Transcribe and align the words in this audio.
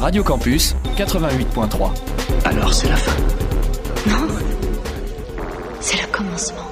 Radio 0.00 0.22
Campus 0.22 0.76
88.3. 0.96 1.90
Alors 2.44 2.72
c'est 2.72 2.88
la 2.88 2.96
fin. 2.96 3.16
Non, 4.06 4.28
c'est 5.80 6.00
le 6.00 6.06
commencement. 6.12 6.62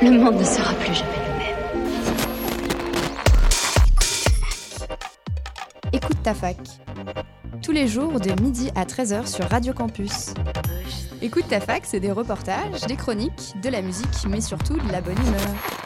Le 0.00 0.10
monde 0.10 0.38
ne 0.38 0.44
sera 0.44 0.74
plus 0.74 0.94
jamais 0.94 1.10
le 1.26 1.32
même. 1.38 1.56
Écoute 5.92 6.22
ta 6.24 6.34
fac. 6.34 6.56
Tous 7.62 7.72
les 7.72 7.86
jours 7.86 8.18
de 8.18 8.42
midi 8.42 8.72
à 8.74 8.84
13h 8.84 9.26
sur 9.26 9.48
Radio 9.48 9.72
Campus. 9.72 10.34
Écoute 11.20 11.44
ta 11.48 11.60
fac, 11.60 11.82
c'est 11.84 12.00
des 12.00 12.10
reportages, 12.10 12.80
des 12.88 12.96
chroniques, 12.96 13.54
de 13.62 13.68
la 13.68 13.82
musique, 13.82 14.26
mais 14.28 14.40
surtout 14.40 14.78
de 14.78 14.90
la 14.90 15.00
bonne 15.00 15.18
humeur. 15.18 15.81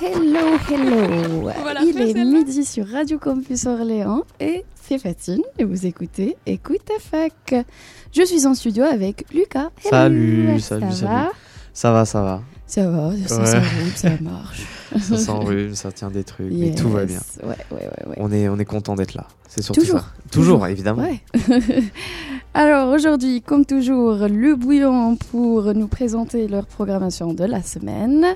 Hello, 0.00 0.56
hello. 0.70 1.50
Voilà, 1.60 1.80
Il 1.82 2.00
est 2.00 2.24
midi 2.24 2.64
sur 2.64 2.86
Radio 2.88 3.18
Campus 3.18 3.66
Orléans 3.66 4.22
et 4.38 4.64
c'est 4.80 4.98
Fatine 4.98 5.42
et 5.58 5.64
vous 5.64 5.86
écoutez 5.86 6.36
Écoute 6.46 6.78
ta 6.84 6.98
fac. 7.00 7.66
Je 8.14 8.22
suis 8.24 8.46
en 8.46 8.54
studio 8.54 8.84
avec 8.84 9.24
Lucas. 9.34 9.70
Hello, 9.84 9.90
Salut, 9.90 10.60
ça 10.60 10.80
salut, 10.80 10.94
va. 11.02 11.30
Ça 11.72 11.92
va, 11.92 12.04
ça 12.04 12.22
va. 12.22 12.42
Ça 12.66 12.88
va, 12.90 13.10
ça 13.26 13.38
Ouais. 13.38 13.46
s'enroule, 13.46 13.92
ça 13.96 14.10
marche. 14.20 14.66
Ça 15.00 15.16
s'enrhume, 15.18 15.74
ça 15.74 15.92
tient 15.92 16.10
des 16.10 16.24
trucs, 16.24 16.50
mais 16.50 16.68
Yes. 16.68 16.80
tout 16.80 16.88
va 16.88 17.04
bien. 17.04 17.20
Ouais, 17.42 17.48
ouais, 17.70 17.76
ouais. 17.76 18.06
ouais. 18.08 18.14
On 18.16 18.32
est, 18.32 18.48
on 18.48 18.58
est 18.58 18.64
content 18.64 18.94
d'être 18.94 19.12
là. 19.14 19.26
C'est 19.46 19.60
surtout 19.62 19.80
Toujours, 19.82 20.00
ça. 20.00 20.06
Toujours, 20.30 20.44
toujours. 20.60 20.66
évidemment. 20.66 21.06
Alors 22.54 22.92
aujourd'hui, 22.92 23.40
comme 23.42 23.64
toujours, 23.64 24.14
le 24.28 24.56
bouillon 24.56 25.16
pour 25.16 25.74
nous 25.74 25.86
présenter 25.86 26.48
leur 26.48 26.66
programmation 26.66 27.32
de 27.32 27.44
la 27.44 27.62
semaine. 27.62 28.26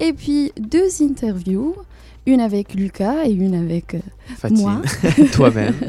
Et 0.00 0.12
puis 0.12 0.52
deux 0.58 0.88
interviews, 1.02 1.74
une 2.26 2.40
avec 2.40 2.74
Lucas 2.74 3.24
et 3.24 3.30
une 3.30 3.54
avec 3.54 3.94
euh, 3.94 3.98
Fatine, 4.36 4.60
moi. 4.62 4.82
toi-même. 5.32 5.74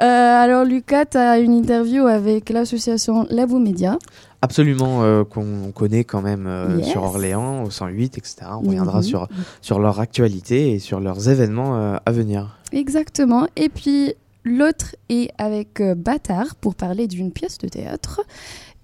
Euh, 0.00 0.42
alors 0.42 0.64
Lucas, 0.64 1.04
tu 1.06 1.18
as 1.18 1.38
une 1.38 1.52
interview 1.52 2.06
avec 2.08 2.50
l'association 2.50 3.28
Labo 3.30 3.60
Média. 3.60 3.96
Absolument, 4.42 5.04
euh, 5.04 5.22
qu'on 5.22 5.70
connaît 5.72 6.02
quand 6.02 6.20
même 6.20 6.48
Yes. 6.78 6.88
sur 6.88 7.04
Orléans, 7.04 7.62
au 7.62 7.70
108, 7.70 8.18
etc. 8.18 8.38
On 8.60 8.66
reviendra 8.66 8.96
Mhm. 8.98 9.02
sur, 9.04 9.28
sur 9.60 9.78
leur 9.78 10.00
actualité 10.00 10.72
et 10.72 10.78
sur 10.80 10.98
leurs 10.98 11.28
événements 11.28 11.94
à 12.04 12.10
venir. 12.10 12.58
Exactement. 12.72 13.46
Et 13.54 13.68
puis 13.68 14.14
l'autre 14.44 14.94
est 15.08 15.30
avec 15.38 15.80
euh, 15.80 15.94
Bâtard 15.94 16.54
pour 16.56 16.74
parler 16.74 17.06
d'une 17.06 17.32
pièce 17.32 17.58
de 17.58 17.68
théâtre. 17.68 18.20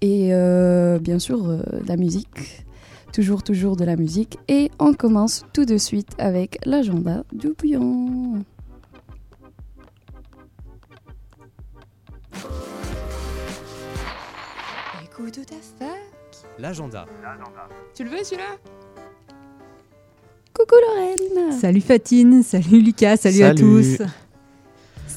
Et 0.01 0.33
euh, 0.33 0.99
bien 0.99 1.19
sûr, 1.19 1.47
euh, 1.47 1.61
de 1.81 1.87
la 1.87 1.97
musique. 1.97 2.65
Toujours, 3.13 3.43
toujours 3.43 3.75
de 3.75 3.85
la 3.85 3.95
musique. 3.95 4.39
Et 4.47 4.71
on 4.79 4.93
commence 4.93 5.43
tout 5.53 5.65
de 5.65 5.77
suite 5.77 6.11
avec 6.17 6.59
l'agenda 6.65 7.23
du 7.31 7.49
bouillon. 7.53 8.43
Écoute 15.03 15.39
ta 15.45 15.55
fac. 15.85 15.99
L'agenda. 16.57 17.05
Tu 17.93 18.03
le 18.03 18.09
veux 18.09 18.23
celui-là? 18.23 18.57
Coucou 20.53 20.75
Lorraine 20.81 21.51
Salut 21.53 21.81
Fatine, 21.81 22.43
salut 22.43 22.81
Lucas, 22.81 23.17
salut, 23.17 23.43
à 23.43 23.55
tous. 23.55 24.01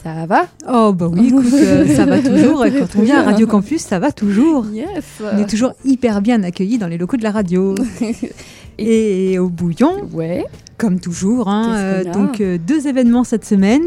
Ça 0.05 0.27
va 0.27 0.47
Oh 0.71 0.93
bah 0.93 1.09
oui, 1.11 1.29
écoute, 1.29 1.47
euh, 1.55 1.87
ça 1.97 2.05
va 2.05 2.21
toujours. 2.21 2.63
Quand 2.67 2.99
on 2.99 3.03
vient 3.03 3.21
à 3.21 3.23
Radio 3.25 3.47
Campus, 3.47 3.81
ça 3.83 3.99
va 3.99 4.13
toujours. 4.13 4.67
Yes 4.71 5.05
On 5.21 5.39
est 5.39 5.49
toujours 5.49 5.73
hyper 5.85 6.21
bien 6.21 6.43
accueillis 6.43 6.77
dans 6.79 6.87
les 6.89 6.99
locaux 6.99 7.17
de 7.17 7.23
la 7.23 7.31
radio. 7.33 7.75
Et 8.79 9.39
au 9.39 9.49
bouillon, 9.49 9.93
Ouais, 10.13 10.45
comme 10.79 10.99
toujours. 11.01 11.49
hein, 11.49 11.73
a 11.75 12.05
donc 12.05 12.41
euh, 12.41 12.59
deux 12.59 12.87
événements 12.89 13.23
cette 13.25 13.45
semaine. 13.45 13.83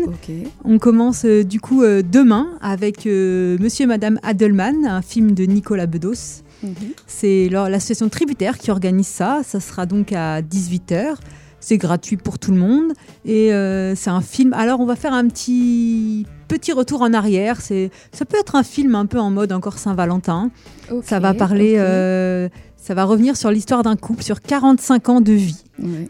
On 0.64 0.80
commence 0.80 1.26
euh, 1.26 1.44
du 1.44 1.60
coup 1.60 1.83
euh, 1.83 2.02
demain 2.10 2.48
avec 2.61 3.06
euh, 3.06 3.58
Monsieur 3.60 3.83
et 3.83 3.88
Madame 3.88 4.17
Adelman, 4.23 4.86
un 4.88 5.02
film 5.02 5.32
de 5.33 5.44
Nicolas 5.44 5.88
Bedos. 5.88 6.42
Mhm. 6.64 6.72
C'est 7.06 7.50
l'association 7.52 8.10
tributaire 8.10 8.58
qui 8.58 8.72
organise 8.72 9.08
ça. 9.08 9.42
Ça 9.44 9.60
sera 9.60 9.86
donc 9.86 10.14
à 10.14 10.42
18h. 10.42 11.16
C'est 11.60 11.78
gratuit 11.78 12.18
pour 12.18 12.40
tout 12.40 12.52
le 12.52 12.58
monde. 12.58 12.94
Et 13.26 13.52
euh, 13.54 13.95
c'est 13.95 14.10
un 14.10 14.22
film. 14.22 14.54
Alors, 14.54 14.80
on 14.80 14.86
va 14.86 14.95
faire 14.95 15.14
un 15.14 15.28
petit, 15.28 16.26
petit 16.48 16.72
retour 16.72 17.02
en 17.02 17.14
arrière. 17.14 17.62
C'est, 17.62 17.92
ça 18.12 18.26
peut 18.26 18.38
être 18.40 18.56
un 18.56 18.64
film 18.64 18.95
un 18.95 19.06
peu 19.06 19.20
en 19.20 19.32
mode 19.32 19.52
encore 19.52 19.78
Saint-Valentin. 19.78 20.52
Ça 21.04 21.20
va 21.20 21.34
parler. 21.34 21.76
euh, 21.78 22.48
ça 22.78 22.94
va 22.94 23.04
revenir 23.04 23.36
sur 23.36 23.52
l'histoire 23.52 23.84
d'un 23.84 23.95
couple, 23.98 24.23
sur 24.23 24.42
45 24.42 25.10
ans 25.10 25.22
de 25.22 25.34
vie 25.34 25.64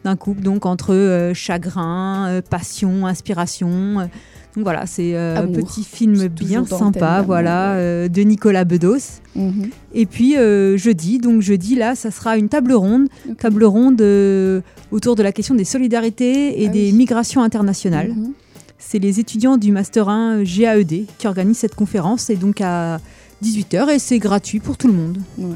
d'un 0.03 0.15
couple, 0.15 0.41
donc 0.41 0.65
entre 0.65 0.93
euh, 0.93 1.33
chagrin, 1.33 2.41
passion, 2.49 3.07
inspiration. 3.07 4.09
Euh. 4.57 4.63
Donc 4.63 4.63
voilà, 4.63 4.85
c'est 4.85 5.15
euh, 5.15 5.35
un 5.37 5.43
Amour. 5.43 5.55
petit 5.55 5.83
film 5.83 6.27
bien 6.27 6.65
sympa, 6.65 7.21
voilà, 7.25 7.73
euh, 7.73 8.07
de 8.07 8.21
Nicolas 8.21 8.65
Bedos. 8.65 9.21
Mhm. 9.35 9.69
Et 9.93 10.05
puis 10.05 10.35
euh, 10.35 10.77
jeudi, 10.77 11.19
donc 11.19 11.41
jeudi 11.41 11.75
là, 11.75 11.95
ça 11.95 12.09
sera 12.11 12.37
une 12.37 12.49
table 12.49 12.73
ronde, 12.73 13.07
table 13.39 13.63
ronde 13.65 14.01
euh, 14.01 14.61
autour 14.91 15.15
de 15.15 15.23
la 15.23 15.31
question 15.31 15.53
des 15.55 15.63
solidarités 15.65 16.61
et 16.63 16.67
Ah 16.67 16.71
des 16.71 16.85
oui. 16.91 16.93
migrations 16.93 17.41
internationales. 17.43 18.09
Mhm. 18.15 18.33
C'est 18.79 18.99
les 18.99 19.19
étudiants 19.19 19.57
du 19.57 19.71
master 19.71 20.07
1 20.09 20.43
GAED 20.43 21.05
qui 21.17 21.27
organisent 21.27 21.57
cette 21.59 21.75
conférence, 21.75 22.21
c'est 22.23 22.35
donc 22.35 22.61
à 22.61 22.99
18h 23.43 23.89
et 23.89 23.99
c'est 23.99 24.19
gratuit 24.19 24.59
pour 24.59 24.77
tout 24.77 24.87
le 24.87 24.93
monde. 24.93 25.17
Ouais. 25.37 25.55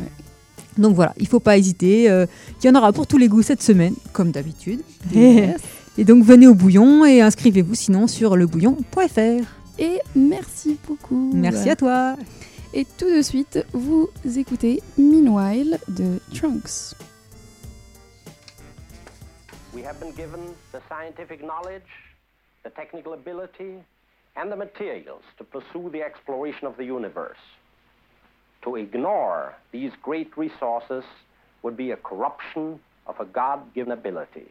Donc 0.77 0.95
voilà, 0.95 1.13
il 1.19 1.27
faut 1.27 1.39
pas 1.39 1.57
hésiter. 1.57 2.09
euh, 2.09 2.25
Il 2.63 2.67
y 2.67 2.69
en 2.69 2.75
aura 2.75 2.93
pour 2.93 3.05
tous 3.07 3.17
les 3.17 3.27
goûts 3.27 3.41
cette 3.41 3.61
semaine, 3.61 3.93
comme 4.13 4.31
d'habitude. 4.31 4.81
Yes. 5.13 5.59
Et 6.01 6.03
donc 6.03 6.23
venez 6.23 6.47
au 6.47 6.55
bouillon 6.55 7.05
et 7.05 7.21
inscrivez-vous 7.21 7.75
sinon 7.75 8.07
sur 8.07 8.35
lebouillon.fr. 8.35 9.45
Et 9.77 9.99
merci 10.15 10.79
beaucoup. 10.87 11.31
Merci 11.31 11.69
à 11.69 11.75
toi. 11.75 12.15
Et 12.73 12.85
tout 12.97 13.15
de 13.15 13.21
suite, 13.21 13.63
vous 13.71 14.09
écoutez 14.35 14.81
Meanwhile 14.97 15.77
de 15.87 16.19
Trunks. 16.33 16.95
We 19.75 19.85
have 19.85 19.99
been 19.99 20.11
given 20.15 20.39
the 20.73 20.79
scientific 20.89 21.43
knowledge, 21.43 21.85
the 22.63 22.71
technical 22.71 23.13
ability, 23.13 23.75
and 24.35 24.49
the 24.51 24.57
materials 24.57 25.21
to 25.37 25.43
pursue 25.43 25.91
the 25.91 26.01
exploration 26.01 26.65
of 26.65 26.77
the 26.77 26.83
universe. 26.83 27.37
To 28.63 28.75
ignore 28.75 29.53
these 29.71 29.91
great 30.01 30.31
resources 30.35 31.03
would 31.61 31.77
be 31.77 31.91
a 31.91 31.97
corruption 31.97 32.79
of 33.05 33.19
a 33.19 33.25
God 33.25 33.71
given 33.75 33.91
ability. 33.91 34.47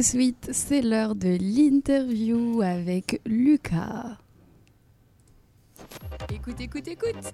De 0.00 0.04
suite, 0.04 0.48
c'est 0.52 0.80
l'heure 0.80 1.14
de 1.14 1.36
l'interview 1.38 2.62
avec 2.62 3.20
Lucas. 3.26 4.16
Écoute, 6.32 6.58
écoute, 6.58 6.88
écoute. 6.88 7.32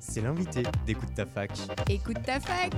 C'est 0.00 0.20
l'invité 0.22 0.64
d'Écoute 0.84 1.10
ta 1.14 1.26
fac. 1.26 1.52
Écoute 1.88 2.16
ta 2.26 2.40
fac. 2.40 2.72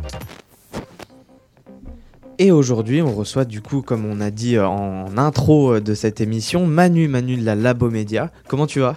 Et 2.39 2.53
aujourd'hui, 2.53 3.01
on 3.01 3.15
reçoit 3.15 3.47
du 3.47 3.63
coup, 3.63 3.81
comme 3.81 4.05
on 4.05 4.21
a 4.21 4.31
dit 4.31 4.59
en 4.59 5.17
intro 5.17 5.81
de 5.81 5.95
cette 5.95 6.21
émission, 6.21 6.67
Manu, 6.67 7.09
Manu 7.09 7.37
de 7.37 7.45
la 7.45 7.55
Labomédia. 7.55 8.31
Comment 8.47 8.67
tu 8.67 8.81
vas? 8.81 8.97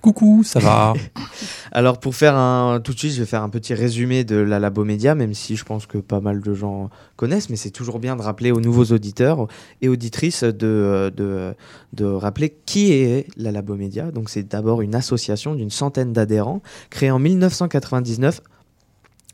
Coucou, 0.00 0.42
ça 0.44 0.60
va 0.60 0.94
Alors 1.72 1.98
pour 1.98 2.14
faire 2.14 2.36
un 2.36 2.80
tout 2.80 2.92
de 2.92 2.98
suite, 2.98 3.12
je 3.12 3.20
vais 3.20 3.26
faire 3.26 3.42
un 3.42 3.48
petit 3.48 3.74
résumé 3.74 4.24
de 4.24 4.36
la 4.36 4.58
Labomédia, 4.58 5.14
même 5.14 5.34
si 5.34 5.56
je 5.56 5.64
pense 5.64 5.86
que 5.86 5.98
pas 5.98 6.20
mal 6.20 6.40
de 6.40 6.54
gens 6.54 6.90
connaissent, 7.16 7.50
mais 7.50 7.56
c'est 7.56 7.70
toujours 7.70 7.98
bien 7.98 8.16
de 8.16 8.22
rappeler 8.22 8.52
aux 8.52 8.60
nouveaux 8.60 8.86
auditeurs 8.86 9.46
et 9.82 9.88
auditrices 9.88 10.44
de, 10.44 11.54
rappeler 12.00 12.56
qui 12.66 12.92
est 12.92 13.26
la 13.36 13.52
Labomédia. 13.52 14.10
Donc 14.10 14.30
c'est 14.30 14.48
d'abord 14.48 14.82
une 14.82 14.94
association 14.94 15.54
d'une 15.54 15.70
centaine 15.70 16.12
d'adhérents, 16.12 16.62
créée 16.90 17.10
en 17.10 17.18
1999, 17.18 18.40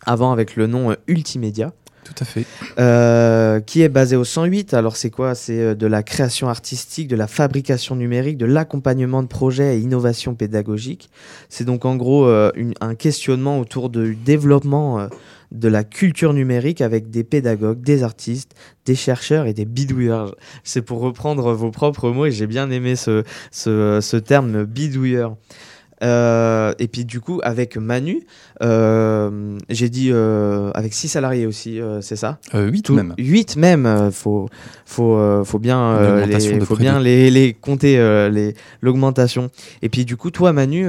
avant 0.04 0.32
avec 0.32 0.56
le 0.56 0.66
nom 0.66 0.96
Ultimédia. 1.06 1.72
Tout 2.04 2.14
à 2.18 2.24
fait. 2.24 2.44
Euh, 2.78 3.60
qui 3.60 3.82
est 3.82 3.88
basé 3.88 4.16
au 4.16 4.24
108. 4.24 4.74
Alors 4.74 4.96
c'est 4.96 5.10
quoi? 5.10 5.36
C'est 5.36 5.60
euh, 5.60 5.74
de 5.74 5.86
la 5.86 6.02
création 6.02 6.48
artistique, 6.48 7.06
de 7.06 7.14
la 7.14 7.28
fabrication 7.28 7.94
numérique, 7.94 8.38
de 8.38 8.46
l'accompagnement 8.46 9.22
de 9.22 9.28
projets 9.28 9.76
et 9.76 9.80
innovation 9.80 10.34
pédagogique. 10.34 11.10
C'est 11.48 11.64
donc 11.64 11.84
en 11.84 11.94
gros 11.94 12.26
euh, 12.26 12.50
un 12.80 12.94
questionnement 12.96 13.60
autour 13.60 13.88
du 13.88 14.16
développement 14.16 15.08
de 15.52 15.68
la 15.68 15.84
culture 15.84 16.32
numérique 16.32 16.80
avec 16.80 17.10
des 17.10 17.22
pédagogues, 17.22 17.80
des 17.80 18.02
artistes, 18.02 18.54
des 18.84 18.96
chercheurs 18.96 19.46
et 19.46 19.52
des 19.52 19.64
bidouilleurs. 19.64 20.34
C'est 20.64 20.82
pour 20.82 21.00
reprendre 21.00 21.52
vos 21.52 21.70
propres 21.70 22.10
mots 22.10 22.26
et 22.26 22.32
j'ai 22.32 22.46
bien 22.48 22.70
aimé 22.70 22.96
ce, 22.96 23.22
ce 23.52 24.16
terme 24.16 24.64
bidouilleur. 24.64 25.36
Euh, 26.02 26.72
et 26.78 26.88
puis 26.88 27.04
du 27.04 27.20
coup 27.20 27.40
avec 27.44 27.76
Manu, 27.76 28.22
euh, 28.62 29.58
j'ai 29.68 29.88
dit 29.88 30.10
euh, 30.12 30.70
avec 30.74 30.94
six 30.94 31.08
salariés 31.08 31.46
aussi, 31.46 31.80
c'est 32.00 32.16
ça 32.16 32.38
Euh, 32.54 32.68
8 32.68 32.82
tout, 32.82 32.94
même. 32.94 33.14
8 33.18 33.56
même, 33.56 34.10
faut, 34.12 34.48
faut, 34.84 35.44
faut 35.44 35.58
bien, 35.58 35.96
les, 36.26 36.32
faut 36.66 36.76
bien 36.76 37.00
les, 37.00 37.30
les 37.30 37.52
compter, 37.54 37.96
les- 38.30 38.54
l'augmentation. 38.80 39.50
Et 39.82 39.88
puis 39.88 40.04
du 40.04 40.16
coup, 40.16 40.30
toi 40.30 40.52
Manu, 40.52 40.86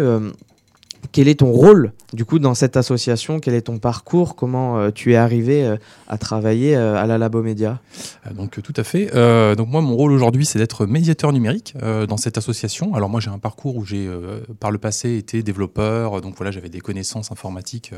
quel 1.11 1.27
est 1.27 1.39
ton 1.39 1.51
rôle 1.51 1.91
du 2.13 2.25
coup 2.25 2.39
dans 2.39 2.53
cette 2.53 2.77
association? 2.77 3.39
Quel 3.39 3.53
est 3.53 3.63
ton 3.63 3.79
parcours? 3.79 4.35
Comment 4.35 4.79
euh, 4.79 4.91
tu 4.91 5.13
es 5.13 5.15
arrivé 5.15 5.65
euh, 5.65 5.77
à 6.07 6.17
travailler 6.17 6.75
euh, 6.75 6.95
à 6.95 7.05
la 7.05 7.17
Labomédia 7.17 7.79
Donc 8.31 8.61
tout 8.61 8.73
à 8.75 8.83
fait. 8.83 9.05
Donc 9.55 9.69
moi, 9.69 9.81
mon 9.81 9.95
rôle 9.95 10.11
aujourd'hui, 10.11 10.45
c'est 10.45 10.59
d'être 10.59 10.85
médiateur 10.85 11.33
numérique 11.33 11.75
dans 12.07 12.17
cette 12.17 12.37
association. 12.37 12.93
Alors 12.93 13.09
moi, 13.09 13.19
j'ai 13.19 13.29
un 13.29 13.39
parcours 13.39 13.75
où 13.75 13.85
j'ai 13.85 14.09
par 14.59 14.71
le 14.71 14.77
passé 14.77 15.17
été 15.17 15.43
développeur. 15.43 16.21
Donc 16.21 16.35
voilà, 16.37 16.51
j'avais 16.51 16.69
des 16.69 16.79
connaissances 16.79 17.31
informatiques 17.31 17.93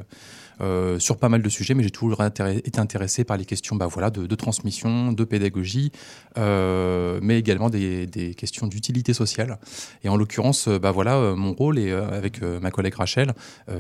euh, 0.62 1.00
sur 1.00 1.18
pas 1.18 1.30
mal 1.30 1.42
de 1.42 1.50
sujets, 1.50 1.74
mais 1.74 1.84
j'ai 1.84 1.92
toujours 1.92 2.24
été 2.24 2.80
intéressé 2.80 3.24
par 3.24 3.38
les 3.38 3.46
questions, 3.46 3.76
bah 3.76 3.88
voilà, 3.88 4.10
de, 4.10 4.36
transmission, 4.36 5.12
de 5.12 5.24
pédagogie, 5.24 5.92
euh, 6.38 7.20
mais 7.22 7.40
également 7.40 7.70
des, 7.70 8.08
des 8.08 8.34
questions 8.34 8.68
d'utilité 8.68 9.14
sociale. 9.14 9.60
Et 10.04 10.10
en 10.10 10.16
l'occurrence, 10.16 10.68
euh, 10.68 10.80
bah 10.80 10.92
voilà, 10.92 11.36
mon 11.36 11.54
rôle 11.54 11.80
et 11.80 11.92
avec 11.92 12.42
ma 12.42 12.72
collègue 12.72 12.96
Rachel, 12.96 13.34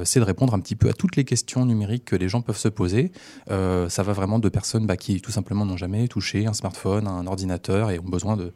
c'est 0.03 0.19
de 0.19 0.25
répondre 0.25 0.53
un 0.53 0.59
petit 0.59 0.75
peu 0.75 0.89
à 0.89 0.93
toutes 0.93 1.15
les 1.15 1.23
questions 1.23 1.65
numériques 1.65 2.05
que 2.05 2.15
les 2.15 2.29
gens 2.29 2.41
peuvent 2.41 2.57
se 2.57 2.67
poser. 2.67 3.11
Ça 3.47 4.03
va 4.03 4.13
vraiment 4.13 4.39
de 4.39 4.49
personnes 4.49 4.85
bah, 4.85 4.97
qui 4.97 5.21
tout 5.21 5.31
simplement 5.31 5.65
n'ont 5.65 5.77
jamais 5.77 6.07
touché 6.07 6.45
un 6.45 6.53
smartphone, 6.53 7.07
un 7.07 7.27
ordinateur 7.27 7.91
et 7.91 7.99
ont 7.99 8.09
besoin 8.09 8.37
de 8.37 8.53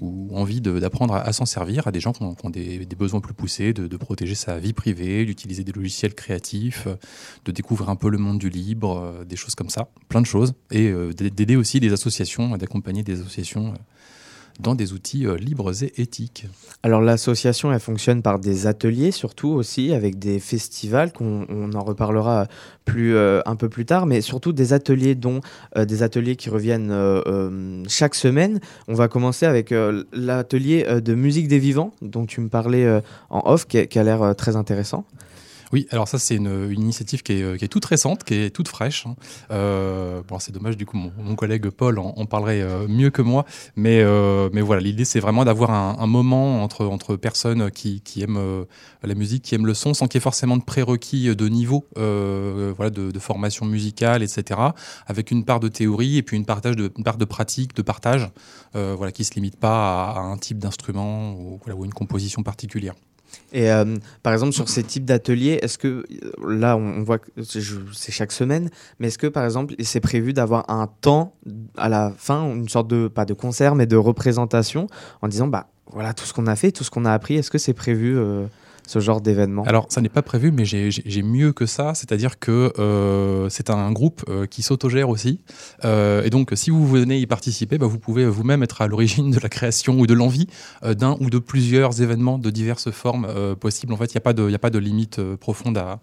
ou 0.00 0.36
envie 0.36 0.60
d'apprendre 0.60 1.14
à, 1.14 1.32
s'en 1.32 1.46
servir, 1.46 1.86
à 1.86 1.92
des 1.92 2.00
gens 2.00 2.12
qui 2.12 2.22
ont, 2.22 2.50
des, 2.50 2.86
besoins 2.98 3.20
plus 3.20 3.34
poussés, 3.34 3.72
de, 3.72 3.86
de 3.86 3.96
protéger 3.96 4.34
sa 4.34 4.58
vie 4.58 4.72
privée, 4.72 5.24
d'utiliser 5.24 5.64
des 5.64 5.72
logiciels 5.72 6.14
créatifs, 6.14 6.86
de 7.44 7.52
découvrir 7.56 7.88
un 7.90 7.96
peu 7.96 8.10
le 8.10 8.18
monde 8.18 8.38
du 8.38 8.50
libre, 8.50 8.98
euh, 8.98 9.24
des 9.24 9.36
choses 9.36 9.54
comme 9.56 9.70
ça, 9.70 9.88
plein 10.08 10.20
de 10.20 10.26
choses, 10.26 10.52
et 10.70 10.88
euh, 10.90 11.12
d'a- 11.12 11.30
d'aider 11.30 11.56
aussi 11.56 11.80
des 11.80 11.92
associations, 11.92 12.56
d'accompagner 12.56 13.02
des 13.02 13.20
associations 13.20 13.68
euh, 13.68 13.76
dans 14.60 14.74
des 14.74 14.94
outils 14.94 15.26
euh, 15.26 15.36
libres 15.36 15.82
et 15.84 15.92
éthiques. 16.00 16.46
Alors 16.82 17.02
l'association, 17.02 17.72
elle 17.72 17.80
fonctionne 17.80 18.22
par 18.22 18.38
des 18.38 18.66
ateliers 18.66 19.10
surtout 19.10 19.48
aussi, 19.48 19.92
avec 19.92 20.18
des 20.18 20.38
festivals 20.38 21.12
qu'on 21.12 21.44
on 21.50 21.72
en 21.74 21.84
reparlera 21.84 22.46
plus 22.86 23.14
euh, 23.16 23.40
un 23.44 23.56
peu 23.56 23.68
plus 23.68 23.84
tard, 23.84 24.06
mais 24.06 24.22
surtout 24.22 24.52
des 24.52 24.72
ateliers 24.72 25.14
dont 25.14 25.40
euh, 25.76 25.84
des 25.84 26.02
ateliers 26.02 26.36
qui 26.36 26.48
reviennent 26.48 26.90
euh, 26.90 27.20
euh, 27.26 27.82
chaque 27.88 28.14
semaine. 28.14 28.60
On 28.88 28.94
va 28.94 29.08
commencer 29.08 29.44
avec 29.44 29.72
euh, 29.72 30.04
l'atelier 30.12 30.86
euh, 30.88 31.00
de 31.00 31.14
musique 31.14 31.48
des 31.48 31.58
vivants 31.58 31.92
dont 32.00 32.24
tu 32.24 32.40
me 32.40 32.48
parlais 32.48 32.84
euh, 32.86 33.00
en 33.28 33.42
off, 33.44 33.66
qui, 33.66 33.78
a- 33.78 34.02
l'air 34.04 34.22
euh, 34.22 34.32
très 34.32 34.56
intéressant. 34.56 35.04
Oui, 35.72 35.86
alors 35.90 36.06
ça 36.06 36.18
c'est 36.18 36.36
une, 36.36 36.70
une 36.70 36.80
initiative 36.82 37.22
qui 37.24 37.32
est, 37.32 37.42
euh, 37.42 37.56
qui 37.56 37.64
est 37.64 37.68
toute 37.68 37.84
récente, 37.84 38.22
qui 38.22 38.34
est 38.34 38.50
toute 38.50 38.68
fraîche. 38.68 39.04
hein. 39.06 39.16
Euh, 39.50 40.22
bon, 40.28 40.38
c'est 40.38 40.52
dommage, 40.52 40.76
du 40.76 40.86
coup 40.86 40.96
mon, 40.96 41.12
mon 41.18 41.34
collègue 41.34 41.70
Paul 41.70 41.98
en, 41.98 42.14
en 42.16 42.24
parlerait 42.26 42.60
euh, 42.62 42.86
mieux 42.88 43.10
que 43.10 43.20
moi, 43.22 43.44
mais, 43.74 44.00
euh, 44.00 44.48
mais 44.52 44.60
voilà, 44.60 44.80
l'idée 44.80 45.04
c'est 45.04 45.18
vraiment 45.18 45.44
d'avoir 45.44 45.70
un, 45.72 45.96
un 45.98 46.06
moment 46.06 46.62
entre, 46.62 46.86
entre 46.86 47.16
personnes 47.16 47.70
qui, 47.72 48.00
qui 48.00 48.22
aiment 48.22 48.36
euh, 48.36 48.64
la 49.02 49.14
musique, 49.14 49.42
qui 49.42 49.54
aiment 49.56 49.66
le 49.66 49.74
son, 49.74 49.92
sans 49.92 50.06
qu'il 50.06 50.18
y 50.18 50.20
ait 50.20 50.22
forcément 50.22 50.56
de 50.56 50.62
prérequis 50.62 51.34
de 51.34 51.48
niveau, 51.48 51.84
euh, 51.98 52.72
voilà, 52.76 52.90
de, 52.90 53.10
de 53.10 53.18
formation 53.18 53.66
musicale, 53.66 54.22
etc., 54.22 54.60
avec 55.06 55.30
une 55.32 55.44
part 55.44 55.58
de 55.60 55.68
théorie 55.68 56.16
et 56.16 56.22
puis 56.22 56.36
une, 56.36 56.44
partage 56.46 56.76
de, 56.76 56.92
une 56.96 57.04
part 57.04 57.16
de 57.16 57.24
pratique, 57.24 57.74
de 57.74 57.82
partage, 57.82 58.30
voilà, 58.74 59.10
qui 59.10 59.24
se 59.24 59.34
limite 59.34 59.56
pas 59.56 60.10
à, 60.10 60.18
à 60.18 60.20
un 60.20 60.36
type 60.36 60.58
d'instrument 60.58 61.32
ou, 61.32 61.58
voilà, 61.64 61.78
ou 61.78 61.84
une 61.84 61.94
composition 61.94 62.42
particulière. 62.42 62.94
Et 63.52 63.70
euh, 63.70 63.96
par 64.22 64.32
exemple, 64.32 64.52
sur 64.52 64.68
ces 64.68 64.82
types 64.82 65.04
d'ateliers, 65.04 65.58
est-ce 65.62 65.78
que 65.78 65.88
euh, 65.88 66.04
là, 66.58 66.76
on, 66.76 67.02
voit 67.02 67.18
que 67.18 67.30
c'est 67.42 68.12
chaque 68.12 68.32
semaine, 68.32 68.70
mais 68.98 69.08
est-ce 69.08 69.18
que 69.18 69.26
par 69.26 69.44
exemple, 69.44 69.74
c'est 69.82 70.00
prévu 70.00 70.32
d'avoir 70.32 70.68
un 70.70 70.88
temps 71.00 71.34
à 71.76 71.88
la 71.88 72.12
fin, 72.16 72.44
une 72.52 72.68
sorte 72.68 72.88
de, 72.88 73.08
pas 73.08 73.24
de 73.24 73.34
concert, 73.34 73.74
mais 73.74 73.86
de 73.86 73.96
représentation, 73.96 74.88
en 75.22 75.28
disant, 75.28 75.46
bah 75.46 75.68
voilà 75.92 76.12
tout 76.14 76.24
ce 76.24 76.32
qu'on 76.32 76.46
a 76.46 76.56
fait, 76.56 76.72
tout 76.72 76.84
ce 76.84 76.90
qu'on 76.90 77.04
a 77.04 77.12
appris, 77.12 77.36
est-ce 77.36 77.50
que 77.50 77.58
c'est 77.58 77.72
prévu 77.72 78.18
euh, 78.18 78.46
ce 78.86 78.98
genre 79.00 79.20
d'événement? 79.20 79.64
Alors, 79.64 79.86
ça 79.90 80.00
n'est 80.00 80.08
pas 80.08 80.22
prévu, 80.22 80.52
mais 80.52 80.64
j'ai- 80.64 81.22
mieux 81.22 81.52
que 81.52 81.66
ça. 81.66 81.92
C'est-à-dire 81.94 82.38
que 82.38 82.72
euh, 82.78 83.48
c'est 83.48 83.68
un 83.70 83.90
groupe 83.92 84.24
euh, 84.28 84.46
qui 84.46 84.62
s'autogère 84.62 85.08
aussi. 85.08 85.40
Euh, 85.84 86.22
et 86.24 86.30
donc, 86.30 86.50
si 86.54 86.70
vous 86.70 86.86
venez 86.86 87.18
y 87.18 87.26
participer, 87.26 87.78
bah, 87.78 87.86
vous 87.86 87.98
pouvez 87.98 88.26
vous-même 88.26 88.62
être 88.62 88.80
à 88.82 88.86
l'origine 88.86 89.30
de 89.30 89.40
la 89.40 89.48
création 89.48 89.98
ou 89.98 90.06
de 90.06 90.14
l'envie 90.14 90.46
d'un 90.84 91.16
ou 91.20 91.30
de 91.30 91.38
plusieurs 91.38 92.00
événements 92.00 92.38
de 92.38 92.50
diverses 92.50 92.90
formes 92.90 93.26
possibles. 93.56 93.92
En 93.92 93.96
fait, 93.96 94.06
il 94.12 94.16
n'y 94.16 94.18
a, 94.18 94.20
pas 94.20 94.32
de- 94.32 94.48
il 94.48 94.52
y 94.52 94.54
a 94.54 94.58
pas 94.60 94.70
de 94.70 94.78
limite 94.78 95.20
profonde 95.36 95.76
à, 95.78 95.98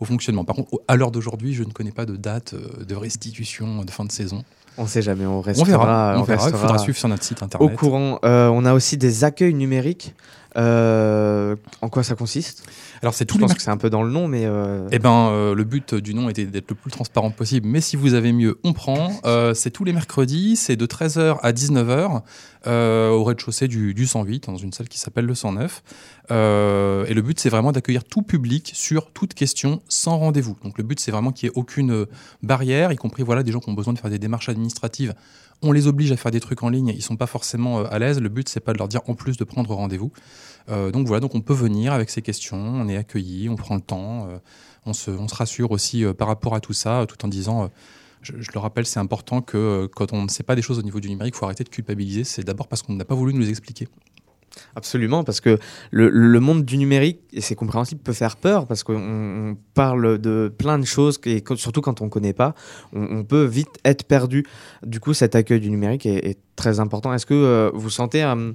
au 0.00 0.04
fonctionnement. 0.04 0.44
Par 0.44 0.56
contre, 0.56 0.74
au- 0.74 0.82
à 0.88 0.96
l'heure 0.96 1.10
d'aujourd'hui, 1.12 1.54
je 1.54 1.62
ne 1.62 1.70
connais 1.70 1.92
pas 1.92 2.04
de 2.06 2.16
date 2.16 2.54
de 2.54 2.94
restitution 2.96 3.84
de 3.84 3.90
fin 3.90 4.04
de 4.04 4.12
saison. 4.12 4.42
On 4.76 4.88
sait 4.88 5.02
jamais, 5.02 5.24
on 5.24 5.38
On 5.38 5.40
restera. 5.40 5.68
verra. 5.68 6.14
On, 6.18 6.22
verra. 6.24 6.40
Il 6.40 6.44
restera 6.46 6.58
faudra 6.58 6.78
suivre 6.78 6.98
sur 6.98 7.08
notre 7.08 7.22
site 7.22 7.42
au 7.42 7.44
internet. 7.44 7.76
courant. 7.76 8.18
Euh, 8.24 8.48
on 8.48 8.64
a 8.64 8.74
aussi 8.74 8.96
des 8.96 9.22
accueils 9.22 9.54
numériques. 9.54 10.16
Euh, 10.56 11.56
en 11.80 11.88
quoi 11.88 12.02
ça 12.02 12.14
consiste? 12.14 12.64
Alors, 13.02 13.14
c'est 13.14 13.28
Je 13.28 13.34
tous 13.34 13.38
les 13.38 13.46
pense 13.46 13.54
que 13.54 13.62
c'est 13.62 13.70
un 13.70 13.76
peu 13.76 13.90
dans 13.90 14.02
le 14.02 14.10
nom, 14.10 14.28
mais 14.28 14.44
euh, 14.44 14.88
Eh 14.92 14.98
ben, 14.98 15.28
euh, 15.30 15.54
le 15.54 15.64
but 15.64 15.94
du 15.94 16.14
nom 16.14 16.28
était 16.28 16.46
d'être 16.46 16.70
le 16.70 16.76
plus 16.76 16.90
transparent 16.90 17.30
possible, 17.30 17.66
mais 17.66 17.80
si 17.80 17.96
vous 17.96 18.14
avez 18.14 18.32
mieux, 18.32 18.58
on 18.64 18.72
prend. 18.72 19.10
C'est 19.54 19.70
tous 19.70 19.84
les 19.84 19.92
mercredis, 19.92 20.56
c'est 20.56 20.76
de 20.76 20.86
13h 20.86 21.38
à 21.42 21.52
19h 21.52 22.22
euh, 22.66 23.10
au 23.10 23.24
rez-de-chaussée 23.24 23.68
du, 23.68 23.92
du 23.92 24.06
108, 24.06 24.46
dans 24.46 24.56
une 24.56 24.72
salle 24.72 24.88
qui 24.88 24.98
s'appelle 24.98 25.26
le 25.26 25.34
109. 25.34 25.82
Euh, 26.30 27.04
et 27.04 27.12
le 27.12 27.20
but, 27.20 27.38
c'est 27.38 27.50
vraiment 27.50 27.72
d'accueillir 27.72 28.04
tout 28.04 28.22
public 28.22 28.70
sur 28.74 29.10
toute 29.12 29.34
question 29.34 29.82
sans 29.88 30.16
rendez-vous. 30.16 30.56
Donc 30.64 30.78
le 30.78 30.84
but, 30.84 30.98
c'est 30.98 31.10
vraiment 31.10 31.30
qu'il 31.30 31.48
n'y 31.48 31.52
ait 31.52 31.58
aucune 31.58 32.06
barrière, 32.42 32.90
y 32.90 32.96
compris 32.96 33.22
voilà, 33.22 33.42
des 33.42 33.52
gens 33.52 33.60
qui 33.60 33.68
ont 33.68 33.74
besoin 33.74 33.92
de 33.92 33.98
faire 33.98 34.10
des 34.10 34.18
démarches 34.18 34.48
administratives. 34.48 35.14
On 35.62 35.72
les 35.72 35.86
oblige 35.86 36.12
à 36.12 36.16
faire 36.16 36.30
des 36.30 36.40
trucs 36.40 36.62
en 36.62 36.68
ligne, 36.68 36.88
ils 36.88 37.02
sont 37.02 37.16
pas 37.16 37.26
forcément 37.26 37.80
euh, 37.80 37.84
à 37.90 37.98
l'aise. 37.98 38.20
Le 38.20 38.28
but, 38.28 38.48
c'est 38.48 38.60
pas 38.60 38.72
de 38.72 38.78
leur 38.78 38.88
dire 38.88 39.00
en 39.06 39.14
plus 39.14 39.36
de 39.36 39.44
prendre 39.44 39.74
rendez-vous. 39.74 40.12
Euh, 40.68 40.90
donc 40.90 41.06
voilà, 41.06 41.20
donc 41.20 41.34
on 41.34 41.40
peut 41.40 41.54
venir 41.54 41.92
avec 41.92 42.10
ces 42.10 42.22
questions, 42.22 42.56
on 42.56 42.88
est 42.88 42.96
accueilli, 42.96 43.48
on 43.48 43.56
prend 43.56 43.74
le 43.74 43.80
temps, 43.80 44.28
euh, 44.28 44.38
on, 44.86 44.92
se, 44.92 45.10
rassure 45.34 45.70
aussi 45.70 46.04
par 46.16 46.28
rapport 46.28 46.54
à 46.54 46.60
tout 46.60 46.72
ça, 46.72 47.06
tout 47.08 47.22
en 47.24 47.28
disant, 47.28 47.70
je, 48.22 48.32
le 48.32 48.58
rappelle, 48.58 48.86
c'est 48.86 49.00
important 49.00 49.42
que 49.42 49.88
quand 49.94 50.12
on 50.12 50.22
ne 50.22 50.28
sait 50.28 50.42
pas 50.42 50.56
des 50.56 50.62
choses 50.62 50.78
au 50.78 50.82
niveau 50.82 51.00
du 51.00 51.08
numérique, 51.08 51.34
il 51.34 51.38
faut 51.38 51.44
arrêter 51.44 51.64
de 51.64 51.68
culpabiliser. 51.68 52.24
C'est 52.24 52.44
d'abord 52.44 52.68
parce 52.68 52.82
qu'on 52.82 52.94
n'a 52.94 53.04
pas 53.04 53.14
voulu 53.14 53.34
nous 53.34 53.48
expliquer. 53.48 53.88
Absolument, 54.76 55.24
parce 55.24 55.40
que 55.40 55.58
le, 55.90 56.40
monde 56.40 56.64
du 56.64 56.76
numérique, 56.78 57.20
et 57.32 57.40
c'est 57.40 57.54
compréhensible, 57.54 58.00
peut 58.02 58.12
faire 58.12 58.36
peur, 58.36 58.66
parce 58.66 58.82
qu'on 58.82 58.96
on 58.96 59.56
parle 59.74 60.18
de 60.18 60.52
plein 60.56 60.78
de 60.78 60.84
choses, 60.84 61.20
et 61.26 61.42
surtout 61.56 61.80
quand 61.80 62.00
on 62.00 62.06
ne 62.06 62.10
connaît 62.10 62.32
pas, 62.32 62.54
on, 62.92 63.24
peut 63.24 63.44
vite 63.44 63.78
être 63.84 64.04
perdu. 64.04 64.44
Du 64.84 65.00
coup, 65.00 65.14
cet 65.14 65.34
accueil 65.34 65.60
du 65.60 65.70
numérique 65.70 66.06
est, 66.06 66.38
très 66.56 66.78
important. 66.78 67.12
Est-ce 67.12 67.26
que 67.26 67.34
euh, 67.34 67.70
vous 67.74 67.90
sentez 67.90 68.22
euh, 68.22 68.52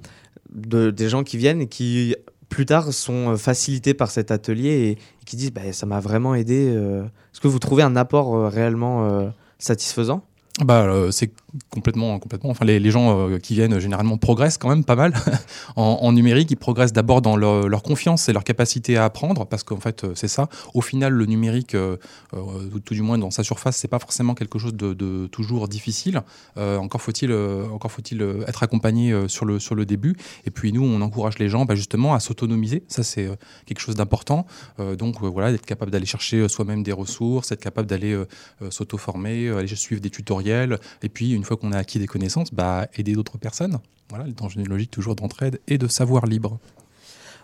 de- 0.54 0.90
des 0.90 1.10
gens 1.10 1.24
qui 1.24 1.36
viennent 1.36 1.60
et 1.60 1.68
qui, 1.68 2.16
plus 2.48 2.66
tard, 2.66 2.94
sont 2.94 3.32
euh, 3.32 3.36
facilités 3.36 3.94
par 3.94 4.10
cet 4.10 4.32
atelier 4.32 4.70
et, 4.70 5.26
qui 5.26 5.36
disent 5.36 5.52
bah, 5.52 5.74
ça 5.74 5.86
m'a 5.86 6.00
vraiment 6.00 6.34
aidé. 6.34 6.68
Est-ce 6.68 7.42
que 7.42 7.50
vous 7.50 7.60
trouvez 7.60 7.84
un 7.84 7.98
apport 7.98 8.50
réellement 8.50 9.32
satisfaisant? 9.60 10.29
Bah, 10.64 10.84
euh, 10.84 11.12
c'est 11.12 11.32
complètement, 11.70 12.20
complètement. 12.20 12.50
Enfin, 12.50 12.66
les, 12.66 12.92
gens 12.92 13.30
euh, 13.30 13.38
qui 13.40 13.54
viennent 13.54 13.80
généralement 13.80 14.18
progressent 14.18 14.58
quand 14.58 14.70
même 14.70 14.84
pas 14.84 14.96
mal 14.96 15.14
en, 15.76 16.12
numérique. 16.12 16.52
Ils 16.52 16.58
progressent 16.58 16.94
d'abord 16.94 17.22
dans 17.22 17.36
leur, 17.38 17.84
confiance 17.84 18.30
et 18.30 18.34
leur 18.34 18.44
capacité 18.44 18.98
à 18.98 19.06
apprendre, 19.06 19.46
parce 19.46 19.64
qu'en 19.64 19.80
fait, 19.80 20.04
euh, 20.04 20.12
c'est 20.16 20.28
ça. 20.28 20.50
Au 20.74 20.82
final, 20.82 21.14
le 21.14 21.26
numérique, 21.26 21.76
euh, 21.76 21.98
euh, 22.34 22.80
tout 22.84 22.94
du 22.94 23.02
moins 23.02 23.18
dans 23.18 23.32
sa 23.32 23.44
surface, 23.44 23.78
c'est 23.78 23.88
pas 23.88 24.00
forcément 24.00 24.36
quelque 24.36 24.60
chose 24.60 24.74
de, 24.74 25.28
toujours 25.28 25.68
difficile. 25.68 26.22
Euh, 26.58 26.78
encore 26.78 27.02
faut-il, 27.02 27.32
euh, 27.32 27.66
encore 27.70 27.92
faut-il 27.92 28.22
euh, 28.22 28.44
être 28.48 28.64
accompagné 28.64 29.12
euh, 29.12 29.28
sur 29.28 29.46
le 29.46 29.60
sur 29.60 29.76
le 29.76 29.86
début. 29.86 30.16
Et 30.46 30.52
puis 30.52 30.72
nous, 30.74 30.84
on 30.84 31.02
encourage 31.02 31.40
les 31.40 31.50
gens, 31.50 31.66
bah, 31.66 31.76
justement, 31.76 32.14
à 32.14 32.20
s'autonomiser. 32.20 32.84
Ça, 32.88 33.04
c'est 33.04 33.26
euh, 33.26 33.36
quelque 33.66 33.80
chose 33.80 33.96
d'important. 33.96 34.46
Euh, 34.80 34.96
donc 34.96 35.16
euh, 35.24 35.28
voilà, 35.28 35.52
d'être 35.52 35.66
capable 35.66 35.92
d'aller 35.92 36.06
chercher 36.06 36.38
euh, 36.38 36.48
soi-même 36.48 36.84
des 36.84 36.92
ressources, 36.92 37.52
être 37.52 37.62
capable 37.62 37.88
d'aller 37.88 38.14
euh, 38.14 38.28
euh, 38.62 38.72
s'auto-former, 38.72 39.48
euh, 39.48 39.58
aller 39.58 39.68
suivre 39.68 40.02
des 40.02 40.10
tutoriels, 40.10 40.49
et 40.52 41.10
puis 41.10 41.32
une 41.34 41.44
fois 41.44 41.58
qu'on 41.58 41.72
a 41.72 41.78
acquis 41.78 42.00
des 42.00 42.08
connaissances, 42.08 42.54
bah, 42.54 42.88
aider 42.96 43.14
d'autres 43.14 43.38
personnes. 43.38 43.80
Voilà, 44.10 44.26
dans 44.36 44.50
une 44.50 44.68
logique 44.68 44.90
toujours 44.92 45.16
d'entraide 45.16 45.60
et 45.68 45.78
de 45.78 45.88
savoir 45.88 46.26
libre. 46.26 46.58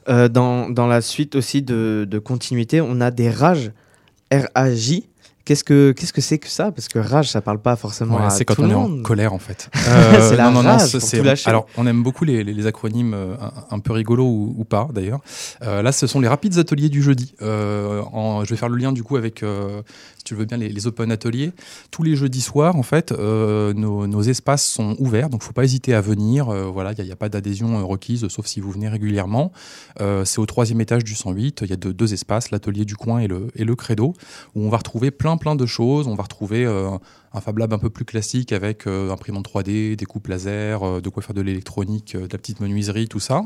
Euh, 0.09 0.27
dans, 0.27 0.69
dans 0.69 0.87
la 0.87 1.01
suite 1.01 1.35
aussi 1.35 1.61
de, 1.61 2.07
de 2.09 2.19
continuité, 2.19 2.81
on 2.81 3.01
a 3.01 3.11
des 3.11 3.29
rages, 3.29 3.71
R-A-J. 4.31 5.07
Qu'est-ce 5.45 5.63
que 5.63 5.91
qu'est-ce 5.91 6.11
que 6.11 6.21
c'est 6.21 6.39
que 6.39 6.47
ça? 6.47 6.71
Parce 6.71 6.87
que 6.87 6.97
rage, 6.97 7.29
ça 7.29 7.39
parle 7.39 7.59
pas 7.59 7.75
forcément 7.75 8.15
Ouais, 8.17 8.23
à 8.25 8.29
c'est 8.31 8.45
quand 8.45 8.55
tout 8.55 8.63
on 8.63 8.65
le 8.65 8.71
est 8.71 8.75
en 8.75 9.03
colère 9.03 9.31
en 9.31 9.37
fait. 9.37 9.69
C'est 9.75 10.35
la 10.37 10.45
non, 10.45 10.53
non, 10.53 10.63
non, 10.63 10.69
rage 10.77 10.91
pour 10.97 11.07
tout. 11.07 11.23
Alors, 11.45 11.67
on 11.77 11.85
aime 11.85 12.01
beaucoup 12.01 12.25
les, 12.25 12.43
les- 12.43 12.55
les 12.55 12.65
acronymes 12.65 13.13
euh, 13.13 13.35
un, 13.39 13.75
un 13.75 13.79
peu 13.79 13.93
rigolos 13.93 14.25
ou, 14.25 14.55
ou 14.57 14.63
pas 14.63 14.89
d'ailleurs. 14.91 15.19
Euh, 15.61 15.83
là, 15.83 15.91
ce 15.91 16.07
sont 16.07 16.19
les 16.19 16.27
rapides 16.27 16.57
ateliers 16.57 16.89
du 16.89 17.03
jeudi. 17.03 17.35
Euh, 17.43 18.01
en- 18.11 18.43
je 18.43 18.49
vais 18.49 18.55
faire 18.55 18.69
le 18.69 18.77
lien 18.77 18.91
du 18.91 19.03
coup 19.03 19.17
avec, 19.17 19.43
euh, 19.43 19.83
tu 20.25 20.35
veux 20.35 20.45
bien, 20.45 20.57
les, 20.57 20.69
les 20.69 20.87
open 20.87 21.11
ateliers. 21.11 21.53
Tous 21.91 22.03
les 22.03 22.15
jeudis 22.15 22.41
soirs, 22.41 22.75
en 22.75 22.83
fait, 22.83 23.11
euh, 23.11 23.73
nos, 23.73 24.21
espaces 24.23 24.65
sont 24.65 24.95
ouverts, 24.99 25.29
donc 25.29 25.43
faut 25.43 25.53
pas 25.53 25.63
hésiter 25.63 25.93
à 25.93 26.01
venir. 26.01 26.49
Euh, 26.49 26.65
voilà, 26.65 26.91
il 26.91 26.95
n'y 26.95 27.01
a, 27.01 27.13
il 27.13 27.15
pas 27.15 27.29
d'adhésion 27.29 27.79
euh, 27.79 27.83
requise, 27.83 28.27
sauf 28.27 28.47
si 28.47 28.59
vous 28.59 28.71
venez 28.71 28.89
régulièrement. 28.89 29.51
C'est 30.25 30.39
au 30.39 30.45
troisième 30.45 30.81
étage 30.81 31.03
du 31.03 31.15
108. 31.15 31.61
Il 31.61 31.69
y 31.69 31.73
a 31.73 31.77
deux, 31.77 32.13
espaces, 32.13 32.51
l'atelier 32.51 32.83
du 32.85 32.95
coin 32.95 33.19
et 33.19 33.27
le, 33.27 33.47
et 33.55 33.63
le 33.63 33.75
credo, 33.75 34.13
où 34.55 34.65
on 34.65 34.69
va 34.69 34.77
retrouver 34.77 35.11
plein 35.11 35.37
plein 35.37 35.55
de 35.55 35.65
choses. 35.65 36.07
On 36.07 36.15
va 36.15 36.23
retrouver 36.23 36.65
un 36.65 37.41
Fab 37.41 37.57
Lab 37.57 37.73
un 37.73 37.77
peu 37.77 37.89
plus 37.89 38.05
classique 38.05 38.51
avec 38.51 38.87
imprimante 38.87 39.47
3D, 39.47 39.95
des 39.95 40.05
coupes 40.05 40.27
laser, 40.27 41.01
de 41.01 41.09
quoi 41.09 41.21
faire 41.21 41.35
de 41.35 41.41
l'électronique, 41.41 42.15
de 42.15 42.21
la 42.21 42.37
petite 42.37 42.59
menuiserie, 42.59 43.07
tout 43.07 43.19
ça. 43.19 43.43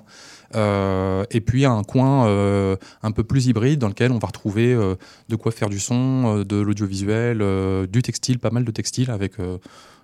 Euh, 0.56 1.26
et 1.30 1.42
puis 1.42 1.66
un 1.66 1.84
coin 1.84 2.28
euh, 2.28 2.76
un 3.04 3.12
peu 3.12 3.24
plus 3.24 3.48
hybride 3.48 3.80
dans 3.80 3.88
lequel 3.88 4.12
on 4.12 4.18
va 4.18 4.28
retrouver 4.28 4.74
euh, 4.74 4.96
de 5.30 5.36
quoi 5.36 5.52
faire 5.52 5.70
du 5.70 5.80
son, 5.80 6.44
de 6.44 6.58
l'audiovisuel, 6.58 7.40
du 7.88 8.02
textile, 8.02 8.40
pas 8.40 8.50
mal 8.50 8.66
de 8.66 8.72
textile 8.72 9.12
avec 9.12 9.34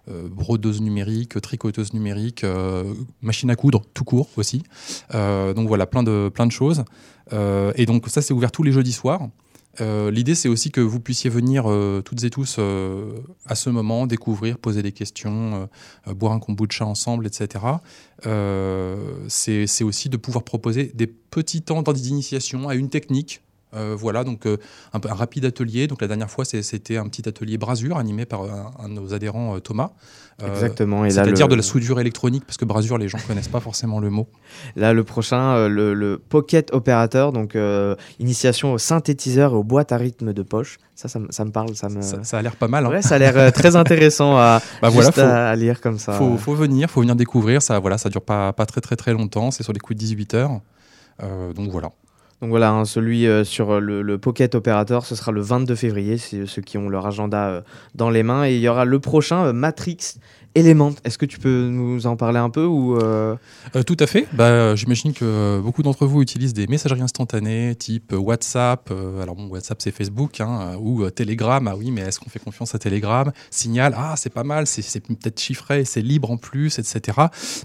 brodeuse 0.07 0.81
numérique, 0.81 1.41
tricoteuse 1.41 1.93
numérique, 1.93 2.45
machine 3.21 3.49
à 3.49 3.55
coudre 3.55 3.81
tout 3.93 4.03
court 4.03 4.29
aussi. 4.37 4.63
Donc 5.11 5.67
voilà, 5.67 5.85
plein 5.85 6.03
de, 6.03 6.31
choses. 6.49 6.83
Et 7.31 7.85
donc 7.85 8.07
ça, 8.07 8.21
c'est 8.21 8.33
ouvert 8.33 8.51
tous 8.51 8.63
les 8.63 8.71
jeudis 8.71 8.93
soirs. 8.93 9.21
Euh, 9.81 10.11
L'idée, 10.11 10.35
c'est 10.35 10.49
aussi 10.49 10.71
que 10.71 10.81
vous 10.81 10.99
puissiez 10.99 11.29
venir 11.29 11.65
euh, 11.67 12.01
toutes 12.01 12.23
et 12.23 12.29
tous 12.29 12.57
euh, 12.59 13.19
à 13.45 13.55
ce 13.55 13.69
moment, 13.69 14.07
découvrir, 14.07 14.57
poser 14.57 14.81
des 14.81 14.91
questions, 14.91 15.69
boire 16.07 16.33
un 16.33 16.39
kombucha 16.39 16.85
ensemble, 16.85 17.27
etc. 17.27 17.65
C'est 19.27 19.83
aussi 19.83 20.09
de 20.09 20.17
pouvoir 20.17 20.43
proposer 20.43 20.91
des 20.93 21.07
petits 21.07 21.61
temps 21.61 21.81
d'initiation 21.81 22.69
à 22.69 22.75
une 22.75 22.89
technique. 22.89 23.41
Euh, 23.75 23.95
voilà, 23.97 24.23
donc 24.23 24.45
euh, 24.45 24.57
un, 24.93 24.99
rapide 25.13 25.45
atelier. 25.45 25.87
Donc 25.87 26.01
la 26.01 26.07
dernière 26.07 26.29
fois, 26.31 26.45
c'était 26.45 26.97
un 26.97 27.07
petit 27.07 27.27
atelier 27.27 27.57
brasure 27.57 27.97
animé 27.97 28.25
par 28.25 28.43
un, 28.43 28.71
un 28.79 28.89
de 28.89 28.93
nos 28.93 29.13
adhérents, 29.13 29.55
euh, 29.55 29.59
Thomas. 29.59 29.91
Euh, 30.43 30.47
Exactement. 30.51 31.09
C'est-à-dire 31.09 31.47
le- 31.47 31.51
de 31.51 31.55
la 31.55 31.61
soudure 31.61 31.99
électronique, 31.99 32.43
parce 32.45 32.57
que 32.57 32.65
brasure, 32.65 32.97
les 32.97 33.07
gens 33.07 33.17
connaissent 33.27 33.47
pas 33.47 33.61
forcément 33.61 33.99
le 33.99 34.09
mot. 34.09 34.27
Là, 34.75 34.91
le 34.93 35.03
prochain, 35.05 35.55
euh, 35.55 35.69
le, 35.69 35.93
le 35.93 36.17
Pocket 36.17 36.73
Operator, 36.73 37.31
donc 37.31 37.55
euh, 37.55 37.95
initiation 38.19 38.73
au 38.73 38.77
synthétiseur 38.77 39.53
et 39.53 39.55
aux 39.55 39.63
boîtes 39.63 39.91
à 39.93 39.97
rythme 39.97 40.33
de 40.33 40.41
poche. 40.43 40.77
Ça, 40.93 41.07
ça, 41.07 41.19
me- 41.19 41.27
ça 41.31 41.45
me 41.45 41.51
parle, 41.51 41.75
ça 41.75 41.87
me. 41.89 42.01
Ça, 42.01 42.23
ça 42.23 42.37
a 42.37 42.41
l'air 42.41 42.55
pas 42.57 42.67
mal. 42.67 42.85
hein. 42.85 42.89
Ouais, 42.89 43.01
ça 43.01 43.15
a 43.15 43.17
l'air 43.17 43.37
euh, 43.37 43.51
très 43.51 43.75
intéressant 43.77 44.35
à, 44.37 44.61
Bah 44.81 44.89
voilà, 44.89 45.07
juste 45.09 45.19
faut- 45.19 45.25
à, 45.25 45.47
à 45.49 45.55
lire 45.55 45.79
comme 45.81 45.99
ça. 45.99 46.13
faut, 46.13 46.37
faut 46.37 46.53
venir, 46.55 46.89
faut 46.89 47.01
venir 47.01 47.15
découvrir. 47.15 47.61
Ça, 47.61 47.79
voilà, 47.79 47.97
ça 47.97 48.09
dure 48.09 48.21
pas, 48.21 48.51
pas 48.53 48.65
très 48.65 48.81
très 48.81 48.95
très 48.97 49.13
longtemps. 49.13 49.51
C'est 49.51 49.63
sur 49.63 49.73
les 49.73 49.79
coups 49.79 49.95
de 49.95 49.99
18 49.99 50.33
heures. 50.33 50.59
Euh, 51.23 51.53
donc 51.53 51.69
voilà. 51.71 51.91
Donc 52.41 52.49
voilà, 52.49 52.71
hein, 52.71 52.85
celui 52.85 53.27
euh, 53.27 53.43
sur 53.43 53.79
le, 53.79 54.01
le 54.01 54.17
Pocket 54.17 54.55
Operator, 54.55 55.05
ce 55.05 55.15
sera 55.15 55.31
le 55.31 55.41
22 55.41 55.75
février, 55.75 56.17
c'est 56.17 56.45
ceux 56.45 56.61
qui 56.61 56.77
ont 56.77 56.89
leur 56.89 57.07
agenda 57.07 57.47
euh, 57.47 57.61
dans 57.95 58.09
les 58.09 58.23
mains. 58.23 58.45
Et 58.45 58.55
il 58.55 58.61
y 58.61 58.67
aura 58.67 58.83
le 58.83 58.99
prochain, 58.99 59.45
euh, 59.45 59.53
Matrix 59.53 60.15
Element. 60.55 60.93
Est-ce 61.03 61.17
que 61.17 61.25
tu 61.25 61.37
peux 61.37 61.67
nous 61.69 62.07
en 62.07 62.15
parler 62.15 62.39
un 62.39 62.49
peu 62.49 62.65
ou 62.65 62.97
euh, 62.97 63.35
Euh, 63.75 63.83
tout 63.83 63.97
à 63.99 64.07
fait. 64.07 64.25
Bah, 64.33 64.45
euh, 64.45 64.75
J'imagine 64.75 65.13
que 65.13 65.59
beaucoup 65.61 65.83
d'entre 65.83 66.05
vous 66.05 66.21
utilisent 66.21 66.53
des 66.53 66.67
messageries 66.67 67.01
instantanées 67.01 67.75
type 67.75 68.13
WhatsApp. 68.13 68.89
euh, 68.91 69.21
alors 69.21 69.35
bon, 69.35 69.47
WhatsApp 69.47 69.81
c'est 69.81 69.91
Facebook 69.91 70.39
hein, 70.39 70.77
ou 70.79 71.03
euh, 71.03 71.09
Telegram. 71.09 71.67
Ah 71.67 71.75
oui, 71.75 71.91
mais 71.91 72.01
est-ce 72.01 72.19
qu'on 72.19 72.29
fait 72.29 72.39
confiance 72.39 72.73
à 72.73 72.79
Telegram? 72.79 73.31
Signal. 73.51 73.93
Ah, 73.97 74.15
c'est 74.17 74.33
pas 74.33 74.43
mal. 74.43 74.65
C'est 74.65 75.01
peut-être 75.01 75.39
chiffré, 75.39 75.83
c'est 75.85 76.01
libre 76.01 76.31
en 76.31 76.37
plus, 76.37 76.79
etc. 76.79 77.19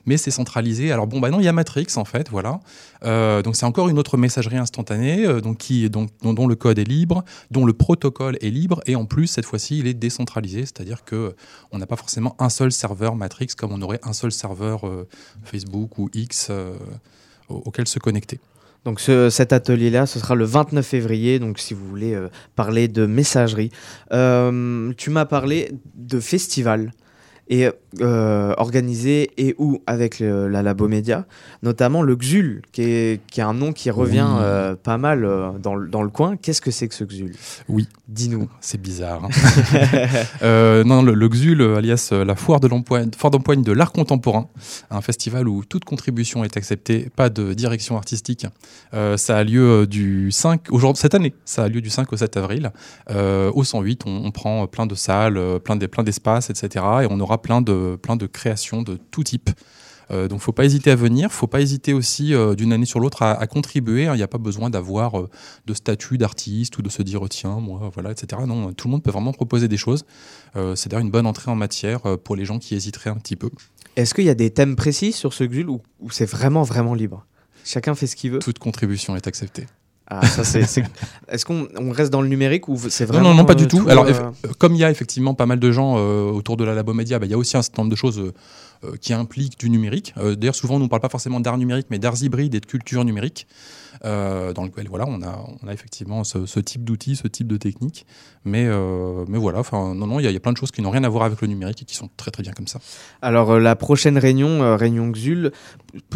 Mais 0.05 0.17
c'est 0.17 0.31
centralisé. 0.33 0.91
Alors 0.91 1.07
bon, 1.07 1.21
bah 1.21 1.31
non, 1.31 1.39
il 1.41 1.45
y 1.45 1.49
a 1.49 1.53
Matrix 1.53 1.87
en 1.97 2.05
fait. 2.05 2.29
Voilà. 2.31 2.61
Euh, 3.05 3.41
donc 3.43 3.57
c'est 3.57 3.67
encore 3.67 3.89
une 3.89 3.99
autre 3.99 4.17
messagerie 4.17 4.59
instantanée, 4.59 5.25
euh, 5.27 5.41
donc 5.41 5.59
qui 5.59 5.89
donc 5.89 6.11
dont, 6.23 6.35
dont 6.35 6.47
le 6.47 6.55
code 6.55 6.79
est 6.79 6.85
libre, 6.85 7.25
dont 7.51 7.65
le 7.65 7.73
protocole 7.73 8.37
est 8.43 8.51
libre, 8.51 8.83
et 8.87 8.95
en 8.97 9.07
plus 9.07 9.27
cette 9.27 9.47
fois-ci 9.47 9.79
il 9.79 9.87
est 9.87 9.95
décentralisé, 9.95 10.61
c'est-à-dire 10.63 11.05
que 11.05 11.35
on 11.73 11.79
n'a 11.79 11.87
pas 11.87 11.97
forcément 11.97 12.37
un 12.39 12.51
seul 12.51 12.73
serveur 12.81 13.13
Matrix 13.17 13.49
comme 13.59 13.73
on 13.73 13.83
aurait 13.83 14.01
un 14.03 14.13
seul 14.13 14.33
serveur 14.33 14.87
euh, 14.87 15.07
Facebook 15.45 15.99
ou 15.99 16.09
X 16.15 16.49
euh, 16.51 16.73
au- 17.49 17.63
auquel 17.67 17.87
se 17.87 17.99
connecter. 17.99 18.39
Donc 18.87 18.99
ce- 19.01 19.29
cet 19.29 19.53
atelier-là, 19.53 20.07
ce 20.07 20.19
sera 20.19 20.35
le 20.35 20.45
29 20.47 20.87
février, 20.87 21.39
donc 21.39 21.59
si 21.59 21.75
vous 21.75 21.87
voulez 21.87 22.15
euh, 22.15 22.29
parler 22.57 22.89
de 22.89 23.05
messagerie. 23.07 23.71
Tu 24.97 25.11
m'as 25.11 25.27
parlé 25.27 25.73
de 25.95 26.19
festival 26.21 26.93
et 27.51 27.69
euh, 28.01 28.55
organisé 28.59 29.33
et 29.37 29.57
où 29.59 29.83
avec 29.89 30.21
le- 30.21 30.47
la 30.49 30.63
Labo 30.63 30.87
Média, 30.87 31.27
notamment 31.65 32.01
le 32.03 32.15
XUL, 32.15 32.63
qui 32.71 32.83
est, 32.83 33.21
qui 33.27 33.41
est 33.41 33.43
un 33.43 33.53
nom 33.55 33.73
qui 33.73 33.91
revient 33.91 34.25
Oui. 34.31 34.39
euh, 34.41 34.77
pas 34.77 34.97
mal 34.99 35.25
euh, 35.25 35.51
dans, 35.61 35.75
le- 35.75 35.89
dans 35.89 36.03
le 36.05 36.11
coin. 36.11 36.37
Qu'est-ce 36.37 36.61
que 36.61 36.71
c'est 36.71 36.87
que 36.87 36.95
ce 36.95 37.03
XUL? 37.05 37.33
Oui. 37.69 37.89
Dis-nous. 38.09 38.49
C'est 38.61 38.81
bizarre. 38.81 39.25
hein. 39.25 39.29
Euh, 40.43 40.85
non, 40.85 41.03
le, 41.03 41.13
le 41.15 41.29
XUL, 41.29 41.61
alias 41.77 42.11
la 42.13 42.35
foire 42.35 42.61
d'empoigne 42.61 43.63
de 43.63 43.73
l'art 43.73 43.93
contemporain, 43.93 44.49
un 44.91 45.01
festival 45.01 45.49
où 45.49 45.65
toute 45.65 45.85
contribution 45.85 46.45
est 46.45 46.57
acceptée, 46.57 47.09
pas 47.15 47.29
de 47.29 47.53
direction 47.53 47.97
artistique. 47.97 48.47
Ça 49.17 49.37
a 49.37 49.45
lieu 49.45 49.87
du 49.87 50.31
5 50.33 50.69
aujourd'hui 50.71 51.01
cette 51.01 51.15
année. 51.15 51.35
Ça 51.45 51.65
a 51.65 51.69
lieu 51.69 51.81
du 51.81 51.91
5 51.91 52.13
au 52.13 52.17
7 52.17 52.37
avril. 52.37 52.71
Au 53.11 53.65
108, 53.65 54.03
on, 54.07 54.23
on 54.25 54.31
prend 54.31 54.67
plein 54.67 54.87
de 54.87 54.95
salles, 54.95 55.41
plein 55.65 55.77
des 55.77 55.89
plein 55.89 56.03
d'espaces, 56.05 56.51
etc. 56.51 56.85
Et 57.03 57.07
on 57.11 57.19
aura 57.21 57.40
plein 57.41 57.63
de 57.63 57.99
plein 58.01 58.17
de 58.17 58.27
créations 58.27 58.83
de 58.83 58.99
tout 59.11 59.25
type. 59.25 59.51
Euh, 60.11 60.29
donc, 60.29 60.41
faut 60.41 60.53
pas 60.53 60.65
hésiter 60.65 60.91
à 60.91 60.97
venir. 60.97 61.31
Faut 61.31 61.47
pas 61.47 61.61
hésiter 61.61 61.93
aussi 61.93 62.35
euh, 62.35 62.55
d'une 62.55 62.73
année 62.73 62.87
sur 62.87 63.01
l'autre 63.01 63.23
à, 63.23 63.33
à 63.33 63.47
contribuer. 63.47 64.05
Il 64.05 64.13
n'y 64.13 64.23
a 64.23 64.29
pas 64.29 64.39
besoin 64.39 64.71
d'avoir 64.71 65.19
euh, 65.19 65.31
de 65.67 65.75
statut 65.75 66.19
d'artiste 66.19 66.77
ou 66.79 66.83
de 66.83 66.89
se 66.89 67.03
dire 67.03 67.21
tiens 67.29 67.61
moi 67.61 67.91
voilà 67.95 68.11
etc. 68.11 68.43
Non, 68.47 68.73
tout 68.73 68.89
le 68.89 68.93
monde 68.93 69.03
peut 69.03 69.11
vraiment 69.11 69.33
proposer 69.33 69.69
des 69.69 69.77
choses. 69.77 70.05
Euh, 70.57 70.75
c'est 70.75 70.89
d'ailleurs 70.89 71.05
une 71.05 71.11
bonne 71.11 71.27
entrée 71.27 71.51
en 71.51 71.57
matière 71.57 72.01
pour 72.25 72.37
les 72.37 72.45
gens 72.45 72.59
qui 72.59 72.75
hésiteraient 72.75 73.11
un 73.11 73.17
petit 73.17 73.37
peu. 73.37 73.51
Est-ce 73.97 74.15
qu'il 74.15 74.25
y 74.25 74.31
a 74.31 74.35
des 74.35 74.51
thèmes 74.51 74.77
précis 74.77 75.13
sur 75.13 75.33
ce 75.33 75.45
ou, 75.45 75.81
ou 76.01 76.11
c'est 76.11 76.25
vraiment, 76.29 76.63
vraiment 76.63 76.95
libre? 76.95 77.27
Chacun 77.65 77.95
fait 77.95 78.07
ce 78.07 78.17
qu'il 78.17 78.31
veut 78.31 78.39
Toute 78.39 78.59
contribution 78.59 79.15
est 79.17 79.27
acceptée. 79.27 79.67
Ah, 80.11 80.27
ça 80.27 80.43
c'est. 80.45 80.65
c'est- 80.65 80.85
Est-ce 81.29 81.45
qu'on 81.45 81.69
on 81.79 81.93
reste 81.93 82.11
dans 82.13 82.21
le 82.23 82.29
numérique 82.29 82.69
ou 82.69 82.77
c'est 82.89 83.05
vraiment. 83.07 83.29
non, 83.31 83.35
non, 83.35 83.45
pas 83.45 83.53
euh, 83.53 83.57
du 83.57 83.69
tout. 83.69 83.85
Alors, 83.89 84.07
euh, 84.07 84.11
eff- 84.13 84.53
comme 84.59 84.75
il 84.75 84.79
y 84.81 84.85
a 84.85 84.91
effectivement 84.91 85.35
pas 85.35 85.47
mal 85.47 85.61
de 85.61 85.71
gens 85.71 85.95
euh, 85.99 86.31
autour 86.31 86.57
de 86.57 86.65
la 86.65 86.75
Labo 86.75 86.93
Média, 86.95 87.19
bah, 87.21 87.27
il 87.27 87.31
y 87.31 87.35
a 87.35 87.39
aussi 87.39 87.57
un 87.57 87.63
certain 87.63 87.83
nombre 87.83 87.93
de 87.93 87.97
choses 87.97 88.19
euh, 88.19 88.33
euh, 88.85 88.97
qui 89.01 89.13
impliquent 89.13 89.59
du 89.61 89.71
numérique. 89.71 90.13
Euh, 90.19 90.35
D'ailleurs, 90.35 90.55
souvent, 90.57 90.77
on 90.77 90.81
ne 90.81 90.89
parle 90.89 91.03
pas 91.03 91.09
forcément 91.09 91.39
d'art 91.39 91.59
numérique, 91.59 91.87
mais 91.91 91.99
d'arts 92.01 92.21
hybrides 92.23 92.55
et 92.55 92.61
de 92.61 92.67
culture 92.67 93.05
numérique, 93.05 93.47
euh, 93.90 93.90
dans 94.03 94.65
lequel 94.65 94.89
voilà, 94.89 95.05
on 95.09 95.23
a, 95.23 95.45
on 95.63 95.69
a 95.69 95.73
effectivement 95.73 96.25
ce, 96.25 96.47
ce 96.47 96.59
type 96.61 96.85
d'outils, 96.85 97.17
ce 97.17 97.29
type 97.29 97.47
de 97.49 97.57
technique. 97.57 98.07
Mais, 98.45 98.65
euh, 98.67 99.25
mais 99.29 99.37
voilà, 99.39 99.59
enfin, 99.59 99.95
non, 99.95 100.07
non, 100.07 100.19
il 100.19 100.23
y, 100.23 100.27
a- 100.27 100.31
il 100.31 100.35
y 100.35 100.37
a 100.37 100.41
plein 100.41 100.53
de 100.53 100.57
choses 100.57 100.71
qui 100.71 100.81
n'ont 100.81 100.91
rien 100.91 101.05
à 101.05 101.09
voir 101.11 101.25
avec 101.25 101.41
le 101.43 101.49
numérique 101.49 101.83
et 101.83 101.85
qui 101.85 101.95
sont 101.95 102.09
très 102.17 102.31
très 102.31 102.43
bien 102.43 102.53
comme 102.53 102.67
ça. 102.67 102.81
Alors, 103.21 103.51
euh, 103.53 103.59
la 103.61 103.77
prochaine 103.77 104.17
réunion, 104.17 104.63
euh, 104.63 104.77
réunion 104.77 105.11
XUL, 105.11 105.53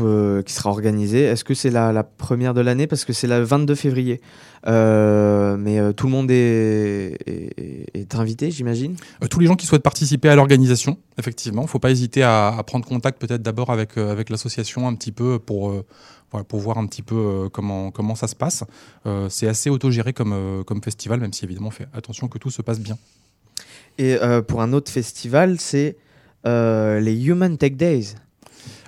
euh, 0.01 0.43
qui 0.43 0.53
sera 0.55 0.71
organisée, 0.71 1.21
est-ce 1.25 1.45
que 1.45 1.53
c'est 1.53 1.71
la, 1.71 1.93
la 1.93 2.03
première 2.05 2.55
de 2.55 2.63
l'année? 2.63 2.87
Parce 2.87 3.05
que 3.05 3.13
c'est 3.13 3.27
le 3.27 3.43
22 3.43 3.75
février. 3.75 4.21
Euh, 4.67 5.57
mais 5.59 5.79
euh, 5.79 5.93
tout 5.93 6.07
le 6.07 6.13
monde 6.13 6.31
est, 6.31 7.19
est- 7.27 7.85
est 7.93 8.15
invité, 8.15 8.51
j'imagine? 8.51 8.97
Euh, 9.23 9.27
tous 9.29 9.41
les 9.41 9.47
gens 9.47 9.57
qui 9.57 9.67
souhaitent 9.67 9.83
participer 9.83 10.29
à 10.31 10.37
l'organisation, 10.37 10.97
effectivement, 11.19 11.63
il 11.63 11.67
ne 11.67 11.71
faut 11.71 11.79
pas 11.79 11.91
hésiter 11.91 12.23
à, 12.23 12.49
à 12.57 12.63
prendre 12.63 12.87
contact 12.87 13.21
peut-être 13.21 13.43
d'abord 13.43 13.71
avec, 13.71 13.99
euh, 13.99 14.11
avec 14.11 14.31
l'association 14.31 14.89
un 14.89 14.95
petit 14.95 15.13
peu 15.13 15.39
pour, 15.39 15.71
euh, 15.71 15.85
voilà, 16.31 16.45
pour 16.45 16.61
voir 16.61 16.79
un 16.79 16.87
petit 16.87 17.03
peu 17.03 17.15
euh, 17.15 17.49
comment, 17.49 17.91
comment 17.91 18.15
ça 18.15 18.27
se 18.27 18.35
passe. 18.35 18.65
Euh, 19.07 19.29
c'est 19.29 19.47
assez 19.47 19.71
autogéré 19.71 20.13
comme, 20.13 20.33
euh, 20.33 20.65
comme 20.65 20.83
festival, 20.83 21.21
même 21.21 21.33
si 21.33 21.45
évidemment 21.45 21.69
on 21.69 21.73
fait 21.73 21.89
attention 21.95 22.29
que 22.29 22.39
tout 22.39 22.51
se 22.51 22.63
passe 22.63 22.81
bien. 22.81 22.99
Et 23.97 24.17
pour 24.49 24.61
un 24.61 24.73
autre 24.73 24.91
festival, 24.91 25.61
c'est 25.61 25.97
les 26.45 27.25
Human 27.27 27.57
Tech 27.57 27.75
Days. 27.75 28.17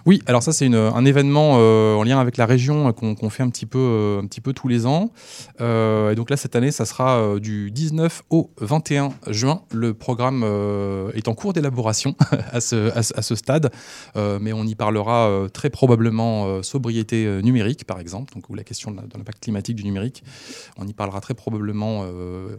Oui, 0.06 0.22
alors 0.26 0.40
ça 0.40 0.52
c'est 0.52 0.72
un 0.72 1.04
événement 1.04 1.56
euh, 1.56 1.96
en 1.96 2.04
lien 2.04 2.20
avec 2.20 2.36
la 2.36 2.46
région 2.46 2.92
qu'on 2.92 3.28
fait 3.28 3.42
un 3.42 3.50
petit 3.50 3.66
peu, 3.66 3.78
euh, 3.80 4.20
un 4.22 4.26
petit 4.28 4.40
peu 4.40 4.52
tous 4.52 4.68
les 4.68 4.86
ans. 4.86 5.10
Euh, 5.60 6.12
et 6.12 6.14
donc 6.14 6.30
là 6.30 6.36
cette 6.36 6.54
année, 6.54 6.70
ça 6.70 6.84
sera 6.84 7.40
du 7.40 7.72
19 7.72 8.22
au 8.30 8.52
21 8.60 9.08
juin. 9.26 9.62
Le 9.72 9.94
programme 9.94 10.44
est 11.12 11.26
en 11.26 11.34
cours 11.34 11.52
d'élaboration 11.52 12.14
à, 12.52 12.60
ce, 12.60 13.34
stade, 13.34 13.72
mais 14.14 14.52
on 14.52 14.62
y 14.62 14.76
parlera 14.76 15.48
très 15.52 15.70
probablement 15.70 16.62
sobriété 16.62 17.42
numérique 17.42 17.84
par 17.84 17.98
exemple, 17.98 18.32
donc 18.32 18.48
ou 18.48 18.54
la 18.54 18.62
question 18.62 18.92
de 18.92 18.98
l'impact 18.98 19.42
climatique 19.42 19.74
du 19.74 19.82
numérique. 19.82 20.22
On 20.78 20.86
y 20.86 20.92
parlera 20.92 21.20
très 21.20 21.34
probablement, 21.34 22.06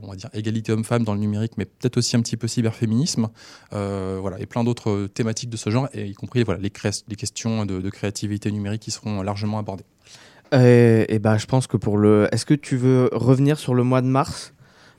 on 0.03 0.09
va 0.09 0.17
dire 0.17 0.29
égalité 0.33 0.73
homme-femme 0.73 1.05
dans 1.05 1.13
le 1.13 1.21
numérique, 1.21 1.53
mais 1.57 1.63
peut-être 1.63 1.95
aussi 1.95 2.17
un 2.17 2.21
petit 2.21 2.35
peu 2.35 2.49
cyberféminisme, 2.49 3.29
voilà, 3.71 4.37
et 4.39 4.45
plein 4.45 4.65
d'autres 4.65 5.07
thématiques 5.13 5.49
de 5.49 5.57
ce 5.57 5.69
genre, 5.69 5.87
y 5.95 6.13
compris 6.13 6.43
voilà 6.43 6.59
les 6.59 6.69
questions 7.15 7.36
de, 7.45 7.79
de 7.81 7.89
créativité 7.89 8.51
numérique 8.51 8.81
qui 8.81 8.91
seront 8.91 9.21
largement 9.21 9.59
abordées. 9.59 9.85
Euh, 10.53 11.05
et 11.09 11.19
ben, 11.19 11.37
je 11.37 11.45
pense 11.45 11.67
que 11.67 11.77
pour 11.77 11.97
le. 11.97 12.27
Est-ce 12.31 12.45
que 12.45 12.53
tu 12.53 12.77
veux 12.77 13.09
revenir 13.11 13.57
sur 13.59 13.73
le 13.75 13.83
mois 13.83 14.01
de 14.01 14.07
mars? 14.07 14.53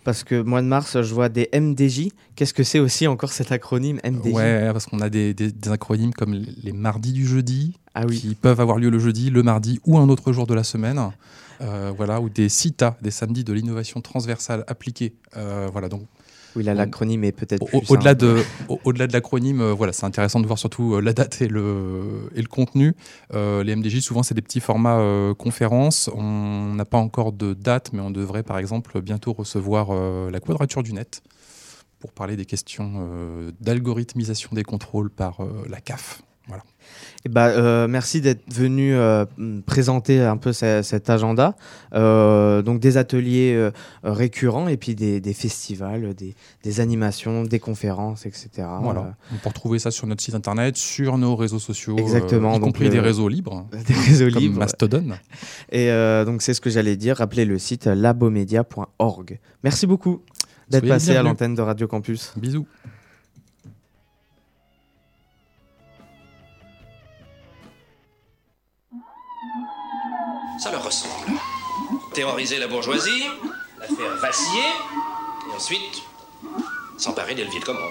Parce 0.04 0.24
que 0.24 0.40
mois 0.40 0.62
de 0.62 0.66
mars, 0.66 1.00
je 1.02 1.14
vois 1.14 1.28
des 1.28 1.48
MDJ. 1.52 2.08
Qu'est-ce 2.36 2.54
que 2.54 2.62
c'est 2.62 2.78
aussi 2.78 3.06
encore 3.06 3.32
cet 3.32 3.50
acronyme 3.52 3.98
MDJ 4.04 4.32
Ouais, 4.32 4.72
parce 4.72 4.86
qu'on 4.86 5.00
a 5.00 5.08
des, 5.10 5.34
des- 5.34 5.52
des 5.52 5.70
acronymes 5.70 6.12
comme 6.14 6.32
les, 6.34 6.46
les 6.62 6.72
mardis 6.72 7.12
du 7.12 7.26
jeudi, 7.26 7.76
Ah 7.94 8.04
oui. 8.08 8.18
qui 8.20 8.34
peuvent 8.34 8.60
avoir 8.60 8.78
lieu 8.78 8.88
le 8.90 8.98
jeudi, 8.98 9.28
le 9.30 9.42
mardi 9.42 9.80
ou 9.86 9.98
un 9.98 10.08
autre 10.08 10.32
jour 10.32 10.46
de 10.46 10.54
la 10.54 10.64
semaine. 10.64 11.00
Euh, 11.60 11.92
voilà, 11.96 12.20
ou 12.20 12.28
des 12.28 12.48
CITA, 12.48 12.96
des 13.02 13.10
samedis 13.10 13.42
de 13.44 13.52
l'innovation 13.52 14.00
transversale 14.00 14.64
appliquée. 14.68 15.14
Euh, 15.36 15.68
voilà, 15.72 15.88
donc 15.88 16.02
Oui, 16.56 16.64
là, 16.64 16.74
l'acronyme 16.74 17.24
est 17.24 17.32
peut-être. 17.32 17.62
Au-delà 17.92 18.14
de, 18.14 18.42
au- 18.68 18.80
au-delà 18.84 19.06
de 19.06 19.12
l'acronyme, 19.12 19.60
euh, 19.60 19.72
voilà, 19.74 19.92
c'est 19.92 20.06
intéressant 20.06 20.40
de 20.40 20.46
voir 20.46 20.58
surtout 20.58 20.94
euh, 20.94 21.00
la 21.00 21.12
date 21.12 21.40
et 21.42 21.48
le, 21.48 22.30
et 22.34 22.40
le 22.42 22.48
contenu. 22.48 22.94
Euh, 23.34 23.62
les 23.62 23.76
MDJ, 23.76 24.00
souvent, 24.00 24.22
c'est 24.22 24.34
des 24.34 24.42
petits 24.42 24.60
formats 24.60 25.00
conférences. 25.38 26.10
On 26.14 26.74
n'a 26.74 26.84
pas 26.84 26.98
encore 26.98 27.32
de 27.32 27.54
date, 27.54 27.90
mais 27.92 28.00
on 28.00 28.10
devrait, 28.10 28.42
par 28.42 28.58
exemple, 28.58 29.00
bientôt 29.00 29.32
recevoir 29.32 29.88
la 30.30 30.40
quadrature 30.40 30.82
du 30.82 30.92
net 30.92 31.22
pour 32.00 32.12
parler 32.12 32.36
des 32.36 32.44
questions 32.46 33.50
d'algorithmisation 33.60 34.50
des 34.52 34.62
contrôles 34.64 35.10
par 35.10 35.38
la 35.68 35.80
CAF. 35.80 36.22
Eh 37.24 37.28
ben, 37.28 37.48
euh, 37.48 37.88
merci 37.88 38.20
d'être 38.20 38.42
venu 38.52 38.94
euh, 38.94 39.24
présenter 39.66 40.20
un 40.22 40.36
peu 40.36 40.52
ce- 40.52 40.82
cet 40.82 41.10
agenda. 41.10 41.56
Euh, 41.94 42.62
donc 42.62 42.78
des 42.80 42.96
ateliers 42.96 43.70
récurrents 44.04 44.68
et 44.68 44.76
puis 44.76 44.94
des, 44.94 45.20
des 45.20 45.32
festivals, 45.32 46.14
des, 46.14 46.34
des 46.62 46.80
animations, 46.80 47.42
des 47.44 47.58
conférences, 47.58 48.24
etc. 48.26 48.48
Voilà. 48.80 49.14
On 49.32 49.36
peut 49.36 49.48
retrouver 49.48 49.78
ça 49.78 49.90
sur 49.90 50.06
notre 50.06 50.22
site 50.22 50.34
internet, 50.34 50.76
sur 50.76 51.18
nos 51.18 51.34
réseaux 51.36 51.58
sociaux, 51.58 51.96
Exactement, 51.98 52.50
y 52.52 52.60
donc 52.60 52.64
compris 52.68 52.88
des 52.88 53.00
réseaux 53.00 53.28
libres, 53.28 53.66
des 53.86 53.94
réseaux 53.94 54.30
comme 54.30 54.42
libres. 54.42 54.58
Mastodon. 54.60 55.04
Et 55.72 55.88
donc 56.24 56.42
c'est 56.42 56.54
ce 56.54 56.60
que 56.60 56.70
j'allais 56.70 56.96
dire. 56.96 57.16
Rappelez 57.16 57.44
le 57.44 57.58
site 57.58 57.86
labomedia.org. 57.86 59.38
Merci 59.64 59.86
beaucoup 59.86 60.22
d'être 60.70 60.86
passé 60.86 61.16
à 61.16 61.22
l'antenne 61.22 61.54
de 61.54 61.62
Radio 61.62 61.86
Campus. 61.88 62.32
Bisous. 62.36 62.66
Ça 70.58 70.72
leur 70.72 70.84
ressemble. 70.84 71.12
Terroriser 72.12 72.58
la 72.58 72.66
bourgeoisie, 72.66 73.24
la 73.78 73.86
faire 73.86 74.16
vaciller, 74.20 74.72
et 75.48 75.54
ensuite 75.54 76.02
s'emparer 76.96 77.34
des 77.34 77.44
leviers 77.44 77.60
de 77.60 77.64
commande. 77.64 77.82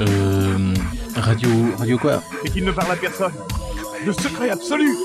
Euh. 0.00 0.74
Radio. 1.16 1.48
Radio 1.78 1.98
quoi? 1.98 2.22
Et 2.44 2.50
qu'il 2.50 2.64
ne 2.64 2.72
parle 2.72 2.92
à 2.92 2.96
personne. 2.96 3.32
Le 4.04 4.12
secret 4.12 4.50
absolu 4.50 4.96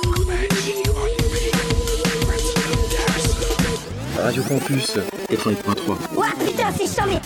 Radio 4.21 4.43
Campus 4.43 4.97
88.3. 5.29 6.15
Ouah, 6.15 6.25
putain, 6.43 6.71
c'est 6.77 6.93
charmé 6.93 7.19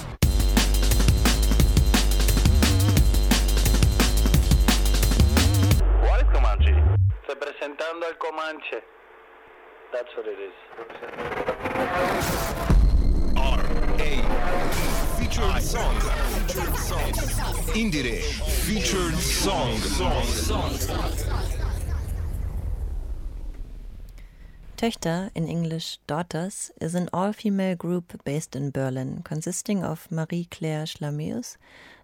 Töchter, 24.82 25.30
in 25.36 25.48
English 25.48 26.00
Daughters, 26.08 26.72
is 26.82 26.96
an 26.96 27.08
all 27.14 27.34
female 27.34 27.76
group 27.76 28.20
based 28.24 28.56
in 28.56 28.72
Berlin, 28.72 29.22
consisting 29.24 29.84
of 29.84 30.12
Marie 30.12 30.48
Claire 30.50 30.88
Schlameus, 30.88 31.58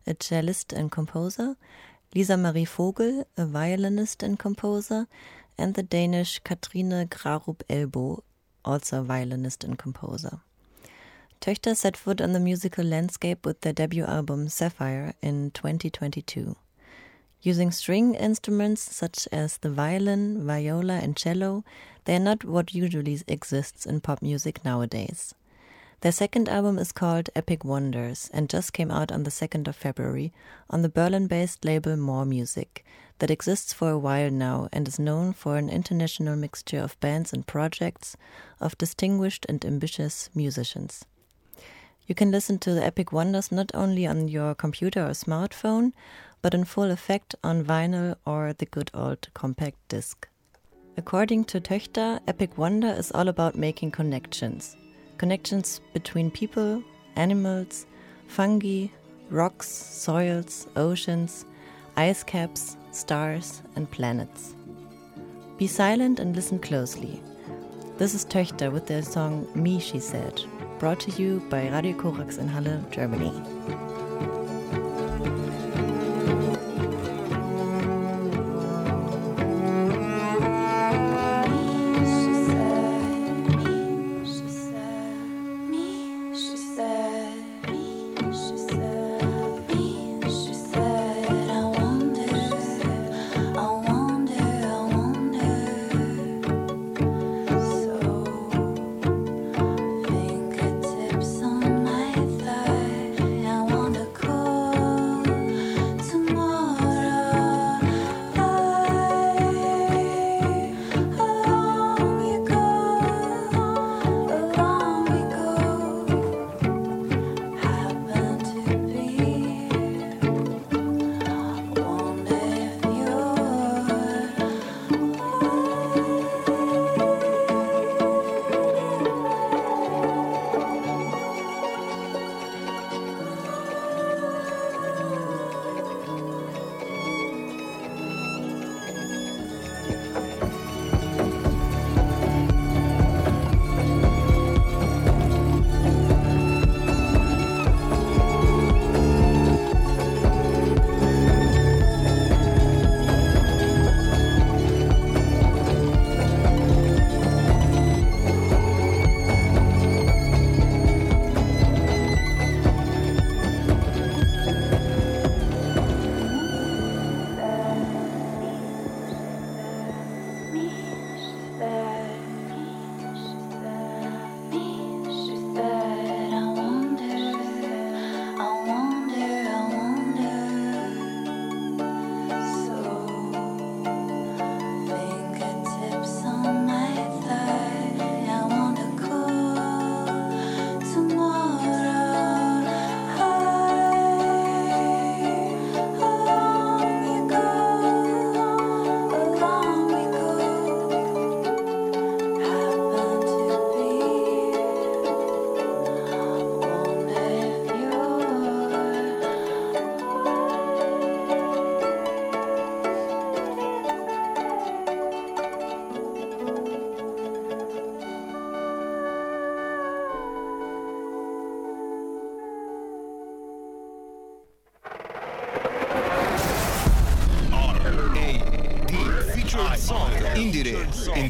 a 0.06 0.14
cellist 0.20 0.74
and 0.74 0.92
composer, 0.92 1.58
Lisa 2.14 2.38
Marie 2.38 2.66
Vogel, 2.66 3.26
a 3.36 3.48
violinist 3.48 4.22
and 4.22 4.38
composer, 4.38 5.08
and 5.58 5.74
the 5.74 5.82
Danish 5.82 6.38
Katrine 6.44 7.08
Grarup 7.08 7.64
Elbo, 7.68 8.22
also 8.64 9.00
a 9.00 9.04
violinist 9.04 9.64
and 9.64 9.80
composer. 9.80 10.38
Töchter 11.42 11.76
set 11.76 11.98
foot 11.98 12.22
on 12.22 12.34
the 12.34 12.40
musical 12.40 12.86
landscape 12.86 13.44
with 13.44 13.62
their 13.62 13.74
debut 13.74 14.06
album 14.06 14.50
Sapphire 14.50 15.16
in 15.24 15.50
2022. 15.50 16.56
Using 17.42 17.72
string 17.72 18.14
instruments 18.14 18.96
such 18.96 19.28
as 19.32 19.58
the 19.60 19.70
violin, 19.70 20.46
viola, 20.46 20.96
and 20.96 21.16
cello, 21.16 21.64
they 22.08 22.16
are 22.16 22.20
not 22.20 22.46
what 22.46 22.74
usually 22.74 23.20
exists 23.28 23.86
in 23.86 24.00
pop 24.00 24.22
music 24.22 24.64
nowadays. 24.64 25.36
Their 26.00 26.14
second 26.14 26.48
album 26.48 26.80
is 26.80 26.94
called 26.94 27.30
Epic 27.36 27.66
Wonders 27.66 28.30
and 28.32 28.50
just 28.50 28.72
came 28.72 28.90
out 28.90 29.12
on 29.12 29.24
the 29.24 29.30
2nd 29.30 29.68
of 29.68 29.76
February 29.76 30.32
on 30.70 30.84
the 30.84 30.90
Berlin 30.90 31.28
based 31.28 31.66
label 31.66 31.98
More 31.98 32.24
Music, 32.24 32.86
that 33.20 33.30
exists 33.30 33.74
for 33.74 33.90
a 33.90 33.98
while 33.98 34.32
now 34.32 34.70
and 34.72 34.88
is 34.88 34.98
known 34.98 35.34
for 35.34 35.58
an 35.58 35.70
international 35.70 36.38
mixture 36.38 36.80
of 36.80 36.98
bands 37.02 37.34
and 37.34 37.46
projects 37.46 38.16
of 38.62 38.78
distinguished 38.78 39.46
and 39.50 39.66
ambitious 39.66 40.30
musicians. 40.34 41.04
You 42.06 42.16
can 42.16 42.32
listen 42.32 42.58
to 42.60 42.74
the 42.74 42.86
Epic 42.86 43.12
Wonders 43.12 43.52
not 43.52 43.70
only 43.74 44.08
on 44.08 44.30
your 44.30 44.56
computer 44.56 45.06
or 45.08 45.12
smartphone, 45.12 45.92
but 46.42 46.54
in 46.54 46.64
full 46.64 46.90
effect 46.90 47.36
on 47.44 47.66
vinyl 47.66 48.16
or 48.26 48.54
the 48.54 48.66
good 48.66 48.92
old 48.94 49.28
compact 49.34 49.76
disc. 49.90 50.30
According 51.00 51.46
to 51.46 51.62
Töchter, 51.62 52.20
Epic 52.28 52.58
Wonder 52.58 52.88
is 52.88 53.12
all 53.12 53.28
about 53.28 53.56
making 53.56 53.92
connections. 53.92 54.76
Connections 55.20 55.80
between 55.94 56.32
people, 56.32 56.82
animals, 57.16 57.86
fungi, 58.26 58.88
rocks, 59.30 59.70
soils, 59.70 60.68
oceans, 60.76 61.46
ice 61.98 62.24
caps, 62.24 62.78
stars, 62.92 63.62
and 63.76 63.90
planets. 63.92 64.56
Be 65.60 65.68
silent 65.68 66.20
and 66.20 66.36
listen 66.36 66.58
closely. 66.58 67.22
This 68.00 68.16
is 68.16 68.26
Töchter 68.26 68.72
with 68.72 68.88
their 68.88 69.04
song 69.04 69.48
Me, 69.54 69.80
She 69.80 70.00
Said, 70.00 70.42
brought 70.80 71.00
to 71.02 71.12
you 71.12 71.46
by 71.48 71.70
Radio 71.70 71.96
Korax 71.96 72.40
in 72.40 72.48
Halle, 72.48 72.84
Germany. 72.90 74.07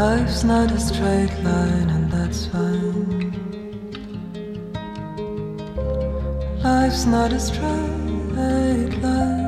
Life's 0.00 0.44
not 0.44 0.70
a 0.72 0.80
straight 0.80 1.34
line, 1.44 1.90
and 1.90 2.10
that's 2.10 2.46
fine. 2.46 3.32
Life's 6.62 7.04
not 7.04 7.34
a 7.34 7.38
straight 7.38 9.02
line. 9.02 9.39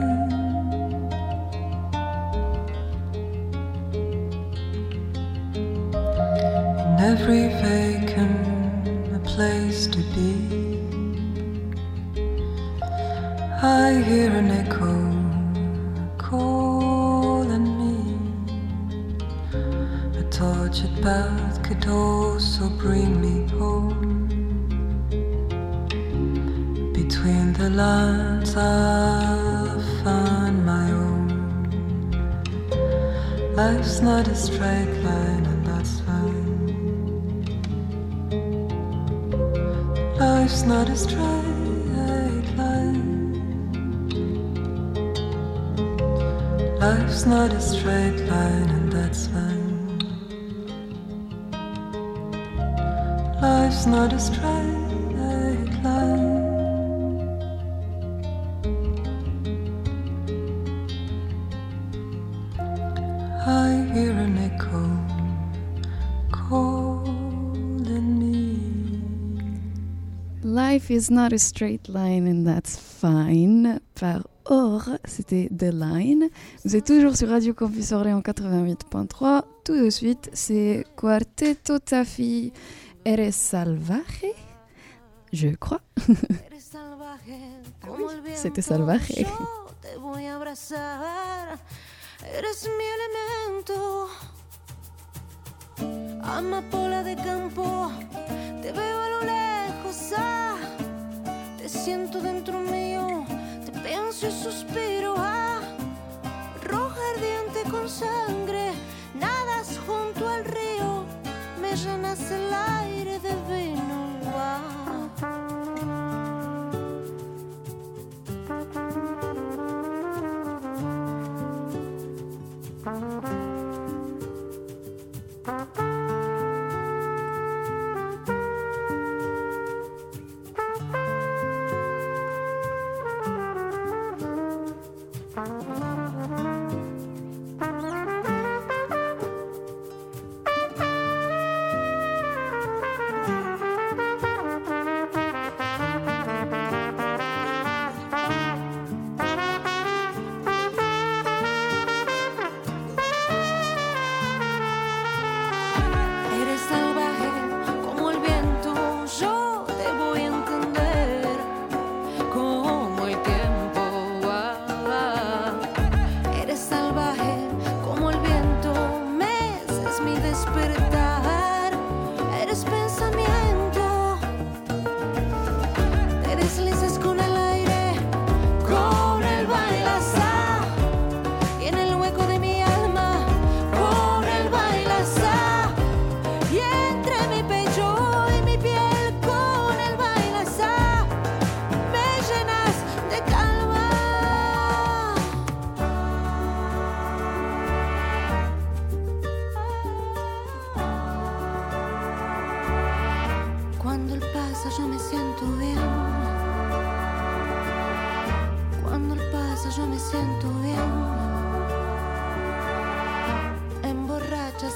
Life 70.83 70.91
is 70.91 71.11
not 71.13 71.33
a 71.33 71.39
straight 71.39 71.89
line 71.89 72.27
and 72.27 72.45
that's 72.45 72.77
fine 72.77 73.79
par 73.95 74.27
Or, 74.47 74.83
c'était 75.05 75.49
The 75.57 75.73
Line. 75.73 76.29
Vous 76.65 76.75
êtes 76.75 76.87
toujours 76.87 77.15
sur 77.15 77.29
Radio 77.29 77.55
Campus 77.55 77.93
Orléans 77.93 78.21
88.3. 78.21 79.45
Tout 79.65 79.77
de 79.77 79.91
suite, 79.91 80.29
c'est 80.33 80.85
Quarteto 80.97 81.79
Tafi 81.79 82.53
Eres 83.05 83.33
Salvaje? 83.33 84.27
Je 85.33 85.51
crois. 85.51 85.83
Ah 87.85 87.89
oui, 87.97 88.05
c'était 88.35 88.63
Salvaje. 88.63 89.13
Eres 92.41 92.67
mi 92.67 92.85
elemento. 92.97 94.09
Amapola 96.23 97.03
de 97.03 97.17
campo, 97.17 97.91
te 98.63 98.73
veo 98.73 99.01
a 99.01 99.09
lo 99.09 99.21
lejos. 99.23 100.13
Ah, 100.17 100.57
te 101.59 101.69
siento 101.69 102.21
dentro 102.21 102.61
mío, 102.61 103.27
te 103.65 103.73
pienso 103.81 104.29
y 104.29 104.31
suspiro. 104.31 105.15
Ah, 105.19 105.61
roja 106.63 107.01
ardiente 107.15 107.69
con 107.71 107.89
sangre, 107.89 108.73
nadas 109.19 109.79
junto 109.87 110.29
al 110.29 110.45
río, 110.45 111.05
me 111.61 111.77
llenas 111.77 112.31
el 112.31 112.53
aire 112.55 113.19
de 113.19 113.35
vino. 113.53 113.92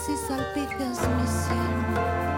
Emborrachas 0.06 0.08
y 0.08 0.16
salpicas 0.16 1.08
mi 1.08 1.26
sien. 1.26 2.36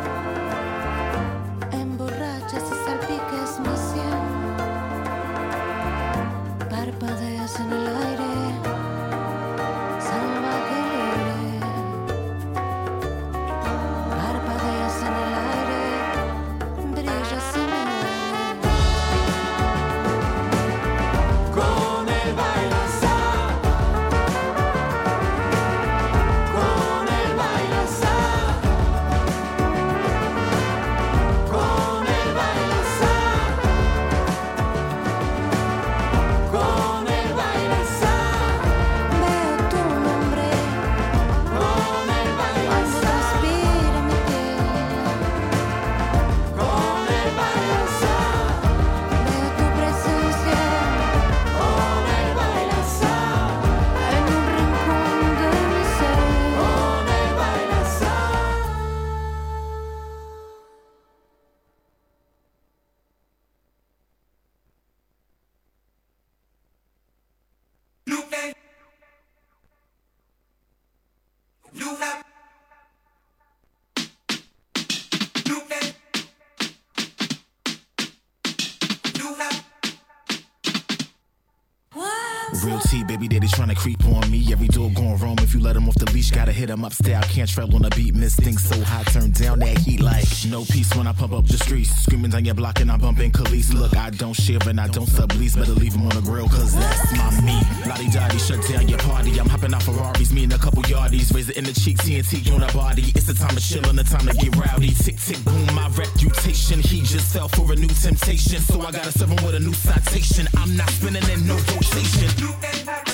Hit 86.58 86.70
him 86.70 86.84
upstairs. 86.84 87.22
I 87.22 87.26
can't 87.28 87.48
travel 87.48 87.76
on 87.76 87.84
a 87.84 87.90
beat. 87.90 88.14
Miss 88.14 88.34
things 88.34 88.64
so 88.64 88.78
hot, 88.82 89.06
turn 89.06 89.30
down 89.30 89.60
that 89.60 89.78
heat 89.78 90.00
like 90.00 90.26
no 90.48 90.64
peace 90.64 90.94
when 90.96 91.06
I 91.06 91.12
pump 91.12 91.32
up 91.32 91.46
the 91.46 91.56
streets. 91.56 91.90
Screaming 92.02 92.32
down 92.32 92.44
your 92.44 92.54
block 92.54 92.80
and 92.80 92.90
I'm 92.90 93.00
bumping 93.00 93.30
Khalees. 93.30 93.72
Look, 93.72 93.96
I 93.96 94.10
don't 94.10 94.34
share 94.34 94.58
and 94.66 94.80
I 94.80 94.88
don't 94.88 95.08
sublease. 95.08 95.56
Better 95.56 95.72
leave 95.72 95.94
him 95.94 96.02
on 96.02 96.14
the 96.16 96.20
grill, 96.20 96.48
cause 96.48 96.74
that's 96.74 97.12
my 97.16 97.30
meat. 97.46 97.64
Lottie 97.86 98.10
Dottie, 98.10 98.38
shut 98.38 98.60
down 98.68 98.88
your 98.88 98.98
party. 98.98 99.38
I'm 99.38 99.48
hopping 99.48 99.72
out 99.72 99.84
Ferraris, 99.84 100.32
me 100.32 100.44
and 100.44 100.52
a 100.52 100.58
couple 100.58 100.82
yardies. 100.82 101.30
It 101.38 101.56
in 101.56 101.64
the 101.64 101.72
cheek, 101.72 101.98
TNT 101.98 102.52
on 102.52 102.60
the 102.60 102.72
body. 102.72 103.12
It's 103.14 103.26
the 103.26 103.34
time 103.34 103.54
to 103.54 103.62
chill 103.62 103.88
and 103.88 103.96
the 103.96 104.04
time 104.04 104.26
to 104.26 104.34
get 104.34 104.56
rowdy. 104.56 104.90
Tick, 104.90 105.16
tick, 105.16 105.42
boom, 105.44 105.66
my 105.74 105.88
reputation. 105.96 106.80
He 106.80 107.02
just 107.02 107.32
fell 107.32 107.48
for 107.48 107.72
a 107.72 107.76
new 107.76 107.88
temptation. 107.88 108.60
So 108.60 108.80
I 108.80 108.90
gotta 108.90 109.12
serve 109.12 109.30
him 109.30 109.44
with 109.46 109.54
a 109.54 109.60
new 109.60 109.74
citation. 109.74 110.48
I'm 110.56 110.76
not 110.76 110.90
spinning 110.90 111.22
in 111.30 111.46
no 111.46 111.54
rotation. 111.54 113.07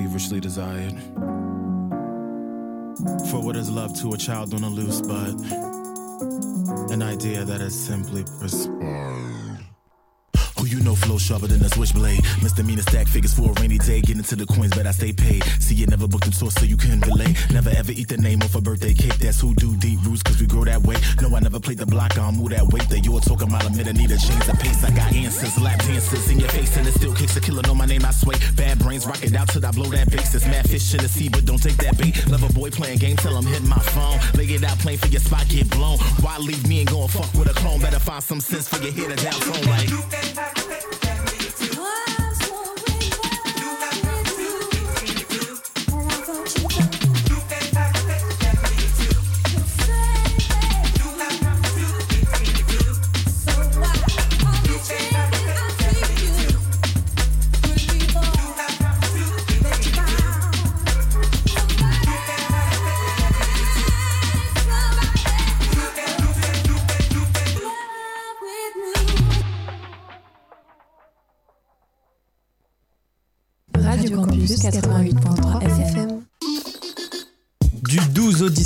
Feverishly 0.00 0.40
desired. 0.40 0.94
For 3.30 3.38
what 3.38 3.54
is 3.54 3.70
love 3.70 3.92
to 4.00 4.12
a 4.12 4.16
child 4.16 4.54
on 4.54 4.64
a 4.64 4.68
loose 4.68 5.02
but 5.02 5.34
an 6.90 7.02
idea 7.02 7.44
that 7.44 7.60
is 7.60 7.78
simply 7.78 8.24
prescribed. 8.38 8.99
You 11.10 11.18
flow 11.18 11.34
sharper 11.34 11.48
than 11.48 11.60
a 11.64 11.68
switchblade? 11.68 12.22
Mr. 12.22 12.42
Misdemeanor 12.42 12.82
stack 12.82 13.08
figures 13.08 13.34
for 13.34 13.50
a 13.50 13.52
rainy 13.60 13.78
day. 13.78 14.00
Get 14.00 14.16
into 14.16 14.36
the 14.36 14.46
coins, 14.46 14.70
but 14.76 14.86
I 14.86 14.92
stay 14.92 15.12
paid. 15.12 15.42
See, 15.58 15.74
you 15.74 15.86
never 15.86 16.06
booked 16.06 16.26
the 16.26 16.30
tour, 16.30 16.52
so 16.52 16.64
you 16.64 16.76
couldn't 16.76 17.04
relate. 17.04 17.34
Never 17.50 17.70
ever 17.70 17.90
eat 17.90 18.06
the 18.06 18.16
name 18.16 18.40
off 18.42 18.54
a 18.54 18.60
birthday 18.60 18.94
cake. 18.94 19.18
That's 19.18 19.40
who 19.40 19.52
do 19.54 19.74
deep 19.78 19.98
roots, 20.04 20.22
cause 20.22 20.40
we 20.40 20.46
grow 20.46 20.62
that 20.66 20.82
way. 20.82 20.94
No, 21.20 21.34
I 21.34 21.40
never 21.40 21.58
played 21.58 21.78
the 21.78 21.86
block, 21.86 22.16
I 22.16 22.30
move 22.30 22.50
that 22.50 22.62
weight. 22.70 22.88
That 22.90 23.00
you're 23.04 23.18
talking 23.18 23.48
about, 23.48 23.66
admit 23.66 23.88
I 23.88 23.92
need 23.92 24.12
a 24.12 24.18
change 24.18 24.46
of 24.46 24.56
pace. 24.60 24.84
I 24.84 24.90
got 24.94 25.12
answers, 25.12 25.58
lap 25.58 25.80
dances 25.80 26.30
in 26.30 26.38
your 26.38 26.48
face, 26.50 26.76
and 26.76 26.86
it 26.86 26.94
still 26.94 27.14
kicks 27.14 27.36
a 27.36 27.40
killer. 27.40 27.62
Know 27.62 27.74
my 27.74 27.86
name, 27.86 28.04
I 28.04 28.12
sway. 28.12 28.36
Bad 28.54 28.78
brains, 28.78 29.04
rock 29.04 29.24
it 29.24 29.34
out 29.34 29.48
till 29.48 29.66
I 29.66 29.72
blow 29.72 29.90
that 29.90 30.12
bass. 30.12 30.32
It's 30.32 30.46
mad 30.46 30.70
fish 30.70 30.94
in 30.94 31.02
the 31.02 31.08
sea, 31.08 31.28
but 31.28 31.44
don't 31.44 31.60
take 31.60 31.78
that 31.78 31.98
bait. 31.98 32.14
Love 32.30 32.44
a 32.48 32.52
boy 32.52 32.70
playing 32.70 32.98
game 32.98 33.16
till 33.16 33.34
I'm 33.36 33.46
hitting 33.46 33.68
my 33.68 33.82
phone. 33.98 34.20
Lay 34.38 34.46
it 34.46 34.62
out, 34.62 34.78
playing 34.78 34.98
for 34.98 35.08
your 35.08 35.20
spot, 35.20 35.48
get 35.48 35.68
blown. 35.70 35.98
Why 36.22 36.38
leave 36.38 36.68
me 36.68 36.80
and 36.80 36.88
go 36.88 37.02
and 37.02 37.10
fuck 37.10 37.34
with 37.34 37.50
a 37.50 37.54
clone? 37.54 37.80
Better 37.80 37.98
find 37.98 38.22
some 38.22 38.38
sense 38.38 38.68
for 38.68 38.78
your 38.78 38.92
head 38.92 39.18
down 39.18 39.40
tone 39.40 39.66
like. 39.66 40.59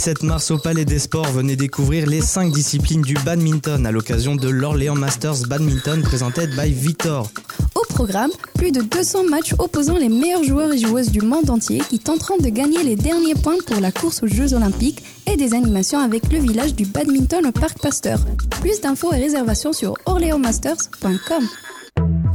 17 0.05 0.23
mars 0.25 0.51
au 0.51 0.59
Palais 0.59 0.85
des 0.85 0.99
Sports, 0.99 1.33
venez 1.33 1.57
découvrir 1.57 2.07
les 2.07 2.21
5 2.21 2.53
disciplines 2.53 3.01
du 3.01 3.15
badminton 3.25 3.87
à 3.87 3.91
l'occasion 3.91 4.37
de 4.37 4.51
l'Orléans 4.51 4.95
Masters 4.95 5.47
Badminton 5.49 6.03
présenté 6.03 6.47
by 6.47 6.71
Victor. 6.71 7.31
Au 7.75 7.87
programme, 7.89 8.31
plus 8.53 8.71
de 8.71 8.83
200 8.83 9.25
matchs 9.31 9.55
opposant 9.59 9.97
les 9.97 10.11
meilleurs 10.11 10.45
joueurs 10.45 10.75
et 10.75 10.79
joueuses 10.79 11.11
du 11.11 11.23
monde 11.23 11.49
entier 11.49 11.81
qui 11.89 12.01
tenteront 12.01 12.37
de 12.37 12.51
gagner 12.51 12.83
les 12.83 12.97
derniers 12.97 13.35
points 13.35 13.57
pour 13.67 13.81
la 13.81 13.93
course 13.93 14.23
aux 14.23 14.27
Jeux 14.27 14.53
Olympiques 14.53 15.03
et 15.27 15.39
des 15.39 15.55
animations 15.55 16.01
avec 16.01 16.31
le 16.31 16.39
village 16.39 16.75
du 16.75 16.85
badminton 16.85 17.47
au 17.47 17.53
Parc 17.53 17.81
Pasteur. 17.81 18.19
Plus 18.61 18.83
d'infos 18.83 19.11
et 19.15 19.17
réservations 19.17 19.73
sur 19.73 19.95
orléansmasters.com. 20.05 21.49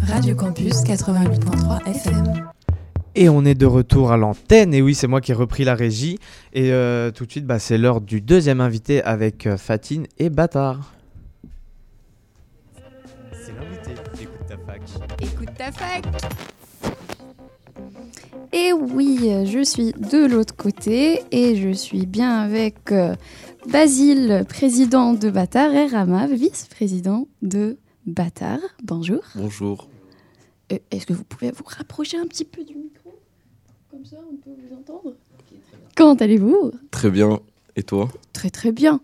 Radio 0.07 0.35
Campus 0.35 0.73
88.3 0.73 1.85
FM. 1.85 2.49
Et 3.21 3.27
on 3.27 3.43
est 3.43 3.53
de 3.53 3.65
retour 3.65 4.13
à 4.13 4.17
l'antenne. 4.17 4.73
Et 4.73 4.81
oui, 4.81 4.95
c'est 4.95 5.07
moi 5.07 5.19
qui 5.19 5.31
ai 5.31 5.33
repris 5.33 5.65
la 5.65 5.75
régie. 5.75 6.19
Et 6.53 6.71
euh, 6.71 7.11
tout 7.11 7.25
de 7.25 7.31
suite, 7.31 7.45
bah, 7.45 7.59
c'est 7.59 7.77
l'heure 7.77 7.99
du 7.99 8.21
deuxième 8.21 8.61
invité 8.61 9.03
avec 9.03 9.45
euh, 9.45 9.57
Fatine 9.57 10.07
et 10.19 10.29
Bâtard. 10.29 10.93
C'est 13.33 13.51
l'invité. 13.51 13.91
Écoute 14.21 14.47
ta 14.47 14.57
fac. 14.57 14.81
Écoute 15.21 15.49
ta 15.57 15.69
fac. 15.73 16.05
Et 18.53 18.71
oui, 18.71 19.29
je 19.45 19.65
suis 19.65 19.91
de 19.91 20.25
l'autre 20.25 20.55
côté 20.55 21.21
et 21.31 21.57
je 21.57 21.73
suis 21.73 22.05
bien 22.05 22.39
avec 22.39 22.93
euh, 22.93 23.15
Basile, 23.69 24.45
président 24.47 25.13
de 25.13 25.29
Bâtard, 25.29 25.73
et 25.73 25.87
Rama, 25.87 26.25
vice-président 26.27 27.27
de 27.41 27.79
Bâtard. 28.05 28.59
Bonjour. 28.81 29.23
Bonjour. 29.35 29.89
Est-ce 30.69 31.05
que 31.05 31.13
vous 31.13 31.25
pouvez 31.25 31.51
vous 31.51 31.65
rapprocher 31.65 32.17
un 32.17 32.27
petit 32.27 32.45
peu 32.45 32.63
du 32.63 32.75
micro? 32.75 32.98
Comme 33.99 34.05
ça, 34.05 34.17
on 34.31 34.35
peut 34.37 34.51
vous 34.51 34.77
entendre. 34.77 35.13
Comment 35.93 36.13
allez-vous? 36.13 36.71
Très 36.89 37.09
bien. 37.09 37.41
Et 37.75 37.83
toi? 37.83 38.07
Très 38.31 38.49
très 38.49 38.71
bien. 38.71 39.01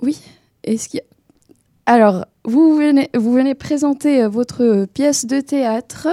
Oui. 0.00 0.18
Est-ce 0.64 0.88
qu'il 0.88 1.00
y 1.00 1.02
a- 1.02 1.92
Alors, 1.92 2.24
vous 2.46 2.76
venez, 2.76 3.10
vous 3.14 3.34
venez 3.34 3.54
présenter 3.54 4.22
euh, 4.22 4.30
votre 4.30 4.86
pièce 4.94 5.26
de 5.26 5.40
théâtre. 5.42 6.08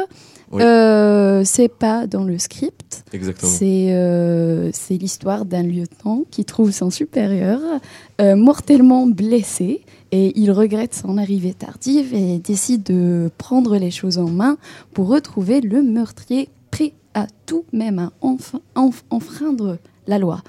Oui. 0.51 0.61
Euh, 0.63 1.43
c'est 1.45 1.69
pas 1.69 2.07
dans 2.07 2.25
le 2.25 2.37
script. 2.39 3.05
Exactement. 3.13 3.49
C'est 3.49 3.93
euh, 3.93 4.71
c'est 4.73 4.97
l'histoire 4.97 5.45
d'un 5.45 5.63
lieutenant 5.63 6.25
qui 6.29 6.43
trouve 6.43 6.71
son 6.71 6.89
supérieur 6.89 7.61
euh, 8.19 8.35
mortellement 8.35 9.07
blessé 9.07 9.85
et 10.11 10.37
il 10.39 10.51
regrette 10.51 10.93
son 10.93 11.17
arrivée 11.17 11.53
tardive 11.53 12.13
et 12.13 12.39
décide 12.39 12.83
de 12.83 13.31
prendre 13.37 13.77
les 13.77 13.91
choses 13.91 14.17
en 14.17 14.29
main 14.29 14.57
pour 14.93 15.07
retrouver 15.07 15.61
le 15.61 15.81
meurtrier 15.83 16.49
prêt 16.71 16.93
à 17.13 17.27
tout, 17.45 17.65
même 17.73 17.99
à 17.99 18.11
enf- 18.21 18.59
enf- 18.75 19.03
enfreindre 19.09 19.77
la 20.07 20.17
loi. 20.17 20.41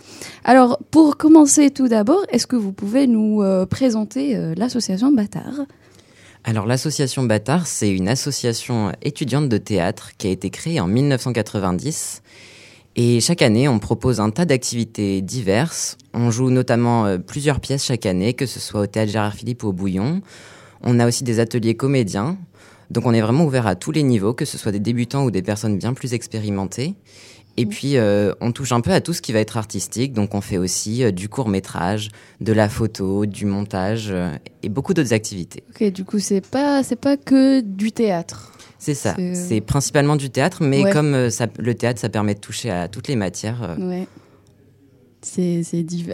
Alors, 0.44 0.78
pour 0.90 1.16
commencer 1.18 1.70
tout 1.70 1.88
d'abord, 1.88 2.24
est-ce 2.30 2.46
que 2.46 2.56
vous 2.56 2.72
pouvez 2.72 3.06
nous 3.06 3.42
euh, 3.42 3.66
présenter 3.66 4.36
euh, 4.36 4.54
l'association 4.56 5.12
Bâtard? 5.12 5.66
Alors 6.44 6.64
l'association 6.64 7.22
Bâtard, 7.24 7.66
c'est 7.66 7.90
une 7.94 8.08
association 8.08 8.92
étudiante 9.02 9.50
de 9.50 9.58
théâtre 9.58 10.12
qui 10.16 10.26
a 10.26 10.30
été 10.30 10.48
créée 10.48 10.80
en 10.80 10.86
1990. 10.86 12.22
Et 13.02 13.20
chaque 13.20 13.40
année, 13.40 13.66
on 13.66 13.78
propose 13.78 14.20
un 14.20 14.28
tas 14.28 14.44
d'activités 14.44 15.22
diverses. 15.22 15.96
On 16.12 16.30
joue 16.30 16.50
notamment 16.50 17.06
euh, 17.06 17.16
plusieurs 17.16 17.58
pièces 17.58 17.86
chaque 17.86 18.04
année, 18.04 18.34
que 18.34 18.44
ce 18.44 18.60
soit 18.60 18.82
au 18.82 18.86
théâtre 18.86 19.10
Gérard 19.10 19.32
Philippe 19.32 19.62
ou 19.62 19.68
au 19.68 19.72
Bouillon. 19.72 20.20
On 20.82 21.00
a 21.00 21.08
aussi 21.08 21.24
des 21.24 21.40
ateliers 21.40 21.74
comédiens. 21.74 22.36
Donc 22.90 23.06
on 23.06 23.14
est 23.14 23.22
vraiment 23.22 23.46
ouvert 23.46 23.66
à 23.66 23.74
tous 23.74 23.90
les 23.90 24.02
niveaux, 24.02 24.34
que 24.34 24.44
ce 24.44 24.58
soit 24.58 24.70
des 24.70 24.80
débutants 24.80 25.24
ou 25.24 25.30
des 25.30 25.40
personnes 25.40 25.78
bien 25.78 25.94
plus 25.94 26.12
expérimentées. 26.12 26.94
Et 27.56 27.66
puis, 27.66 27.96
euh, 27.96 28.32
on 28.40 28.52
touche 28.52 28.72
un 28.72 28.80
peu 28.80 28.90
à 28.90 29.00
tout 29.00 29.12
ce 29.12 29.22
qui 29.22 29.32
va 29.32 29.40
être 29.40 29.56
artistique. 29.56 30.12
Donc, 30.12 30.34
on 30.34 30.40
fait 30.40 30.58
aussi 30.58 31.02
euh, 31.02 31.10
du 31.10 31.28
court 31.28 31.48
métrage, 31.48 32.10
de 32.40 32.52
la 32.52 32.68
photo, 32.68 33.26
du 33.26 33.44
montage 33.44 34.08
euh, 34.10 34.34
et 34.62 34.68
beaucoup 34.68 34.94
d'autres 34.94 35.12
activités. 35.12 35.64
Ok, 35.70 35.90
du 35.90 36.04
coup, 36.04 36.18
c'est 36.18 36.46
pas, 36.46 36.82
c'est 36.82 36.96
pas 36.96 37.16
que 37.16 37.60
du 37.60 37.92
théâtre. 37.92 38.52
C'est 38.80 38.94
ça. 38.94 39.14
C'est- 39.16 39.34
C'est 39.34 39.60
principalement 39.60 40.16
du 40.16 40.30
théâtre, 40.30 40.62
mais 40.64 40.82
Ouais. 40.82 40.90
comme 40.90 41.14
euh, 41.14 41.30
ça, 41.30 41.46
le 41.58 41.74
théâtre, 41.74 42.00
ça 42.00 42.08
permet 42.08 42.34
de 42.34 42.40
toucher 42.40 42.70
à 42.70 42.88
toutes 42.88 43.06
les 43.08 43.14
matières. 43.16 43.62
euh, 43.62 43.76
Ouais. 43.88 44.08
C'est 45.22 45.62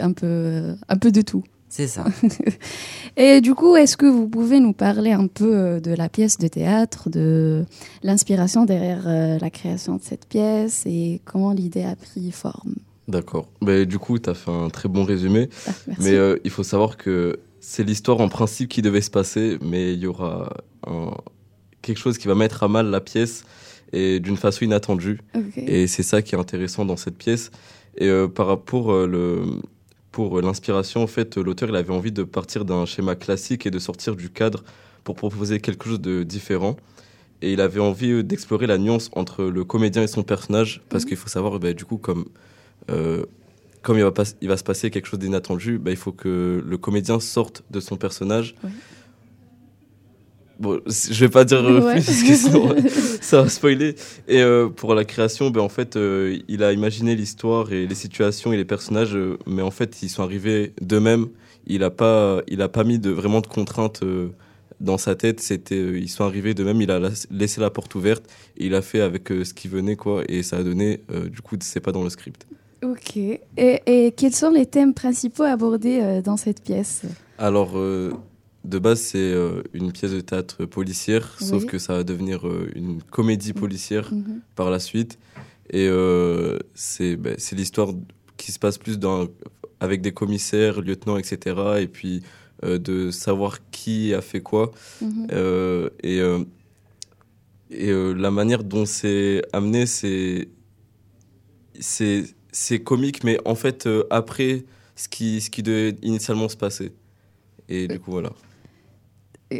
un 0.01 0.11
peu, 0.11 0.25
euh, 0.27 0.75
un 0.89 0.97
peu 0.97 1.11
de 1.11 1.21
tout. 1.21 1.43
C'est 1.69 1.87
ça. 1.87 2.03
Et 3.17 3.41
du 3.41 3.53
coup, 3.55 3.75
est-ce 3.75 3.95
que 3.97 4.05
vous 4.05 4.27
pouvez 4.27 4.59
nous 4.59 4.73
parler 4.73 5.11
un 5.11 5.27
peu 5.27 5.55
euh, 5.55 5.79
de 5.79 5.91
la 5.93 6.09
pièce 6.09 6.37
de 6.37 6.47
théâtre, 6.47 7.09
de 7.09 7.65
l'inspiration 8.03 8.65
derrière 8.65 9.03
euh, 9.07 9.37
la 9.39 9.49
création 9.49 9.95
de 9.95 10.01
cette 10.01 10.25
pièce 10.27 10.83
et 10.85 11.21
comment 11.25 11.51
l'idée 11.53 11.83
a 11.83 11.95
pris 11.95 12.31
forme? 12.31 12.75
D'accord. 13.07 13.47
Ben, 13.61 13.85
du 13.85 13.97
coup, 13.99 14.19
tu 14.19 14.29
as 14.29 14.33
fait 14.33 14.51
un 14.51 14.69
très 14.69 14.89
bon 14.89 15.03
résumé. 15.05 15.49
Ah, 15.67 15.71
merci. 15.87 16.03
mais 16.03 16.13
euh, 16.15 16.37
il 16.43 16.51
faut 16.51 16.63
savoir 16.63 16.97
que 16.97 17.39
c'est 17.61 17.83
l'histoire 17.83 18.19
en 18.19 18.27
principe 18.29 18.69
qui 18.69 18.81
devait 18.81 19.01
se 19.01 19.09
passer, 19.09 19.57
mais 19.61 19.93
il 19.93 19.99
y 19.99 20.07
aura 20.07 20.49
un- 20.85 21.13
quelque 21.87 21.97
chose 22.05 22.17
qui 22.17 22.27
va 22.27 22.35
mettre 22.35 22.61
à 22.63 22.67
mal 22.67 22.85
la 22.91 23.01
pièce 23.01 23.43
et 23.93 24.19
d'une 24.19 24.37
façon 24.37 24.65
inattendue. 24.65 25.19
Et 25.55 25.87
c'est 25.87 26.03
ça 26.03 26.21
qui 26.21 26.35
est 26.35 26.37
intéressant 26.37 26.83
dans 26.85 26.97
cette 26.97 27.17
pièce. 27.17 27.49
Et 27.97 28.07
euh, 28.09 28.27
par 28.27 28.45
rapport 28.47 28.91
euh, 28.91 29.07
le 29.07 29.41
pour 30.11 30.41
l'inspiration, 30.41 31.03
en 31.03 31.07
fait, 31.07 31.37
l'auteur 31.37 31.69
il 31.69 31.75
avait 31.75 31.93
envie 31.93 32.11
de 32.11 32.23
partir 32.23 32.65
d'un 32.65 32.85
schéma 32.85 33.15
classique 33.15 33.65
et 33.67 33.71
de 33.71 33.79
sortir 33.79 34.15
du 34.15 34.29
cadre 34.29 34.63
pour 35.03 35.15
proposer 35.15 35.59
quelque 35.59 35.85
chose 35.87 36.01
de 36.01 36.23
différent. 36.23 36.75
Et 37.43 37.53
il 37.53 37.61
avait 37.61 37.79
envie 37.79 38.11
euh, 38.11 38.23
d'explorer 38.23 38.65
la 38.67 38.77
nuance 38.79 39.09
entre 39.13 39.43
le 39.43 39.63
comédien 39.63 40.01
et 40.03 40.07
son 40.07 40.23
personnage, 40.23 40.81
parce 40.89 41.03
Mhm. 41.03 41.07
qu'il 41.09 41.17
faut 41.17 41.29
savoir, 41.29 41.59
bah, 41.59 41.71
du 41.73 41.85
coup, 41.85 41.97
comme, 41.97 42.25
euh, 42.89 43.25
comme 43.83 43.97
il, 43.97 44.03
va 44.03 44.11
pas, 44.11 44.23
il 44.41 44.47
va 44.47 44.57
se 44.57 44.63
passer 44.63 44.89
quelque 44.89 45.05
chose 45.07 45.19
d'inattendu, 45.19 45.77
bah, 45.77 45.91
il 45.91 45.97
faut 45.97 46.11
que 46.11 46.63
le 46.65 46.77
comédien 46.77 47.19
sorte 47.19 47.63
de 47.69 47.79
son 47.79 47.95
personnage. 47.95 48.55
Bon, 50.59 50.79
je 50.87 51.19
vais 51.25 51.29
pas 51.29 51.45
dire 51.45 51.63
euh, 51.63 51.81
Ouais. 51.81 51.93
plus 51.95 52.05
parce 52.05 52.23
que 52.23 52.35
sinon, 52.35 52.75
ça 53.21 53.43
va 53.43 53.49
spoiler. 53.49 53.95
Et 54.27 54.41
euh, 54.41 54.69
pour 54.69 54.95
la 54.95 55.05
création, 55.05 55.49
ben, 55.51 55.61
en 55.61 55.69
fait, 55.69 55.95
euh, 55.95 56.37
il 56.47 56.63
a 56.63 56.73
imaginé 56.73 57.15
l'histoire 57.15 57.71
et 57.71 57.85
les 57.85 57.95
situations 57.95 58.51
et 58.53 58.57
les 58.57 58.65
personnages, 58.65 59.15
mais 59.45 59.61
en 59.61 59.69
fait, 59.71 60.01
ils 60.01 60.09
sont 60.09 60.23
arrivés 60.23 60.73
d'eux-mêmes. 60.81 61.27
Il 61.67 61.83
a 61.83 61.89
pas, 61.91 62.41
il 62.47 62.61
a 62.61 62.69
pas 62.69 62.83
mis 62.83 62.97
de 62.97 63.09
vraiment 63.11 63.41
de 63.41 63.47
contraintes 63.47 64.01
dans 64.79 64.97
sa 64.97 65.15
tête. 65.15 65.41
C'était, 65.41 65.77
ils 65.99 66.09
sont 66.09 66.23
arrivés 66.23 66.53
d'eux-mêmes. 66.53 66.81
Il 66.81 66.89
a 66.91 66.97
la- 66.99 67.09
laissé 67.29 67.59
la 67.61 67.69
porte 67.69 67.93
ouverte 67.95 68.23
et 68.57 68.65
il 68.67 68.73
a 68.73 68.81
fait 68.81 69.01
avec 69.01 69.27
ce 69.29 69.53
qui 69.53 69.67
venait 69.67 69.95
quoi. 69.95 70.23
Et 70.29 70.43
ça 70.43 70.57
a 70.57 70.63
donné, 70.63 71.01
du 71.31 71.41
coup, 71.41 71.55
c'est 71.61 71.81
pas 71.81 71.91
dans 71.91 72.03
le 72.03 72.09
script. 72.09 72.47
Ok. 72.83 73.17
Et, 73.17 73.39
et 73.57 74.11
quels 74.15 74.33
sont 74.33 74.49
les 74.51 74.65
thèmes 74.65 74.93
principaux 74.93 75.43
abordés 75.43 76.21
dans 76.23 76.37
cette 76.37 76.63
pièce? 76.63 77.01
Alors, 77.37 77.73
de 78.67 78.79
base, 78.79 78.99
c'est 79.01 79.17
euh, 79.17 79.61
une 79.73 79.91
pièce 79.91 80.11
de 80.11 80.21
théâtre 80.21 80.65
policière, 80.65 81.35
sauf 81.39 81.65
que 81.65 81.77
ça 81.79 81.93
va 81.93 82.03
devenir 82.03 82.47
euh, 82.47 82.69
une 82.75 83.01
comédie 83.01 83.53
policière 83.53 84.11
Mhm. 84.13 84.41
par 84.55 84.69
la 84.69 84.79
suite. 84.79 85.17
Et 85.69 85.87
euh, 85.87 86.59
c'est 86.73 87.15
ben, 87.15 87.35
c'est 87.37 87.55
l'histoire 87.55 87.91
qui 88.37 88.51
se 88.51 88.59
passe 88.59 88.77
plus 88.77 88.97
dans, 88.99 89.27
avec 89.79 90.01
des 90.01 90.11
commissaires, 90.11 90.81
lieutenants, 90.81 91.17
etc. 91.17 91.79
Et 91.79 91.87
puis 91.87 92.21
de 92.63 93.11
savoir 93.11 93.59
qui 93.71 94.13
a 94.13 94.21
fait 94.21 94.41
quoi. 94.41 94.71
Mhm. 95.01 95.27
Euh, 95.31 95.89
et 96.03 96.19
et 97.69 97.91
la 98.25 98.31
manière 98.31 98.63
dont 98.63 98.85
c'est 98.85 99.41
amené, 99.53 99.85
c'est 99.85 100.47
c'est 101.79 102.23
c'est 102.51 102.79
comique, 102.79 103.23
mais 103.23 103.37
en 103.45 103.55
fait, 103.55 103.85
euh, 103.85 104.03
après 104.09 104.63
ce 104.95 105.07
qui, 105.07 105.41
ce 105.41 105.49
qui 105.51 105.61
devait 105.61 105.95
initialement 106.01 106.49
se 106.49 106.57
passer. 106.57 106.91
Et 107.69 107.87
du 107.87 107.99
coup, 107.99 108.11
voilà. 108.11 108.31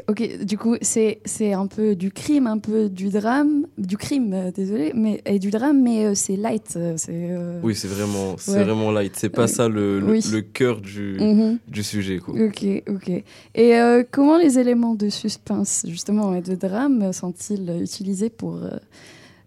Ok, 0.10 0.44
du 0.44 0.58
coup, 0.58 0.76
c'est 0.82 1.22
c'est 1.24 1.54
un 1.54 1.66
peu 1.68 1.96
du 1.96 2.12
crime, 2.12 2.46
un 2.46 2.58
peu 2.58 2.90
du 2.90 3.08
drame, 3.08 3.68
du 3.78 3.96
crime, 3.96 4.34
euh, 4.34 4.52
désolé, 4.52 4.92
mais 4.94 5.22
et 5.26 5.40
du 5.40 5.50
drame, 5.50 5.82
mais 5.82 6.08
euh, 6.08 6.14
c'est 6.14 6.36
light, 6.36 6.74
euh, 6.76 6.96
c'est. 6.98 7.12
euh, 7.14 7.62
Oui, 7.64 7.74
c'est 7.74 7.88
vraiment, 7.88 8.36
c'est 8.38 8.52
ouais. 8.58 8.64
vraiment 8.66 8.92
light. 8.92 9.14
C'est 9.16 9.30
pas 9.30 9.48
ça 9.48 9.70
le, 9.70 10.02
le, 10.02 10.12
Oui. 10.12 10.22
le 10.30 10.42
cœur 10.42 10.82
du, 10.82 11.18
Mhm. 11.22 11.60
du 11.70 11.84
sujet. 11.84 12.18
Quoi. 12.20 12.36
Ok, 12.36 12.66
ok. 12.90 13.10
Et 13.56 13.76
euh, 13.78 14.04
comment 14.12 14.38
les 14.38 14.60
éléments 14.60 14.94
de 14.94 15.08
suspense, 15.08 15.86
justement, 15.88 16.36
et 16.36 16.42
de 16.42 16.56
drame 16.56 17.14
sont-ils 17.14 17.80
utilisés 17.82 18.30
pour 18.30 18.56
euh, 18.58 18.72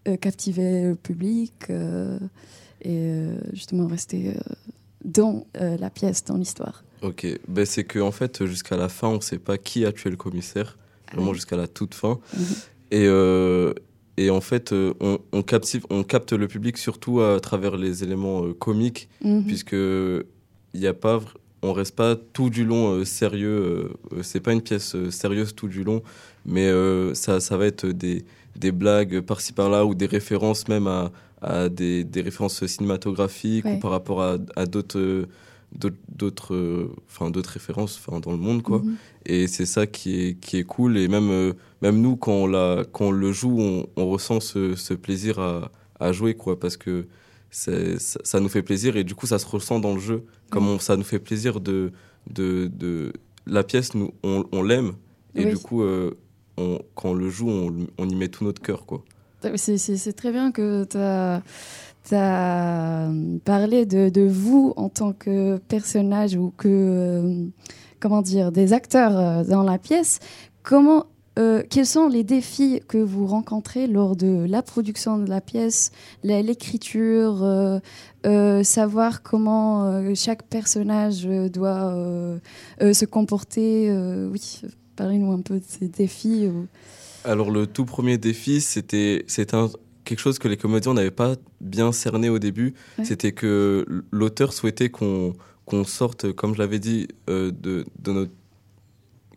euh, 0.09 0.17
captiver 0.17 0.85
le 0.85 0.95
public 0.95 1.53
euh, 1.69 2.19
et 2.81 2.97
euh, 2.97 3.37
justement 3.53 3.87
rester 3.87 4.29
euh, 4.29 4.41
dans 5.05 5.45
euh, 5.61 5.77
la 5.77 5.91
pièce, 5.91 6.25
dans 6.25 6.39
l'histoire? 6.39 6.83
Ok, 7.03 7.27
ben, 7.49 7.65
c'est 7.65 7.85
que 7.85 7.99
en 7.99 8.11
fait, 8.13 8.45
jusqu'à 8.47 8.77
la 8.77 8.89
fin, 8.89 9.09
on 9.09 9.21
sait 9.21 9.39
pas 9.39 9.57
qui 9.59 9.85
a 9.87 9.93
tué 9.93 10.11
le 10.11 10.17
commissaire, 10.17 10.77
vraiment 11.13 11.29
ouais. 11.29 11.35
jusqu'à 11.35 11.57
la 11.57 11.67
toute 11.67 11.95
fin. 11.95 12.19
Mhm. 12.37 12.45
Et, 12.93 13.07
euh, 13.07 13.73
et 14.17 14.29
en 14.31 14.41
fait, 14.41 14.73
euh, 14.73 14.93
on, 15.01 15.19
on, 15.33 15.43
captive, 15.43 15.87
on 15.91 16.03
capte 16.03 16.33
le 16.33 16.47
public 16.49 16.77
surtout 16.77 17.21
à 17.21 17.41
travers 17.41 17.77
les 17.77 18.03
éléments 18.05 18.45
euh, 18.45 18.53
comiques, 18.53 19.09
Mhm. 19.25 19.45
puisque 19.47 19.73
il 19.73 20.81
y 20.81 20.87
a 20.87 20.93
pas, 20.95 21.21
on 21.63 21.73
reste 21.73 21.95
pas 21.97 22.17
tout 22.17 22.51
du 22.51 22.65
long 22.65 23.05
sérieux. 23.05 23.91
c'est 24.23 24.41
pas 24.41 24.53
une 24.53 24.63
pièce 24.63 24.95
sérieuse 25.11 25.55
tout 25.55 25.69
du 25.69 25.85
long, 25.85 26.03
mais 26.47 26.71
ça, 27.15 27.41
ça 27.41 27.57
va 27.57 27.67
être 27.67 27.87
des, 27.87 28.25
des 28.57 28.73
blagues 28.73 29.21
par-ci 29.21 29.53
par-là 29.53 29.85
ou 29.87 29.95
des 29.95 30.07
références 30.07 30.69
même 30.69 30.87
à, 30.87 31.11
à 31.43 31.69
des, 31.69 32.05
des 32.05 32.21
références 32.23 32.65
cinématographiques 32.67 33.65
Ouais. 33.65 33.75
ou 33.77 33.79
par 33.81 33.91
rapport 33.91 34.23
à, 34.23 34.37
à 34.57 34.67
d'autres. 34.67 35.27
D'autres 35.73 35.97
d'autres 36.09 36.55
euh, 36.55 36.95
enfin 37.09 37.31
d'autres 37.31 37.51
références 37.51 37.99
enfin 38.05 38.19
dans 38.21 38.33
le 38.33 38.39
monde 38.39 38.63
quoi. 38.63 38.79
Mhm. 38.81 38.97
et 39.27 39.47
c'est 39.47 39.67
ça 39.67 39.87
qui 39.87 40.21
est 40.21 40.35
qui 40.41 40.59
est 40.59 40.65
cool. 40.65 40.97
Et 40.99 41.07
même 41.09 41.31
euh, 41.31 41.53
même 41.83 42.01
nous 42.01 42.17
quand 42.17 42.33
on 42.33 42.47
la 42.47 42.85
quand 42.93 43.07
on 43.07 43.11
le 43.13 43.33
joue 43.33 43.57
on, 43.61 43.87
on 43.97 44.09
ressent 44.09 44.41
ce, 44.41 44.75
ce 44.75 44.95
plaisir 44.95 45.39
à, 45.39 45.71
à 46.01 46.13
jouer 46.13 46.35
quoi 46.35 46.59
parce 46.59 46.77
que 46.77 47.07
ça, 47.51 47.73
ça 47.99 48.41
nous 48.41 48.49
fait 48.49 48.63
plaisir 48.63 48.97
et 48.97 49.05
du 49.05 49.15
coup 49.15 49.27
ça 49.27 49.39
se 49.39 49.47
ressent 49.47 49.81
dans 49.81 49.95
le 49.95 50.01
jeu. 50.01 50.25
Comme 50.51 50.69
on- 50.69 50.79
ça 50.79 50.97
nous 50.97 51.05
fait 51.05 51.19
plaisir 51.21 51.61
de 51.61 51.93
de, 52.29 52.69
de 52.73 53.13
la 53.47 53.63
pièce 53.65 53.95
nous 53.95 54.13
on, 54.23 54.45
on 54.53 54.63
l'aime. 54.63 54.93
Et 55.37 55.45
Oui. 55.45 55.51
du 55.53 55.57
coup 55.59 55.83
euh, 55.83 56.17
on, 56.57 56.81
quand 56.95 57.11
on 57.11 57.15
le 57.15 57.31
joue 57.31 57.49
on, 57.49 57.87
on 57.99 58.09
y 58.09 58.15
met 58.17 58.29
tout 58.29 58.45
notre 58.45 58.61
cœur 58.61 58.87
quoi. 58.87 59.05
C'est 59.57 60.13
très 60.13 60.33
bien 60.33 60.53
que 60.53 60.85
tu 60.85 60.99
as, 60.99 61.43
parlé 63.45 63.87
de, 63.87 64.09
de 64.09 64.23
vous 64.23 64.73
en 64.77 64.89
tant 64.89 65.13
que 65.13 65.59
personnage 65.59 66.35
ou 66.37 66.53
que, 66.57 66.69
euh, 66.69 67.45
comment 68.01 68.23
dire, 68.23 68.53
des 68.53 68.73
acteurs 68.73 69.19
euh, 69.19 69.45
dans 69.45 69.63
la 69.63 69.79
pièce. 69.79 70.19
Comment, 70.63 71.07
euh, 71.39 71.63
quels 71.71 71.87
sont 71.87 72.09
les 72.09 72.25
défis 72.25 72.81
que 72.89 72.99
vous 72.99 73.27
rencontrez 73.27 73.87
lors 73.87 74.17
de 74.17 74.45
la 74.49 74.63
production 74.63 75.19
de 75.19 75.29
la 75.29 75.41
pièce, 75.41 75.91
l'écriture, 76.25 77.43
euh, 77.43 77.79
euh, 78.27 78.63
savoir 78.63 79.23
comment 79.23 79.85
euh, 79.87 80.13
chaque 80.15 80.43
personnage 80.45 81.27
euh, 81.27 81.49
doit 81.49 81.93
euh, 81.95 82.39
euh, 82.83 82.93
se 82.93 83.05
comporter 83.05 83.89
euh, 83.89 84.29
Oui, 84.31 84.61
parlez-nous 84.97 85.33
un 85.33 85.41
peu 85.41 85.55
de 85.59 85.65
ces 85.67 85.89
défis. 85.89 86.49
Alors 87.25 87.51
le 87.51 87.67
tout 87.67 87.85
premier 87.85 88.19
défi, 88.19 88.61
c'était 88.61 89.25
un- 89.53 89.71
quelque 90.11 90.19
chose 90.19 90.41
que 90.41 90.49
les 90.49 90.57
comédiens 90.57 90.93
n'avaient 90.93 91.13
pas 91.13 91.37
bien 91.61 91.93
cerné 91.93 92.29
au 92.29 92.41
début. 92.41 92.75
Ouais. 92.99 93.05
C'était 93.05 93.31
que 93.31 93.87
l'auteur 94.11 94.53
souhaitait 94.53 94.89
qu'on 94.89 95.35
sorte, 95.85 96.33
comme 96.33 96.53
je 96.55 96.59
l'avais 96.59 96.81
dit, 96.81 97.07
euh, 97.29 97.53
de, 97.53 97.87
de, 98.03 98.13
notre, 98.13 98.33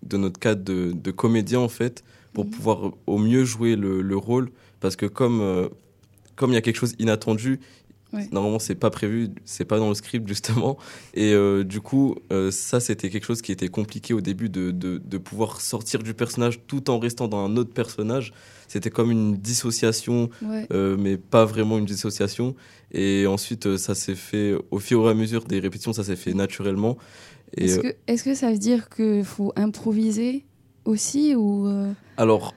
de 0.01 0.17
notre 0.17 0.39
cadre 0.39 0.63
de, 0.63 0.91
de 0.91 1.11
comédien 1.11 1.59
en 1.59 1.69
fait, 1.69 2.03
pour 2.33 2.49
pouvoir 2.49 2.91
au 3.05 3.19
mieux 3.19 3.45
jouer 3.45 3.75
le, 3.75 4.01
le 4.01 4.17
rôle. 4.17 4.49
Parce 4.79 4.95
que 4.95 5.05
comme 5.05 5.41
euh, 5.41 5.69
comme 6.35 6.49
il 6.49 6.55
y 6.55 6.57
a 6.57 6.61
quelque 6.61 6.77
chose 6.77 6.95
inattendu, 6.97 7.59
Ouais. 8.13 8.27
normalement 8.31 8.59
c'est 8.59 8.75
pas 8.75 8.91
prévu, 8.91 9.29
c'est 9.43 9.65
pas 9.65 9.79
dans 9.79 9.89
le 9.89 9.95
script 9.95 10.27
justement. 10.27 10.77
Et 11.15 11.33
euh, 11.33 11.63
du 11.63 11.81
coup, 11.81 12.15
euh, 12.31 12.51
ça 12.51 12.79
c'était 12.79 13.09
quelque 13.09 13.25
chose 13.25 13.41
qui 13.41 13.51
était 13.51 13.69
compliqué 13.69 14.13
au 14.13 14.21
début 14.21 14.49
de, 14.49 14.71
de, 14.71 14.99
de 15.03 15.17
pouvoir 15.17 15.59
sortir 15.61 16.03
du 16.03 16.13
personnage 16.13 16.59
tout 16.67 16.89
en 16.91 16.99
restant 16.99 17.27
dans 17.27 17.43
un 17.45 17.57
autre 17.57 17.73
personnage. 17.73 18.31
C'était 18.67 18.89
comme 18.91 19.11
une 19.11 19.35
dissociation, 19.37 20.29
Ouais. 20.41 20.67
euh, 20.71 20.95
mais 20.97 21.17
pas 21.17 21.45
vraiment 21.45 21.77
une 21.77 21.85
dissociation. 21.85 22.55
Et 22.91 23.25
ensuite, 23.27 23.77
ça 23.77 23.95
s'est 23.95 24.15
fait 24.15 24.53
au 24.71 24.79
fur 24.79 25.05
et 25.07 25.09
à 25.11 25.13
mesure 25.15 25.43
des 25.45 25.59
répétitions, 25.59 25.93
ça 25.93 26.03
s'est 26.03 26.15
fait 26.15 26.33
naturellement. 26.33 26.97
Est-ce 27.57 27.79
que, 27.79 27.95
est-ce 28.07 28.23
que 28.23 28.33
ça 28.35 28.51
veut 28.51 28.57
dire 28.57 28.89
qu'il 28.89 29.23
faut 29.23 29.53
improviser 29.55 30.43
aussi 30.85 31.35
ou 31.35 31.67
Alors, 32.17 32.53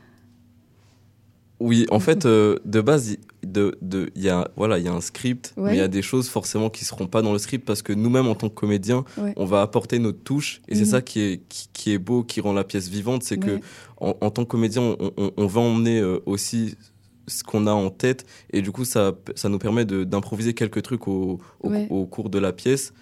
oui, 1.61 1.87
en 1.91 2.01
fait, 2.01 2.27
euh, 2.27 2.59
de 2.65 2.81
base, 2.81 3.11
il 3.13 3.19
de, 3.47 3.79
de, 3.81 4.11
il 4.17 4.23
y, 4.23 4.29
a, 4.29 4.51
voilà, 4.57 4.77
il 4.79 4.85
y 4.85 4.89
a 4.89 4.93
un 4.93 5.01
script, 5.01 5.55
Ouais. 5.57 5.71
mais 5.71 5.77
il 5.77 5.79
y 5.79 5.83
a 5.83 5.87
des 5.89 6.03
choses 6.03 6.29
forcément 6.29 6.69
qui 6.69 6.85
seront 6.85 7.07
pas 7.07 7.23
dans 7.23 7.33
le 7.33 7.39
script 7.39 7.65
parce 7.65 7.81
que 7.81 7.93
nous-mêmes, 7.93 8.27
en 8.27 8.35
tant 8.35 8.49
que 8.49 8.55
comédiens, 8.55 9.05
Ouais. 9.17 9.33
on 9.37 9.45
va 9.45 9.63
apporter 9.63 10.01
notre 10.01 10.19
touche. 10.19 10.61
Et 10.69 10.75
Mhm. 10.75 10.79
c'est 10.81 10.91
ça 10.91 11.01
qui 11.01 11.21
est, 11.21 11.41
qui, 11.49 11.69
qui 11.73 11.93
est 11.93 11.99
beau, 11.99 12.25
qui 12.25 12.41
rend 12.41 12.53
la 12.53 12.65
pièce 12.65 12.89
vivante. 12.89 13.23
C'est 13.23 13.43
Ouais. 13.45 13.61
que 13.61 13.65
en, 13.99 14.17
en 14.21 14.31
tant 14.31 14.45
que 14.45 14.51
comédien, 14.51 14.83
on, 14.83 15.13
on- 15.17 15.31
on 15.37 15.47
va 15.47 15.61
emmener 15.61 16.01
euh, 16.01 16.19
aussi 16.27 16.75
ce 17.29 17.45
qu'on 17.45 17.67
a 17.69 17.73
en 17.73 17.91
tête 17.91 18.25
et 18.53 18.63
du 18.63 18.71
coup 18.73 18.85
ça, 18.85 19.13
ça 19.37 19.49
nous 19.49 19.59
permet 19.59 19.85
d'improviser 19.85 20.55
quelques 20.55 20.83
trucs 20.83 21.09
au, 21.09 21.41
au, 21.61 21.71
Ouais. 21.71 21.87
au 21.91 22.05
cours 22.07 22.31
de 22.31 22.39
la 22.39 22.53
pièce 22.53 22.93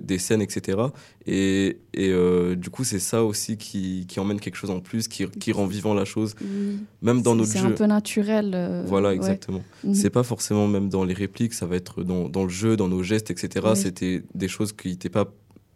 des 0.00 0.18
scènes 0.18 0.40
etc 0.42 0.78
et, 1.26 1.76
et 1.94 2.08
euh, 2.10 2.54
du 2.56 2.70
coup 2.70 2.84
c'est 2.84 2.98
ça 2.98 3.22
aussi 3.24 3.56
qui, 3.58 4.06
qui 4.08 4.18
emmène 4.20 4.40
quelque 4.40 4.56
chose 4.56 4.70
en 4.70 4.80
plus 4.80 5.08
qui, 5.08 5.26
qui 5.28 5.52
rend 5.52 5.66
vivant 5.66 5.92
la 5.94 6.04
chose 6.06 6.34
Oui. 6.40 6.78
même 7.02 7.20
dans 7.22 7.32
c'est- 7.32 7.36
notre 7.38 7.50
c'est 7.52 7.58
jeu 7.58 7.66
un 7.66 7.70
peu 7.72 7.84
naturel 7.86 8.52
euh, 8.54 8.82
voilà 8.86 9.10
ouais. 9.10 9.16
exactement 9.16 9.62
Mhm. 9.84 9.94
c'est 9.94 10.10
pas 10.10 10.22
forcément 10.22 10.66
même 10.68 10.88
dans 10.88 11.04
les 11.04 11.14
répliques 11.14 11.52
ça 11.54 11.66
va 11.66 11.76
être 11.76 12.02
dans, 12.02 12.28
dans 12.28 12.44
le 12.44 12.48
jeu 12.48 12.76
dans 12.76 12.88
nos 12.88 13.02
gestes 13.02 13.30
etc 13.30 13.66
Ouais. 13.68 13.74
c'était 13.76 14.22
des 14.34 14.48
choses 14.48 14.72
qui 14.72 14.88
n'étaient 14.88 15.08
pas 15.10 15.26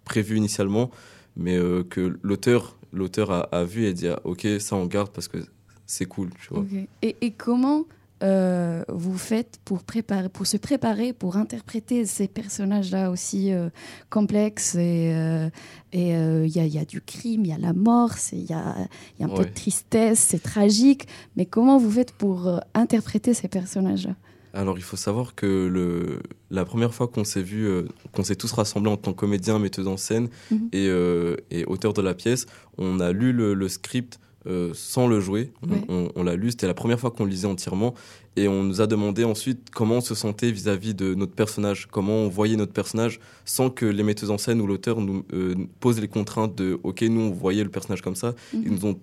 prévues 0.04 0.36
initialement 0.38 0.90
mais 1.36 1.56
euh, 1.56 1.82
que 1.84 2.18
l'auteur 2.22 2.76
l'auteur 2.92 3.30
a, 3.30 3.40
a 3.52 3.64
vu 3.64 3.84
et 3.86 3.92
dit 3.92 4.08
ah, 4.08 4.20
ok 4.24 4.46
ça 4.58 4.76
on 4.76 4.86
garde 4.86 5.10
parce 5.10 5.28
que 5.28 5.38
c'est 5.86 6.06
cool 6.06 6.30
tu 6.40 6.54
vois. 6.54 6.64
Et, 7.02 7.16
et 7.20 7.30
comment 7.32 7.84
euh, 8.22 8.84
vous 8.88 9.18
faites 9.18 9.58
pour, 9.64 9.82
préparer, 9.82 10.28
pour 10.28 10.46
se 10.46 10.56
préparer, 10.56 11.12
pour 11.12 11.36
interpréter 11.36 12.06
ces 12.06 12.28
personnages-là 12.28 13.10
aussi 13.10 13.52
euh, 13.52 13.68
complexes 14.10 14.74
Et 14.76 15.12
euh, 15.14 15.48
et, 15.92 16.08
il 16.10 16.48
y, 16.56 16.58
a, 16.60 16.64
il 16.64 16.72
y 16.72 16.78
a 16.78 16.86
du 16.86 17.02
crime, 17.02 17.44
il 17.44 17.48
y 17.48 17.52
a 17.52 17.58
la 17.58 17.74
mort, 17.74 18.14
il 18.32 18.44
y 18.44 18.54
a, 18.54 18.76
il 19.18 19.22
y 19.22 19.28
a 19.28 19.30
un 19.30 19.36
peu 19.36 19.44
de 19.44 19.50
tristesse, 19.52 20.20
c'est 20.20 20.42
tragique. 20.42 21.06
Mais 21.36 21.44
comment 21.44 21.76
vous 21.76 21.90
faites 21.90 22.12
pour 22.12 22.60
interpréter 22.72 23.34
ces 23.34 23.48
personnages-là? 23.48 24.14
Alors, 24.54 24.76
il 24.78 24.82
faut 24.82 24.96
savoir 24.96 25.34
que 25.34 25.66
le, 25.66 26.20
la 26.50 26.64
première 26.64 26.92
fois 26.94 27.08
qu'on 27.08 27.24
s'est 27.24 27.42
vu, 27.42 27.66
euh, 27.66 27.84
qu'on 28.12 28.22
s'est 28.22 28.36
tous 28.36 28.52
rassemblés 28.52 28.90
en 28.90 28.96
tant 28.96 29.12
que 29.12 29.18
comédien, 29.18 29.58
metteuse 29.58 29.88
en 29.88 29.96
scène 29.96 30.28
Mhm. 30.50 30.68
et, 30.72 30.88
euh, 30.88 31.36
et 31.50 31.64
auteur 31.64 31.92
de 31.94 32.02
la 32.02 32.14
pièce, 32.14 32.46
on 32.78 33.00
a 33.00 33.12
lu 33.12 33.32
le, 33.32 33.54
le 33.54 33.68
script 33.68 34.18
euh, 34.46 34.70
sans 34.74 35.06
le 35.06 35.20
jouer. 35.20 35.52
On- 35.62 35.70
Ouais. 35.72 35.80
On, 35.88 36.08
on 36.16 36.22
l'a 36.22 36.36
lu, 36.36 36.50
c'était 36.50 36.66
la 36.66 36.74
première 36.74 36.98
fois 37.00 37.10
qu'on 37.10 37.24
lisait 37.24 37.46
entièrement. 37.46 37.94
Et 38.36 38.48
on 38.48 38.62
nous 38.62 38.80
a 38.80 38.86
demandé 38.86 39.24
ensuite 39.24 39.68
comment 39.74 39.96
on 39.96 40.00
se 40.00 40.14
sentait 40.14 40.50
vis-à-vis 40.50 40.94
de 40.94 41.14
notre 41.14 41.32
personnage, 41.34 41.86
comment 41.90 42.14
on 42.16 42.28
voyait 42.28 42.56
notre 42.56 42.72
personnage 42.72 43.20
sans 43.44 43.68
que 43.70 43.84
les 43.86 44.02
metteuses 44.02 44.30
en 44.30 44.38
scène 44.38 44.60
ou 44.60 44.66
l'auteur 44.66 45.00
nous 45.00 45.24
euh, 45.34 45.54
posent 45.80 46.00
les 46.00 46.08
contraintes 46.08 46.54
de 46.54 46.78
OK, 46.82 47.02
nous 47.02 47.20
on 47.20 47.30
voyait 47.30 47.62
le 47.64 47.70
personnage 47.70 48.00
comme 48.02 48.16
ça. 48.16 48.34
Mhm. 48.54 48.62
Ils 48.64 48.72
nous 48.72 48.86
ont 48.86 48.98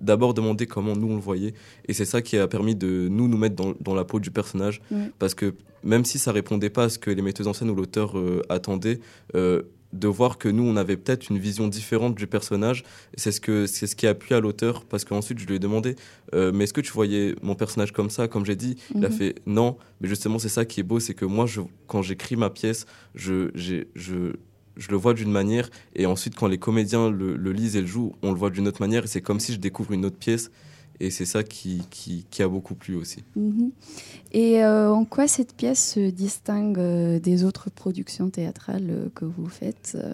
d'abord 0.00 0.34
demandé 0.34 0.66
comment 0.66 0.96
nous 0.96 1.06
on 1.12 1.14
le 1.14 1.20
voyait. 1.22 1.54
Et 1.86 1.92
c'est 1.92 2.04
ça 2.04 2.22
qui 2.22 2.36
a 2.36 2.48
permis 2.48 2.74
de 2.74 3.06
nous 3.08 3.28
nous 3.28 3.38
mettre 3.38 3.54
dans, 3.54 3.72
dans 3.80 3.94
la 3.94 4.04
peau 4.04 4.18
du 4.18 4.32
personnage. 4.32 4.82
Parce 5.20 5.34
que 5.34 5.54
même 5.84 6.04
si 6.04 6.18
ça 6.18 6.32
répondait 6.32 6.70
pas 6.70 6.84
à 6.84 6.88
ce 6.88 6.98
que 6.98 7.10
les 7.10 7.22
metteuses 7.22 7.46
en 7.46 7.52
scène 7.52 7.70
ou 7.70 7.74
l'auteur 7.76 8.18
euh, 8.18 8.42
attendaient, 8.48 8.98
euh, 9.36 9.62
de 9.92 10.08
voir 10.08 10.38
que 10.38 10.48
nous 10.48 10.62
on 10.64 10.76
avait 10.76 10.96
peut-être 10.96 11.28
une 11.30 11.38
vision 11.38 11.68
différente 11.68 12.14
du 12.14 12.26
personnage, 12.26 12.82
c'est 13.16 13.30
ce 13.32 13.40
que 13.40 13.66
c'est 13.66 13.86
ce 13.86 13.94
qui 13.96 14.06
a 14.06 14.14
plu 14.14 14.34
à 14.34 14.40
l'auteur 14.40 14.84
parce 14.84 15.04
qu'ensuite 15.04 15.38
je 15.38 15.46
lui 15.46 15.56
ai 15.56 15.58
demandé 15.58 15.96
euh, 16.34 16.50
mais 16.54 16.64
est-ce 16.64 16.72
que 16.72 16.80
tu 16.80 16.92
voyais 16.92 17.34
mon 17.42 17.54
personnage 17.54 17.92
comme 17.92 18.08
ça 18.10 18.26
comme 18.28 18.46
j'ai 18.46 18.56
dit? 18.56 18.76
Il 18.94 19.04
a 19.04 19.08
Mhm. 19.10 19.14
fait 19.14 19.34
non. 19.46 19.76
Mais 20.00 20.08
justement 20.08 20.38
c'est 20.38 20.48
ça 20.48 20.64
qui 20.64 20.80
est 20.80 20.82
beau 20.84 20.98
c'est 21.00 21.14
que 21.14 21.24
moi 21.26 21.46
je, 21.46 21.60
quand 21.86 22.00
j'écris 22.02 22.36
ma 22.36 22.48
pièce 22.50 22.86
je 23.14 23.50
je 23.54 24.32
je 24.78 24.88
le 24.88 24.96
vois 24.96 25.12
d'une 25.12 25.30
manière 25.30 25.68
et 25.94 26.06
ensuite 26.06 26.34
quand 26.34 26.46
les 26.46 26.56
comédiens 26.58 27.10
le, 27.10 27.36
le 27.36 27.52
lisent 27.52 27.76
et 27.76 27.82
le 27.82 27.86
jouent 27.86 28.14
on 28.22 28.32
le 28.32 28.38
voit 28.38 28.48
d'une 28.48 28.66
autre 28.66 28.80
manière 28.80 29.04
et 29.04 29.06
c'est 29.06 29.20
comme 29.20 29.38
si 29.40 29.52
je 29.52 29.58
découvre 29.58 29.92
une 29.92 30.06
autre 30.06 30.16
pièce 30.16 30.50
et 31.04 31.10
c'est 31.10 31.26
ça 31.26 31.42
qui, 31.42 31.82
qui, 31.90 32.24
qui 32.30 32.42
a 32.42 32.48
beaucoup 32.48 32.74
plu 32.74 32.94
aussi 32.94 33.22
Mhm. 33.36 33.70
Et 34.32 34.62
euh, 34.64 34.90
en 34.92 35.04
quoi 35.04 35.26
cette 35.28 35.54
pièce 35.54 35.92
se 35.94 36.10
distingue 36.10 36.78
euh, 36.78 37.18
des 37.20 37.44
autres 37.44 37.68
productions 37.70 38.30
théâtrales 38.30 38.88
euh, 38.90 39.08
que 39.14 39.24
vous 39.26 39.48
faites 39.48 39.92
euh, 39.96 40.12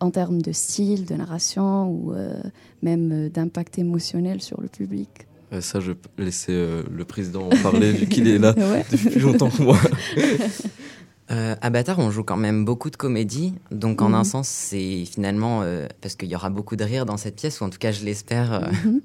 en 0.00 0.10
termes 0.10 0.40
de 0.42 0.52
style, 0.52 1.04
de 1.04 1.14
narration 1.14 1.88
ou 1.88 2.12
euh, 2.12 2.40
même 2.82 3.10
euh, 3.12 3.28
d'impact 3.30 3.78
émotionnel 3.78 4.40
sur 4.42 4.60
le 4.60 4.68
public? 4.68 5.08
Euh, 5.52 5.60
ça 5.60 5.78
je 5.80 5.92
peux 5.92 6.22
laisser 6.22 6.52
euh, 6.52 6.82
le 6.92 7.04
président 7.04 7.46
en 7.48 7.56
parler 7.62 7.92
vu 7.92 8.06
qu'il 8.06 8.26
est 8.28 8.38
là 8.38 8.52
Ouais. 8.72 8.84
depuis 8.90 9.10
plus 9.10 9.20
longtemps 9.20 9.50
que 9.50 9.62
moi 9.62 9.78
Euh, 11.32 11.56
à 11.60 11.70
Bâtard, 11.70 11.98
on 11.98 12.12
joue 12.12 12.22
quand 12.22 12.36
même 12.36 12.64
beaucoup 12.64 12.88
de 12.88 12.94
comédie. 12.96 13.52
Donc, 13.72 14.00
en 14.00 14.10
Mhm. 14.10 14.14
un 14.14 14.22
sens, 14.24 14.46
c'est 14.48 15.04
finalement. 15.06 15.62
euh, 15.64 15.88
parce 16.00 16.14
qu'il 16.14 16.28
y 16.28 16.36
aura 16.36 16.50
beaucoup 16.50 16.76
de 16.76 16.84
rire 16.84 17.04
dans 17.04 17.16
cette 17.16 17.34
pièce, 17.34 17.60
ou 17.60 17.64
en 17.64 17.68
tout 17.70 17.78
cas, 17.80 17.90
je 17.90 18.04
l'espère. 18.04 18.52
euh. 18.52 18.60
Mhm. 18.84 19.00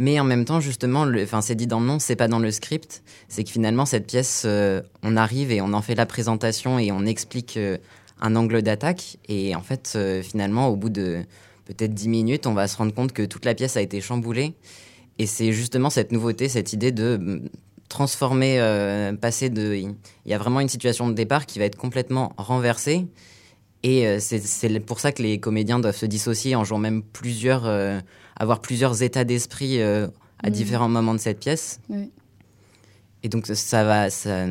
Mais 0.00 0.18
en 0.18 0.24
même 0.24 0.46
temps, 0.46 0.60
justement, 0.60 1.06
c'est 1.42 1.54
dit 1.54 1.66
dans 1.66 1.78
le 1.78 1.84
nom, 1.84 1.98
c'est 1.98 2.16
pas 2.16 2.26
dans 2.26 2.38
le 2.38 2.50
script. 2.50 3.02
C'est 3.28 3.44
que 3.44 3.50
finalement, 3.50 3.84
cette 3.84 4.06
pièce, 4.06 4.44
euh, 4.46 4.80
on 5.02 5.14
arrive 5.14 5.52
et 5.52 5.60
on 5.60 5.74
en 5.74 5.82
fait 5.82 5.94
la 5.94 6.06
présentation 6.06 6.78
et 6.78 6.90
on 6.90 7.04
explique 7.04 7.58
euh, 7.58 7.76
un 8.18 8.34
angle 8.34 8.62
d'attaque. 8.62 9.18
Et 9.28 9.54
en 9.54 9.60
fait, 9.60 9.92
euh, 9.96 10.22
finalement, 10.22 10.68
au 10.68 10.76
bout 10.76 10.88
de 10.88 11.22
peut-être 11.66 11.92
10 11.92 12.08
minutes, 12.08 12.46
on 12.46 12.54
va 12.54 12.66
se 12.66 12.78
rendre 12.78 12.94
compte 12.94 13.12
que 13.12 13.26
toute 13.26 13.44
la 13.44 13.54
pièce 13.54 13.76
a 13.76 13.82
été 13.82 14.00
chamboulée. 14.00 14.54
Et 15.18 15.26
c'est 15.26 15.52
justement 15.52 15.90
cette 15.90 16.12
nouveauté, 16.12 16.48
cette 16.48 16.72
idée 16.72 16.92
de 16.92 17.18
mm, 17.18 17.50
transformer, 17.90 19.12
passer 19.20 19.50
de. 19.50 19.74
Il 19.74 19.94
y 20.24 20.32
a 20.32 20.38
vraiment 20.38 20.60
une 20.60 20.70
situation 20.70 21.10
de 21.10 21.12
départ 21.12 21.44
qui 21.44 21.58
va 21.58 21.66
être 21.66 21.76
complètement 21.76 22.32
renversée. 22.38 23.06
Et 23.82 24.06
euh, 24.06 24.18
c'est 24.20 24.80
pour 24.80 25.00
ça 25.00 25.10
que 25.12 25.22
les 25.22 25.40
comédiens 25.40 25.78
doivent 25.78 25.96
se 25.96 26.06
dissocier 26.06 26.54
en 26.56 26.64
jouant 26.64 26.78
même 26.78 27.02
plusieurs. 27.02 27.66
euh, 27.66 27.98
avoir 28.38 28.60
plusieurs 28.60 29.02
états 29.02 29.24
d'esprit 29.24 29.82
euh, 29.82 30.06
à 30.42 30.48
Mhm. 30.48 30.54
différents 30.54 30.88
moments 30.88 31.12
de 31.14 31.18
cette 31.20 31.40
pièce. 31.40 31.78
Oui. 31.90 32.10
Et 33.22 33.28
donc 33.28 33.46
ça- 33.46 33.84
va, 33.84 34.08
ça, 34.08 34.46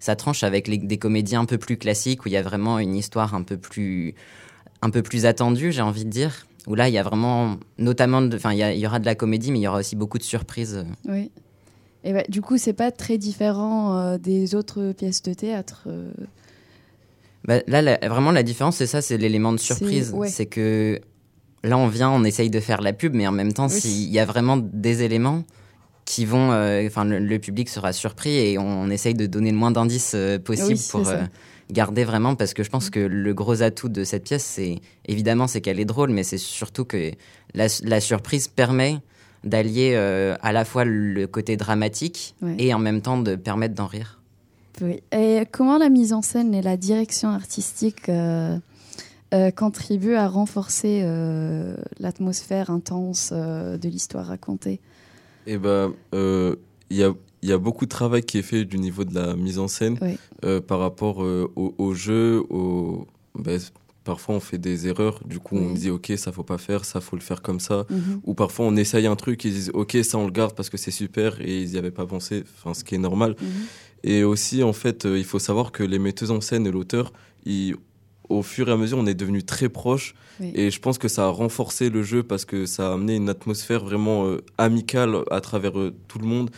ça 0.00 0.16
tranche 0.16 0.42
avec 0.44 0.66
les- 0.66 0.78
des 0.78 0.96
comédiens 0.96 1.40
un 1.42 1.44
peu 1.44 1.58
plus 1.58 1.76
classiques 1.76 2.24
où 2.24 2.28
il 2.28 2.32
y 2.32 2.38
a 2.38 2.42
vraiment 2.42 2.78
une 2.78 2.94
histoire 2.94 3.34
un 3.34 3.42
peu 3.42 3.58
plus, 3.58 4.14
un 4.80 4.88
peu 4.88 5.02
plus 5.02 5.26
attendue, 5.26 5.72
j'ai 5.72 5.82
envie 5.82 6.06
de 6.06 6.10
dire. 6.10 6.46
Où 6.66 6.74
là, 6.74 6.88
il 6.88 6.94
y 6.94 6.98
a 6.98 7.02
vraiment, 7.02 7.58
notamment, 7.76 8.22
enfin, 8.34 8.52
il 8.52 8.58
y, 8.58 8.62
a- 8.62 8.72
il 8.72 8.80
y 8.80 8.86
aura 8.86 8.98
de 8.98 9.04
la 9.04 9.14
comédie, 9.14 9.52
mais 9.52 9.58
il 9.58 9.62
y 9.62 9.68
aura 9.68 9.80
aussi 9.80 9.96
beaucoup 9.96 10.16
de 10.16 10.22
surprises. 10.22 10.86
Oui. 11.06 11.30
Et 12.04 12.14
bah, 12.14 12.22
du 12.30 12.40
coup, 12.40 12.56
c'est 12.56 12.72
pas 12.72 12.90
très 12.90 13.18
différent 13.18 13.98
euh, 13.98 14.16
des 14.16 14.54
autres 14.54 14.92
pièces 14.92 15.22
de 15.22 15.34
théâtre. 15.34 15.86
Bah, 17.46 17.60
là, 17.66 17.82
la- 17.82 17.98
vraiment, 18.08 18.30
la 18.32 18.42
différence, 18.42 18.76
c'est 18.76 18.86
ça, 18.86 19.02
c'est 19.02 19.18
l'élément 19.18 19.52
de 19.52 19.58
C'est- 19.58 19.74
surprise. 19.74 20.12
ouais. 20.14 20.28
C'est 20.28 20.46
que 20.46 21.00
là, 21.62 21.76
on 21.78 21.88
vient, 21.88 22.10
on 22.10 22.24
essaye 22.24 22.50
de 22.50 22.60
faire 22.60 22.80
la 22.80 22.92
pub, 22.92 23.14
mais 23.14 23.26
en 23.26 23.32
même 23.32 23.52
temps, 23.52 23.68
Oui. 23.68 23.80
s'il 23.80 24.10
y 24.10 24.18
a 24.18 24.24
vraiment 24.24 24.56
des 24.56 25.02
éléments 25.02 25.44
qui 26.06 26.24
vont, 26.26 26.52
euh, 26.52 26.86
enfin, 26.86 27.04
le, 27.04 27.18
le 27.18 27.38
public 27.38 27.68
sera 27.68 27.92
surpris 27.92 28.36
et 28.36 28.58
on, 28.58 28.90
essaye 28.90 29.14
de 29.14 29.26
donner 29.26 29.50
le 29.50 29.56
moins 29.56 29.70
d'indices 29.70 30.12
euh, 30.14 30.38
possible 30.38 30.74
Oui, 30.78 30.86
pour 30.90 31.08
euh, 31.08 31.22
garder 31.70 32.04
vraiment, 32.04 32.34
parce 32.34 32.52
que 32.54 32.62
je 32.62 32.68
pense 32.70 32.90
que 32.90 33.00
le 33.00 33.32
gros 33.34 33.62
atout 33.62 33.88
de 33.88 34.04
cette 34.04 34.24
pièce, 34.24 34.44
c'est 34.44 34.80
évidemment, 35.06 35.46
c'est 35.46 35.60
qu'elle 35.62 35.80
est 35.80 35.86
drôle, 35.86 36.10
mais 36.10 36.22
c'est 36.22 36.36
surtout 36.38 36.84
que 36.84 37.10
la, 37.54 37.66
la 37.82 38.00
surprise 38.00 38.48
permet 38.48 38.98
d'allier 39.44 39.92
euh, 39.94 40.36
à 40.42 40.52
la 40.52 40.64
fois 40.66 40.84
le 40.84 41.26
côté 41.26 41.56
dramatique 41.56 42.34
Ouais. 42.42 42.54
et 42.58 42.72
en 42.74 42.78
même 42.78 43.00
temps 43.02 43.18
de 43.18 43.34
permettre 43.36 43.74
d'en 43.74 43.86
rire. 43.86 44.20
Oui. 44.80 45.00
Et 45.12 45.44
comment 45.50 45.78
la 45.78 45.88
mise 45.88 46.12
en 46.12 46.22
scène 46.22 46.54
et 46.54 46.62
la 46.62 46.76
direction 46.76 47.28
artistique 47.28 48.08
euh, 48.08 48.58
euh, 49.32 49.50
contribuent 49.50 50.14
à 50.16 50.28
renforcer 50.28 51.02
euh, 51.04 51.76
l'atmosphère 52.00 52.70
intense 52.70 53.32
de 53.32 53.88
l'histoire 53.88 54.26
racontée? 54.26 54.80
Et 55.46 55.58
ben, 55.58 55.92
il 56.12 56.96
y 56.96 57.02
a 57.04 57.12
il 57.42 57.50
y 57.50 57.52
a 57.52 57.58
beaucoup 57.58 57.84
de 57.84 57.90
travail 57.90 58.22
qui 58.22 58.38
est 58.38 58.42
fait 58.42 58.64
du 58.64 58.78
niveau 58.78 59.04
de 59.04 59.14
la 59.14 59.36
mise 59.36 59.58
en 59.58 59.68
scène 59.68 59.98
Oui. 60.00 60.16
euh, 60.46 60.62
par 60.62 60.78
rapport 60.78 61.22
euh, 61.22 61.52
au, 61.56 61.74
au 61.76 61.92
jeu. 61.92 62.42
Au, 62.48 63.06
ben, 63.38 63.60
parfois, 64.02 64.36
on 64.36 64.40
fait 64.40 64.56
des 64.56 64.86
erreurs. 64.86 65.20
Du 65.26 65.40
coup, 65.40 65.56
on 65.58 65.66
Oui. 65.68 65.74
dit 65.74 65.90
OK, 65.90 66.10
ça 66.16 66.32
faut 66.32 66.42
pas 66.42 66.56
faire, 66.56 66.86
ça 66.86 67.02
faut 67.02 67.16
le 67.16 67.20
faire 67.22 67.42
comme 67.42 67.60
ça. 67.60 67.84
Mhm. 67.90 68.22
Ou 68.24 68.32
parfois, 68.32 68.64
on 68.64 68.74
essaye 68.76 69.06
un 69.06 69.14
truc, 69.16 69.44
ils 69.44 69.52
disent 69.52 69.70
OK, 69.74 69.94
ça 70.02 70.16
on 70.16 70.24
le 70.24 70.32
garde 70.32 70.54
parce 70.54 70.70
que 70.70 70.78
c'est 70.78 70.90
super 70.90 71.38
et 71.42 71.60
ils 71.60 71.74
y 71.74 71.76
avaient 71.76 71.90
pas 71.90 72.06
pensé. 72.06 72.44
Enfin, 72.56 72.72
ce 72.72 72.82
qui 72.82 72.94
est 72.94 72.98
normal. 72.98 73.36
Mhm. 73.38 73.48
Et 74.04 74.22
aussi, 74.22 74.62
en 74.62 74.72
fait, 74.72 75.06
euh, 75.06 75.18
il 75.18 75.24
faut 75.24 75.38
savoir 75.40 75.72
que 75.72 75.82
les 75.82 75.98
metteuses 75.98 76.30
en 76.30 76.40
scène 76.40 76.66
et 76.66 76.70
l'auteur, 76.70 77.12
ils- 77.46 77.74
au 78.28 78.42
fur 78.42 78.68
et 78.68 78.72
à 78.72 78.76
mesure, 78.76 78.98
on 78.98 79.06
est 79.06 79.14
devenus 79.14 79.44
très 79.46 79.68
proches. 79.68 80.14
Oui. 80.40 80.52
Et 80.54 80.70
je 80.70 80.78
pense 80.80 80.98
que 80.98 81.08
ça 81.08 81.24
a 81.24 81.28
renforcé 81.28 81.90
le 81.90 82.02
jeu 82.02 82.22
parce 82.22 82.44
que 82.44 82.66
ça 82.66 82.90
a 82.90 82.94
amené 82.94 83.16
une 83.16 83.28
atmosphère 83.28 83.84
vraiment 83.84 84.26
euh, 84.26 84.42
amicale 84.58 85.16
à 85.30 85.40
travers 85.40 85.78
euh, 85.78 85.92
tout 86.08 86.18
le 86.18 86.26
monde. 86.26 86.50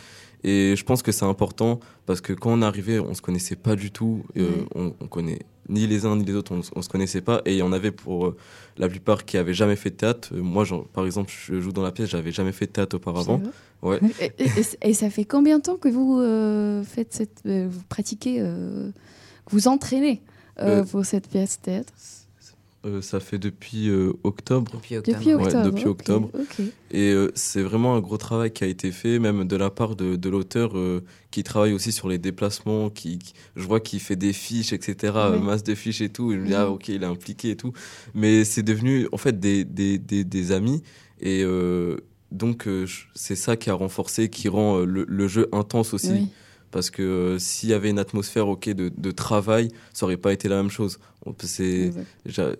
Et 0.43 0.75
je 0.77 0.83
pense 0.83 1.01
que 1.01 1.11
c'est 1.11 1.25
important 1.25 1.79
parce 2.05 2.21
que 2.21 2.31
quand 2.33 2.51
on 2.51 2.61
arrivait, 2.61 2.99
on 2.99 3.13
se 3.13 3.21
connaissait 3.21 3.55
pas 3.55 3.75
du 3.75 3.91
tout. 3.91 4.23
Euh, 4.37 4.59
Oui. 4.61 4.65
on, 4.75 4.93
on 5.01 5.07
connaît 5.07 5.39
ni 5.69 5.87
les 5.87 6.05
uns 6.05 6.15
ni 6.15 6.23
les 6.25 6.33
autres, 6.33 6.53
on, 6.53 6.61
on 6.75 6.81
se 6.81 6.89
connaissait 6.89 7.21
pas. 7.21 7.41
Et 7.45 7.53
il 7.53 7.57
y 7.57 7.61
en 7.61 7.71
avait 7.73 7.91
pour 7.91 8.27
euh, 8.27 8.37
la 8.77 8.87
plupart 8.89 9.25
qui 9.25 9.37
avaient 9.37 9.53
jamais 9.53 9.75
fait 9.75 9.89
de 9.91 9.95
théâtre. 9.95 10.29
Euh, 10.33 10.41
moi, 10.41 10.63
genre, 10.63 10.85
par 10.87 11.05
exemple, 11.05 11.31
je 11.33 11.59
joue 11.59 11.71
dans 11.71 11.83
la 11.83 11.91
pièce, 11.91 12.09
j'avais 12.09 12.31
jamais 12.31 12.51
fait 12.51 12.67
de 12.67 12.71
théâtre 12.71 12.95
auparavant. 12.97 13.41
Ouais. 13.81 13.99
et, 14.19 14.31
et- 14.43 14.89
et 14.89 14.93
ça 14.93 15.09
fait 15.09 15.25
combien 15.25 15.57
de 15.59 15.63
temps 15.63 15.77
que 15.77 15.89
vous 15.89 16.19
euh, 16.19 16.83
faites 16.83 17.13
cette, 17.13 17.41
vous 17.45 17.83
pratiquez, 17.89 18.37
que 18.39 18.91
vous 19.51 19.67
entraînez 19.67 20.21
pour 20.89 21.05
cette 21.05 21.27
pièce 21.29 21.61
théâtre? 21.61 21.93
Euh, 22.87 23.01
ça 23.01 23.19
fait 23.19 23.37
depuis 23.37 23.89
euh, 23.89 24.13
octobre. 24.23 24.71
Depuis 24.75 24.95
octobre. 24.97 25.17
Depuis 25.17 25.33
Ouais, 25.83 25.87
octobre, 25.89 26.29
depuis. 26.33 26.71
Et 26.91 27.11
euh, 27.11 27.31
c'est 27.35 27.61
vraiment 27.61 27.95
un 27.95 27.99
gros 27.99 28.17
travail 28.17 28.51
qui 28.51 28.63
a 28.63 28.67
été 28.67 28.91
fait, 28.91 29.19
même 29.19 29.45
de 29.45 29.55
la 29.57 29.69
part 29.69 29.95
de, 29.95 30.15
de 30.15 30.29
l'auteur 30.29 30.77
euh, 30.77 31.03
qui 31.31 31.43
travaille 31.43 31.73
aussi 31.73 31.91
sur 31.91 32.07
les 32.07 32.17
déplacements. 32.17 32.89
Qui, 32.89 33.19
qui- 33.19 33.33
je 33.57 33.63
vois 33.63 33.79
qu'il 33.81 33.99
fait 33.99 34.15
des 34.15 34.31
fiches, 34.31 34.71
etc., 34.73 35.13
Oui. 35.33 35.39
masse 35.41 35.63
de 35.63 35.75
fiches 35.75 36.01
et 36.01 36.09
tout. 36.09 36.31
Et 36.31 36.35
je 36.35 36.39
me 36.39 36.45
dis, 36.45 36.51
Mhm. 36.53 36.59
ah 36.59 36.69
ok, 36.69 36.87
il 36.87 37.03
est 37.03 37.07
impliqué 37.07 37.49
et 37.51 37.55
tout. 37.57 37.73
Mais 38.13 38.45
c'est 38.45 38.63
devenu 38.63 39.07
en 39.11 39.17
fait 39.17 39.37
des, 39.39 39.65
des, 39.65 39.97
des, 39.97 40.23
des 40.23 40.51
amis. 40.53 40.81
Et 41.19 41.43
euh, 41.43 41.97
donc, 42.31 42.67
euh, 42.67 42.85
c'est 43.15 43.35
ça 43.35 43.57
qui 43.57 43.69
a 43.69 43.73
renforcé, 43.73 44.29
qui 44.29 44.47
rend 44.47 44.79
euh, 44.79 44.85
le, 44.85 45.05
le 45.07 45.27
jeu 45.27 45.49
intense 45.51 45.93
aussi. 45.93 46.11
Oui. 46.13 46.27
Parce 46.69 46.89
que 46.89 47.01
euh, 47.01 47.39
s'il 47.39 47.69
y 47.69 47.73
avait 47.73 47.89
une 47.89 47.97
atmosphère 47.97 48.49
ok 48.49 48.67
de, 48.69 48.91
de 48.95 49.11
travail, 49.11 49.69
ça 49.93 50.05
aurait 50.05 50.17
pas 50.17 50.33
été 50.33 50.49
la 50.49 50.57
même 50.57 50.69
chose. 50.69 50.99
C'est, 51.39 51.91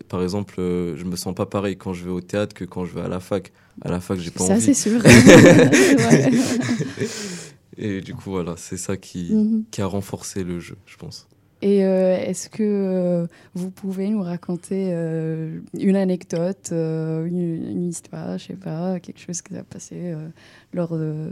par 0.09 0.21
exemple, 0.23 0.55
euh, 0.59 0.95
je 0.97 1.03
me 1.05 1.15
sens 1.15 1.33
pas 1.35 1.45
pareil 1.45 1.77
quand 1.77 1.93
je 1.93 2.03
vais 2.05 2.11
au 2.11 2.21
théâtre 2.21 2.53
que 2.55 2.65
quand 2.65 2.85
je 2.85 2.93
vais 2.95 3.01
à 3.01 3.07
la 3.07 3.19
fac. 3.19 3.51
À 3.81 3.89
la 3.91 3.99
fac, 3.99 4.17
j'ai 4.19 4.31
pas 4.31 4.43
Ça, 4.45 4.53
envie. 4.53 4.61
c'est 4.61 4.73
sûr. 4.73 5.01
C'est 5.03 5.95
vrai. 5.95 6.31
Et 7.77 8.01
du 8.01 8.15
coup, 8.15 8.31
voilà, 8.31 8.55
c'est 8.57 8.77
ça 8.77 8.97
qui, 8.97 9.31
Mhm. 9.33 9.63
qui 9.69 9.81
a 9.81 9.85
renforcé 9.85 10.43
le 10.43 10.59
jeu, 10.59 10.77
je 10.87 10.97
pense. 10.97 11.27
Et 11.61 11.83
euh, 11.85 12.17
est-ce 12.17 12.49
que 12.49 12.63
euh, 12.63 13.27
vous 13.55 13.69
pouvez 13.71 14.09
nous 14.09 14.21
raconter 14.21 14.89
euh, 14.91 15.59
une 15.73 15.95
anecdote, 15.95 16.69
une, 16.71 17.65
une 17.69 17.83
histoire, 17.89 18.37
je 18.37 18.45
sais 18.47 18.53
pas, 18.53 18.99
quelque 18.99 19.19
chose 19.19 19.41
qui 19.41 19.55
a 19.55 19.63
passé 19.63 20.13
lors 20.73 20.97
de... 20.97 21.29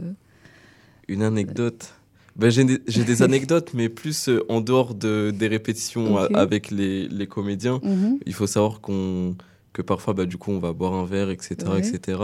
Une 1.08 1.22
anecdote? 1.22 1.94
Ben, 2.38 2.50
j'ai 2.50 2.64
des, 2.64 2.78
des 2.78 3.22
anecdotes, 3.28 3.72
mais 3.74 3.88
plus 3.88 4.28
euh, 4.28 4.44
en 4.48 4.60
dehors 4.60 4.94
de, 4.94 5.32
des 5.36 5.48
répétitions 5.48 6.18
a- 6.18 6.26
Ok. 6.26 6.30
avec 6.36 6.70
les, 6.70 7.08
les 7.08 7.26
comédiens. 7.26 7.80
Mhm. 7.82 8.18
Il 8.26 8.34
faut 8.34 8.46
savoir 8.46 8.80
qu'on 8.80 9.34
que 9.72 9.82
parfois, 9.82 10.14
bah, 10.14 10.24
du 10.24 10.38
coup, 10.38 10.52
on 10.52 10.58
va 10.58 10.72
boire 10.72 10.94
un 10.94 11.04
verre, 11.04 11.28
etc., 11.30 11.56
Ouais. 11.70 11.78
etc. 11.86 12.18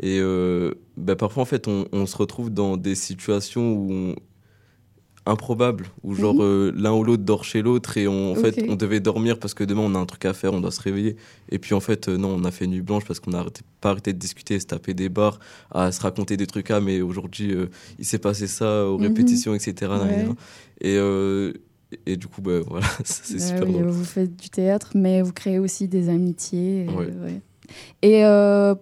Et 0.00 0.18
euh, 0.20 0.74
bah, 0.96 1.16
parfois, 1.16 1.42
en 1.42 1.46
fait, 1.46 1.66
on, 1.66 1.86
on 1.92 2.06
se 2.06 2.16
retrouve 2.16 2.50
dans 2.50 2.76
des 2.76 2.94
situations 2.94 3.72
où 3.72 3.88
on- 3.92 4.16
improbable 5.24 5.86
où 6.02 6.14
genre 6.14 6.34
Mhm. 6.34 6.40
euh, 6.42 6.72
l'un 6.74 6.92
ou 6.92 7.04
l'autre 7.04 7.22
dort 7.22 7.44
chez 7.44 7.62
l'autre 7.62 7.96
et 7.96 8.08
on, 8.08 8.32
en 8.32 8.34
fait 8.34 8.64
on 8.68 8.74
devait 8.74 8.98
dormir 9.00 9.38
parce 9.38 9.54
que 9.54 9.62
demain 9.62 9.82
on 9.82 9.94
a 9.94 9.98
un 9.98 10.06
truc 10.06 10.24
à 10.24 10.32
faire, 10.34 10.52
on 10.52 10.60
doit 10.60 10.72
se 10.72 10.80
réveiller. 10.82 11.16
Et 11.50 11.58
puis 11.60 11.74
en 11.74 11.80
fait 11.80 12.08
euh, 12.08 12.16
non, 12.16 12.28
on 12.30 12.44
a 12.44 12.50
fait 12.50 12.66
nuit 12.66 12.80
blanche 12.82 13.04
parce 13.06 13.20
qu'on 13.20 13.32
a 13.32 13.38
arrêté- 13.38 13.62
pas 13.80 13.90
arrêté 13.90 14.12
de 14.12 14.18
discuter, 14.18 14.58
se 14.58 14.66
taper 14.66 14.94
des 14.94 15.08
bars, 15.08 15.38
à 15.70 15.92
se 15.92 16.00
raconter 16.00 16.36
des 16.36 16.46
trucs. 16.46 16.70
Ah 16.72 16.80
mais 16.80 17.00
aujourd'hui 17.02 17.54
euh, 17.54 17.66
il 18.00 18.04
s'est 18.04 18.18
passé 18.18 18.46
ça 18.48 18.86
aux 18.88 18.98
Mhm. 18.98 19.06
répétitions, 19.06 19.54
etc. 19.54 19.92
Ouais. 19.92 20.26
Et, 20.80 20.98
et 22.06 22.16
du 22.16 22.26
coup 22.26 22.40
bah, 22.42 22.60
voilà, 22.66 22.86
c'est 23.04 23.36
Ah 23.36 23.46
super 23.48 23.66
oui, 23.66 23.72
drôle. 23.74 23.86
Vous 23.90 24.04
faites 24.04 24.34
du 24.36 24.50
théâtre, 24.50 24.90
mais 24.94 25.22
vous 25.22 25.32
créez 25.32 25.58
aussi 25.60 25.86
des 25.88 26.08
amitiés. 26.08 26.86
Ouais. 26.88 27.06
ouais. 27.06 27.40
Et 28.02 28.22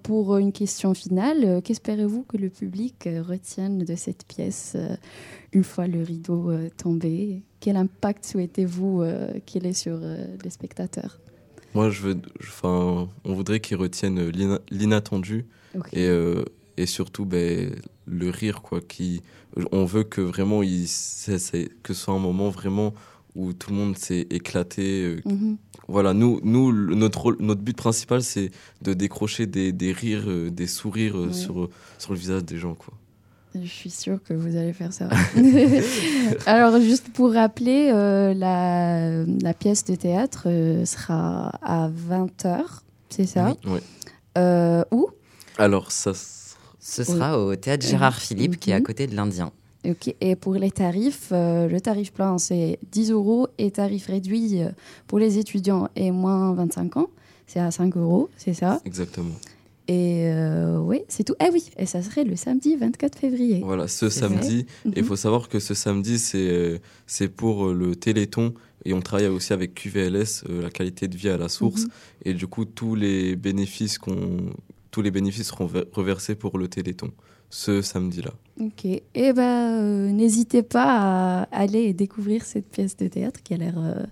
pour 0.03 0.36
une 0.38 0.53
question 0.53 0.95
finale, 0.95 1.61
qu'espérez-vous 1.62 2.22
que 2.24 2.36
le 2.36 2.49
public 2.49 3.09
retienne 3.28 3.78
de 3.84 3.95
cette 3.95 4.24
pièce 4.26 4.76
une 5.53 5.65
fois 5.65 5.87
le 5.87 6.03
rideau 6.03 6.51
euh, 6.51 6.69
tombé 6.77 7.43
Quel 7.61 7.77
impact 7.77 8.25
souhaitez-vous 8.25 9.03
euh, 9.03 9.33
qu'il 9.47 9.67
ait 9.67 9.73
sur 9.73 9.99
euh, 10.01 10.25
les 10.45 10.51
spectateurs? 10.51 11.19
Moi, 11.75 11.91
je 11.91 12.03
veux, 12.03 12.17
enfin, 12.41 13.09
on 13.25 13.35
voudrait 13.35 13.61
qu'ils 13.61 13.77
retiennent 13.77 14.29
l'ina- 14.31 14.61
l'inattendu 14.71 15.47
et, 15.93 16.09
et 16.77 16.87
surtout 16.87 17.25
ben, 17.25 17.71
le 18.07 18.29
rire, 18.31 18.61
quoi. 18.61 18.81
Qui, 18.81 19.23
on 19.71 19.85
veut 19.85 20.03
que 20.03 20.21
vraiment, 20.21 20.65
il, 20.65 20.87
que 20.87 21.95
ce 21.95 21.95
soit 21.95 22.15
un 22.15 22.19
moment 22.19 22.49
vraiment 22.51 22.93
où 23.37 23.53
tout 23.53 23.71
le 23.71 23.77
monde 23.77 23.97
s'est 23.97 24.27
éclaté. 24.31 25.19
Mhm. 25.25 25.59
Voilà, 25.87 26.13
nous, 26.13 26.41
nous 26.43 26.73
notre, 26.97 27.21
rôle- 27.21 27.37
notre 27.39 27.61
but 27.61 27.77
principal, 27.77 28.25
c'est 28.25 28.51
de 28.83 28.93
décrocher 28.93 29.47
des, 29.47 29.71
des 29.71 29.93
rires, 29.93 30.27
des 30.51 30.67
sourires 30.67 31.15
Ouais. 31.15 31.33
sur, 31.33 31.69
sur 31.99 32.13
le 32.13 32.19
visage 32.19 32.45
des 32.45 32.59
gens, 32.59 32.75
quoi. 32.75 32.95
Je 33.55 33.67
suis 33.69 33.91
sûre 33.91 34.21
que 34.23 34.33
vous 34.33 34.57
allez 34.57 34.73
faire 34.73 34.93
ça. 34.93 35.09
Alors, 36.47 36.81
juste 36.81 37.09
pour 37.13 37.33
rappeler, 37.33 37.91
euh, 37.93 38.33
la, 38.35 39.25
la 39.25 39.55
pièce 39.55 39.85
de 39.85 39.95
théâtre 39.97 40.45
euh, 40.47 40.85
sera 40.85 41.49
à 41.63 41.89
20h, 41.89 42.61
c'est 43.09 43.27
ça 43.27 43.57
Oui. 43.67 43.81
Euh, 44.39 44.85
Où? 44.93 45.09
Alors, 45.59 45.91
ça. 45.93 46.13
Ce 46.83 47.05
sera 47.05 47.39
au 47.39 47.55
théâtre 47.57 47.87
Gérard 47.87 48.17
Philippe, 48.17 48.59
qui 48.59 48.71
est 48.71 48.75
à 48.75 48.79
Mhm. 48.79 48.83
côté 48.85 49.07
de 49.07 49.15
l'Indien. 49.15 49.53
Ok, 49.87 50.15
et 50.21 50.37
pour 50.37 50.55
les 50.55 50.71
tarifs, 50.71 51.29
euh, 51.33 51.67
le 51.69 51.81
tarif 51.81 52.13
plein 52.13 52.37
c'est 52.39 52.79
10 52.93 53.11
euros 53.11 53.49
et 53.59 53.71
tarif 53.71 54.07
réduit 54.09 54.61
pour 55.07 55.19
les 55.19 55.39
étudiants 55.39 55.89
et 55.97 56.11
moins 56.11 56.53
25 56.53 56.97
ans, 56.99 57.09
c'est 57.47 57.61
à 57.61 57.71
5 57.71 57.97
euros, 57.97 58.29
c'est 58.37 58.53
ça? 58.55 58.81
Exactement. 58.85 59.35
Et 59.93 60.30
euh, 60.30 60.78
oui, 60.78 61.01
c'est 61.09 61.24
tout. 61.24 61.34
Ah 61.41 61.49
oui, 61.53 61.64
et 61.76 61.84
ça 61.84 62.01
serait 62.01 62.22
le 62.22 62.36
samedi 62.36 62.76
24 62.76 63.18
février. 63.18 63.61
Voilà, 63.64 63.88
ce 63.88 64.09
samedi. 64.09 64.62
vrai. 64.84 64.93
Et 64.95 64.99
il 64.99 65.03
Mhm. 65.03 65.09
faut 65.09 65.16
savoir 65.16 65.49
que 65.49 65.59
ce 65.59 65.74
samedi, 65.74 66.20
c'est 66.20 66.49
euh, 66.49 66.78
pour 67.36 67.66
euh, 67.66 67.74
le 67.74 67.97
Téléthon. 67.97 68.55
Et 68.84 68.93
on 68.95 69.01
travaille 69.01 69.26
aussi 69.26 69.53
avec 69.53 69.74
QVLS, 69.74 70.45
euh, 70.49 70.62
la 70.62 70.70
qualité 70.70 71.09
de 71.09 71.16
vie 71.16 71.28
à 71.28 71.36
la 71.36 71.49
source. 71.49 71.82
Mhm. 71.82 71.88
Et 72.26 72.34
du 72.34 72.47
coup, 72.47 72.64
tous 72.66 72.95
les 72.95 73.34
bénéfices, 73.34 73.99
tous 74.93 75.03
les 75.03 75.11
bénéfices 75.11 75.49
seront 75.49 75.66
ver- 75.66 75.86
reversés 75.93 76.36
pour 76.36 76.57
le 76.57 76.68
Téléthon 76.68 77.11
ce 77.53 77.82
samedi-là. 77.82 78.30
Ok, 78.61 78.84
et 78.84 79.32
ben 79.32 79.43
euh, 79.82 80.12
n'hésitez 80.12 80.62
pas 80.62 80.84
à 80.86 81.43
aller 81.51 81.93
découvrir 81.95 82.45
cette 82.45 82.68
pièce 82.70 82.97
de 82.97 83.09
théâtre 83.09 83.43
qui 83.43 83.55
a 83.55 83.57
l'air 83.57 83.74
euh, 83.76 84.05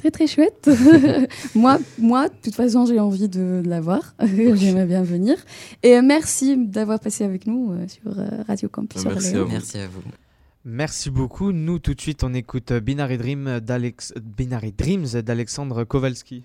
très 0.00 0.10
très 0.10 0.26
chouette. 0.26 0.70
moi, 1.54 1.78
moi, 1.98 2.28
de 2.28 2.34
toute 2.42 2.54
façon, 2.54 2.86
j'ai 2.86 2.98
envie 2.98 3.28
de, 3.28 3.60
de 3.62 3.68
la 3.68 3.80
voir. 3.80 4.14
J'aimerais 4.54 4.86
bien 4.86 5.02
venir. 5.02 5.36
Et 5.82 5.96
euh, 5.96 6.02
merci 6.02 6.56
d'avoir 6.56 7.00
passé 7.00 7.24
avec 7.24 7.46
nous 7.46 7.72
euh, 7.72 7.86
sur 7.86 8.18
euh, 8.18 8.42
Radio 8.46 8.68
Campus. 8.68 9.04
Merci 9.04 9.36
à 9.36 9.42
vous. 9.44 9.50
Merci 9.50 9.78
à 9.78 9.88
vous. 9.88 10.00
Merci 10.64 11.10
beaucoup. 11.10 11.52
Nous, 11.52 11.78
tout 11.78 11.94
de 11.94 12.00
suite, 12.00 12.24
on 12.24 12.32
écoute 12.34 12.72
Binary, 12.72 13.18
Dream 13.18 13.60
d'Alex... 13.60 14.14
Binary 14.22 14.72
Dreams 14.72 15.20
d'Alexandre 15.22 15.84
Kowalski. 15.84 16.44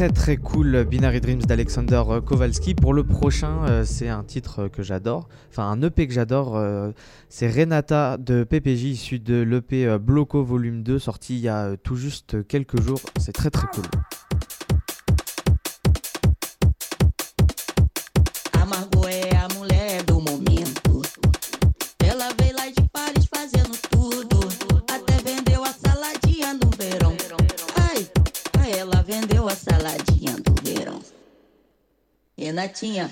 Très 0.00 0.08
très 0.08 0.36
cool 0.38 0.86
Binary 0.86 1.20
Dreams 1.20 1.42
d'Alexander 1.42 2.02
euh, 2.08 2.20
Kowalski. 2.22 2.74
Pour 2.74 2.94
le 2.94 3.04
prochain, 3.04 3.66
euh, 3.68 3.84
c'est 3.84 4.08
un 4.08 4.24
titre 4.24 4.66
que 4.68 4.82
j'adore, 4.82 5.28
enfin 5.50 5.64
un 5.64 5.82
EP 5.82 6.06
que 6.06 6.14
j'adore. 6.14 6.56
euh, 6.56 6.90
c'est 7.28 7.50
Renata 7.50 8.16
de 8.16 8.42
PPJ, 8.42 8.84
issu 8.84 9.18
de 9.18 9.42
l'EP 9.42 9.86
euh, 9.86 9.98
Bloco 9.98 10.42
Volume 10.42 10.82
2, 10.82 10.98
sorti 10.98 11.34
il 11.34 11.40
y 11.40 11.48
a 11.48 11.66
euh, 11.66 11.76
tout 11.76 11.96
juste 11.96 12.46
quelques 12.48 12.80
jours. 12.80 13.00
C'est 13.18 13.32
très 13.32 13.50
très 13.50 13.66
cool. 13.74 13.84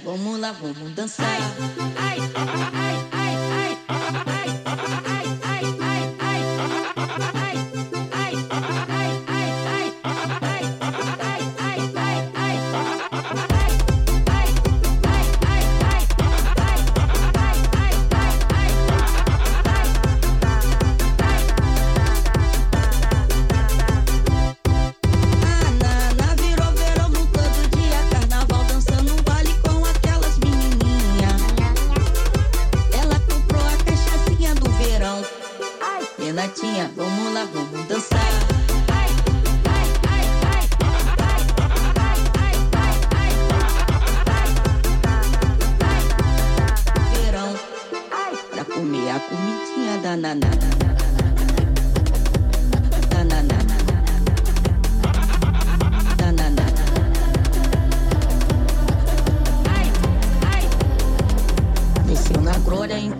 Vamos 0.04 0.38
lá, 0.38 0.52
vamos 0.52 0.94
dançar. 0.94 1.26
Ai, 1.26 1.40
ai, 1.96 3.08
ai, 3.12 3.17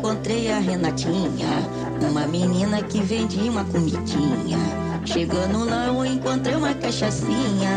encontrei 0.09 0.51
a 0.51 0.59
Renatinha. 0.59 1.49
Uma 2.01 2.27
menina 2.27 2.83
que 2.83 3.01
vendia 3.01 3.51
uma 3.51 3.65
comidinha. 3.65 4.59
Chegando 5.05 5.65
lá, 5.65 5.87
eu 5.87 6.05
encontrei 6.05 6.55
uma 6.55 6.75
cachaçinha. 6.75 7.71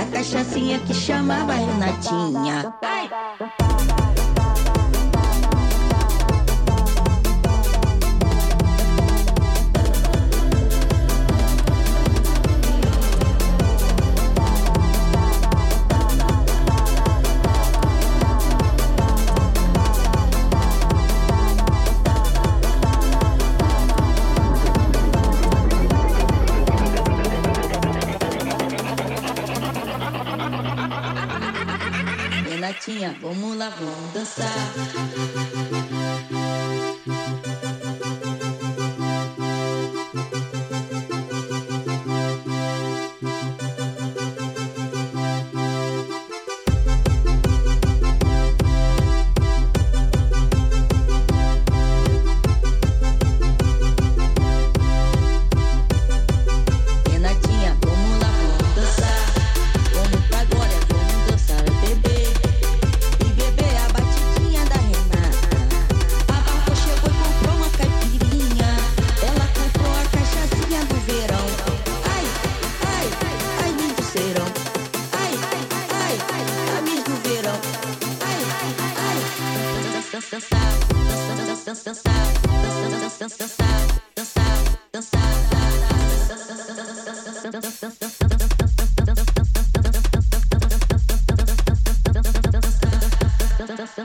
A 0.00 0.04
cachaçinha 0.16 0.78
que 0.80 0.94
chamava 0.94 1.52
Renatinha. 1.54 2.73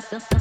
stuff. 0.10 0.39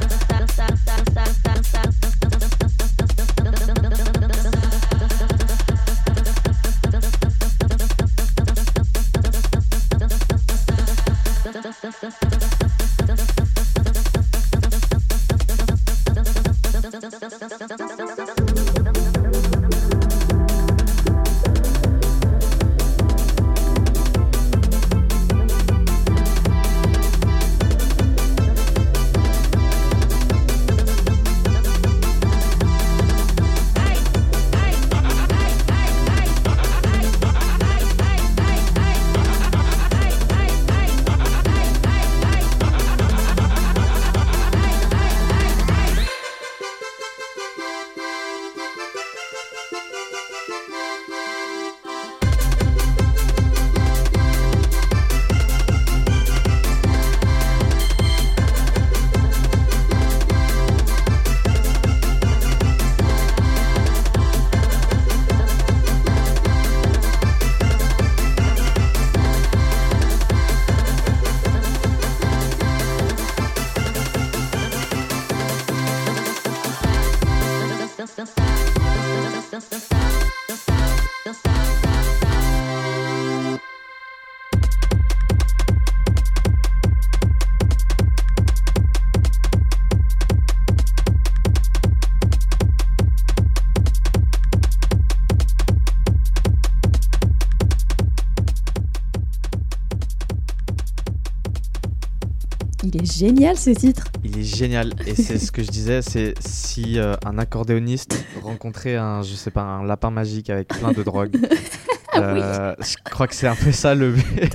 Génial 103.11 103.57
ce 103.57 103.69
titre. 103.71 104.05
Il 104.23 104.37
est 104.37 104.43
génial 104.43 104.93
et 105.05 105.15
c'est 105.15 105.37
ce 105.37 105.51
que 105.51 105.63
je 105.63 105.69
disais, 105.69 106.01
c'est 106.01 106.33
si 106.39 106.99
euh, 106.99 107.15
un 107.25 107.37
accordéoniste 107.37 108.23
rencontrait 108.43 108.95
un, 108.95 109.21
je 109.21 109.33
sais 109.35 109.51
pas, 109.51 109.61
un 109.63 109.83
lapin 109.85 110.11
magique 110.11 110.49
avec 110.49 110.67
plein 110.69 110.91
de 110.91 111.03
drogue. 111.03 111.37
euh, 112.15 112.75
Je 112.79 112.95
crois 113.11 113.27
que 113.27 113.35
c'est 113.35 113.47
un 113.47 113.55
peu 113.55 113.71
ça 113.71 113.95
le 113.95 114.11
but. 114.11 114.25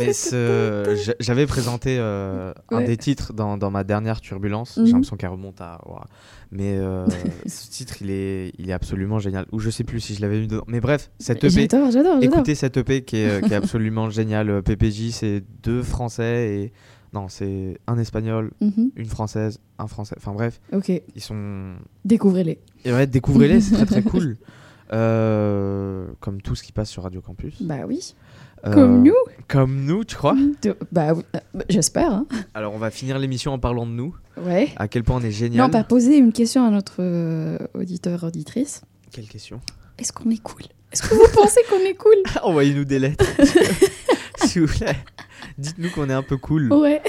Mais 0.00 0.12
ce- 0.12 0.96
j'a- 1.04 1.14
j'avais 1.18 1.46
présenté 1.46 1.96
euh, 1.98 2.52
un 2.70 2.82
des 2.82 2.96
titres 2.96 3.32
dans, 3.32 3.56
dans 3.56 3.70
ma 3.70 3.82
dernière 3.84 4.20
turbulence. 4.20 4.76
Mhm. 4.76 4.86
J'ai 4.86 4.92
l'impression 4.92 5.16
qu'elle 5.16 5.30
remonte 5.30 5.60
à. 5.60 5.80
Mais 6.52 6.76
euh, 6.78 7.06
ce 7.46 7.68
titre, 7.68 7.96
il 8.02 8.10
est, 8.10 8.52
il 8.58 8.70
est 8.70 8.72
absolument 8.72 9.18
génial. 9.18 9.46
Ou 9.52 9.58
je 9.58 9.70
sais 9.70 9.84
plus 9.84 10.00
si 10.00 10.14
je 10.14 10.20
l'avais 10.20 10.38
mis 10.40 10.46
dedans. 10.46 10.62
Mais 10.68 10.80
bref, 10.80 11.10
cette 11.18 11.42
EP. 11.42 11.50
J'adore, 11.50 11.90
j'adore, 11.90 12.12
j'adore. 12.20 12.22
Écoutez 12.22 12.54
cette 12.54 12.76
EP 12.76 13.02
qui 13.02 13.16
est, 13.16 13.44
qui 13.44 13.52
est 13.52 13.56
absolument 13.56 14.08
géniale. 14.10 14.62
PPJ, 14.62 15.10
c'est 15.10 15.42
deux 15.62 15.82
Français 15.82 16.48
et. 16.54 16.72
Non, 17.14 17.28
c'est 17.28 17.78
un 17.86 17.98
Espagnol, 17.98 18.50
Mhm. 18.60 18.90
une 18.96 19.06
Française, 19.06 19.60
un 19.78 19.86
Français. 19.86 20.14
Enfin 20.18 20.32
bref. 20.32 20.60
Ok. 20.72 20.90
Ils 20.90 21.22
sont. 21.22 21.74
Découvrez-les. 22.04 22.58
Et 22.84 22.92
ouais, 22.92 23.06
découvrez-les, 23.06 23.60
c'est 23.60 23.74
très 23.76 23.86
très 23.86 24.02
cool. 24.02 24.36
Euh, 24.92 26.06
comme 26.20 26.40
tout 26.40 26.54
ce 26.54 26.62
qui 26.62 26.72
passe 26.72 26.88
sur 26.90 27.02
Radio 27.02 27.20
Campus. 27.20 27.62
Bah 27.62 27.80
oui. 27.86 28.14
Euh, 28.66 28.72
Comme 28.74 29.02
nous 29.04 29.14
Comme 29.46 29.84
nous, 29.84 30.02
tu 30.04 30.16
crois? 30.16 30.34
De- 30.62 30.76
Bah 30.90 31.12
oui, 31.14 31.22
euh, 31.36 31.60
j'espère. 31.68 32.10
hein. 32.12 32.26
Alors, 32.54 32.74
on 32.74 32.78
va 32.78 32.90
finir 32.90 33.18
l'émission 33.18 33.52
en 33.52 33.58
parlant 33.58 33.86
de 33.86 33.92
nous. 33.92 34.16
Ouais. 34.40 34.70
À 34.76 34.88
quel 34.88 35.04
point 35.04 35.16
on 35.16 35.20
est 35.22 35.30
génial. 35.30 35.64
Non, 35.66 35.70
pas 35.70 35.84
poser 35.84 36.16
une 36.16 36.32
question 36.32 36.64
à 36.66 36.70
notre 36.70 36.96
euh, 37.00 37.58
auditeur, 37.74 38.24
auditrice. 38.24 38.82
Quelle 39.12 39.28
question? 39.28 39.60
Est-ce 39.98 40.12
qu'on 40.12 40.30
est 40.30 40.42
cool? 40.42 40.62
Est-ce 40.92 41.02
que 41.02 41.14
vous 41.14 41.26
pensez 41.34 41.60
qu'on 41.70 41.78
est 41.88 41.94
cool? 41.94 42.16
Envoyez-nous 42.42 42.84
des 42.84 42.98
lettres. 42.98 43.24
S'il 44.44 44.62
vous 44.62 44.72
plaît. 44.78 44.96
Dites-nous 45.58 45.90
qu'on 45.90 46.08
est 46.10 46.14
un 46.14 46.22
peu 46.22 46.36
cool. 46.36 46.72
Ouais. 46.72 47.02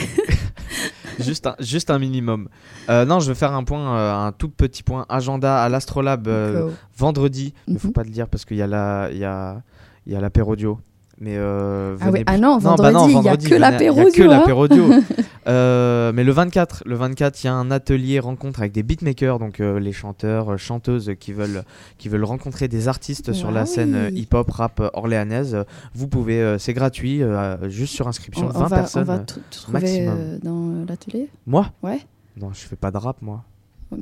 juste, 1.20 1.48
un, 1.48 1.56
juste 1.60 1.90
un 1.90 2.00
minimum. 2.00 2.50
Euh, 2.90 3.06
non, 3.06 3.20
je 3.20 3.30
vais 3.32 3.36
faire 3.36 3.54
un 3.54 3.64
point, 3.64 3.96
euh, 3.96 4.14
un 4.28 4.32
tout 4.32 4.50
petit 4.50 4.84
point 4.84 5.06
agenda 5.10 5.62
à 5.64 5.70
l'Astrolabe 5.70 6.28
euh, 6.28 6.70
vendredi. 6.98 7.54
Mais 7.68 7.78
faut 7.80 7.88
Mhm. 7.88 7.94
pas 7.94 8.04
le 8.04 8.10
dire 8.10 8.28
parce 8.28 8.46
qu'il 8.46 8.58
y 8.58 8.62
a 8.62 8.68
la, 8.68 9.10
il 9.12 9.18
y 9.18 9.26
a, 9.26 9.62
il 10.06 10.14
y 10.14 10.16
a 10.16 10.22
l'apérodio. 10.22 10.80
Mais 11.22 11.36
euh, 11.38 11.98
Ah 12.00 12.12
ouais, 12.12 12.24
ah 12.26 12.32
plus- 12.34 12.42
non, 12.42 12.58
bah 12.60 12.76
vendredi, 12.78 13.10
il 13.10 13.12
y 13.12 13.18
a 13.18 13.22
vendredi, 13.22 13.46
que 13.46 13.50
venez- 13.56 13.60
l'apérodio, 13.60 14.14
Il 14.16 14.30
y 14.30 14.34
a 14.34 14.40
que 14.42 14.92
hein. 14.94 15.02
Euh, 15.48 16.12
mais 16.14 16.24
le 16.24 16.32
24, 16.32 16.84
le 16.86 16.96
24, 16.96 17.44
il 17.44 17.48
y 17.48 17.50
a 17.50 17.54
un 17.54 17.72
atelier 17.72 18.20
rencontre 18.20 18.60
avec 18.60 18.72
des 18.72 18.84
beatmakers, 18.84 19.40
donc 19.40 19.60
euh, 19.60 19.80
les 19.80 19.92
chanteurs, 19.92 20.54
euh, 20.54 20.58
chanteuses 20.58 21.12
qui 21.20 21.34
veulent, 21.34 21.64
qui 21.98 22.08
veulent 22.08 22.24
rencontrer 22.24 22.68
des 22.68 22.88
artistes 22.88 23.34
sur 23.34 23.50
la 23.52 23.62
Ah 23.62 23.66
scène 23.66 23.96
euh, 23.96 24.10
hip-hop, 24.12 24.50
rap 24.52 24.82
orléanaise. 24.94 25.58
Vous 25.96 26.08
pouvez, 26.08 26.40
euh, 26.42 26.58
c'est 26.60 26.74
gratuit, 26.74 27.24
euh, 27.24 27.68
juste 27.70 27.96
sur 27.96 28.08
inscription, 28.08 28.46
On, 28.48 28.50
20 28.52 28.60
on 28.60 28.64
va, 28.68 28.76
personnes 28.78 29.10
on 29.10 29.14
va 29.14 29.20
trouver 29.50 29.80
maximum. 29.80 30.16
euh, 30.20 30.38
dans 30.44 30.86
l'atelier? 30.88 31.30
Moi? 31.48 31.66
Ouais. 31.84 32.00
Non, 32.40 32.52
je 32.54 32.60
fais 32.60 32.76
pas 32.76 32.92
de 32.92 32.98
rap, 32.98 33.18
moi. 33.22 33.44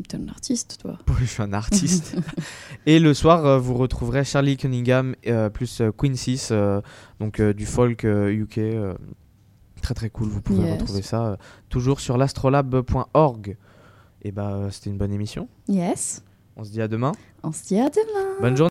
T'es 0.08 0.18
un 0.18 0.28
artiste, 0.28 0.78
toi. 0.82 0.98
je 1.20 1.26
suis 1.26 1.42
un 1.44 1.54
artiste. 1.54 2.16
Et 2.86 3.00
le 3.00 3.14
soir, 3.14 3.46
euh, 3.46 3.58
vous 3.58 3.74
retrouverez 3.76 4.24
Charlie 4.24 4.58
Cunningham 4.58 5.16
euh, 5.28 5.50
plus 5.50 5.82
euh, 5.82 5.92
Queen 5.92 6.16
6, 6.16 6.50
euh, 6.52 6.82
donc 7.20 7.42
du 7.42 7.66
folk 7.66 8.04
UK. 8.04 8.60
très 9.82 9.94
très 9.94 10.10
cool, 10.10 10.28
vous 10.28 10.42
pouvez 10.42 10.64
Yes. 10.68 10.80
retrouver 10.82 11.02
ça 11.02 11.38
toujours 11.70 12.00
sur 12.00 12.18
l'astrolabe.org. 12.18 13.58
Et 14.24 14.32
bah, 14.32 14.52
euh, 14.56 14.70
c'était 14.72 14.90
une 14.90 14.98
bonne 14.98 15.14
émission. 15.14 15.48
Yes. 15.68 16.24
On 16.56 16.64
se 16.64 16.72
dit 16.72 16.82
à 16.82 16.88
demain. 16.88 17.12
On 17.44 17.52
se 17.52 17.64
dit 17.66 17.80
à 17.80 17.90
demain. 17.90 18.36
Bonne 18.42 18.58
journée. 18.58 18.66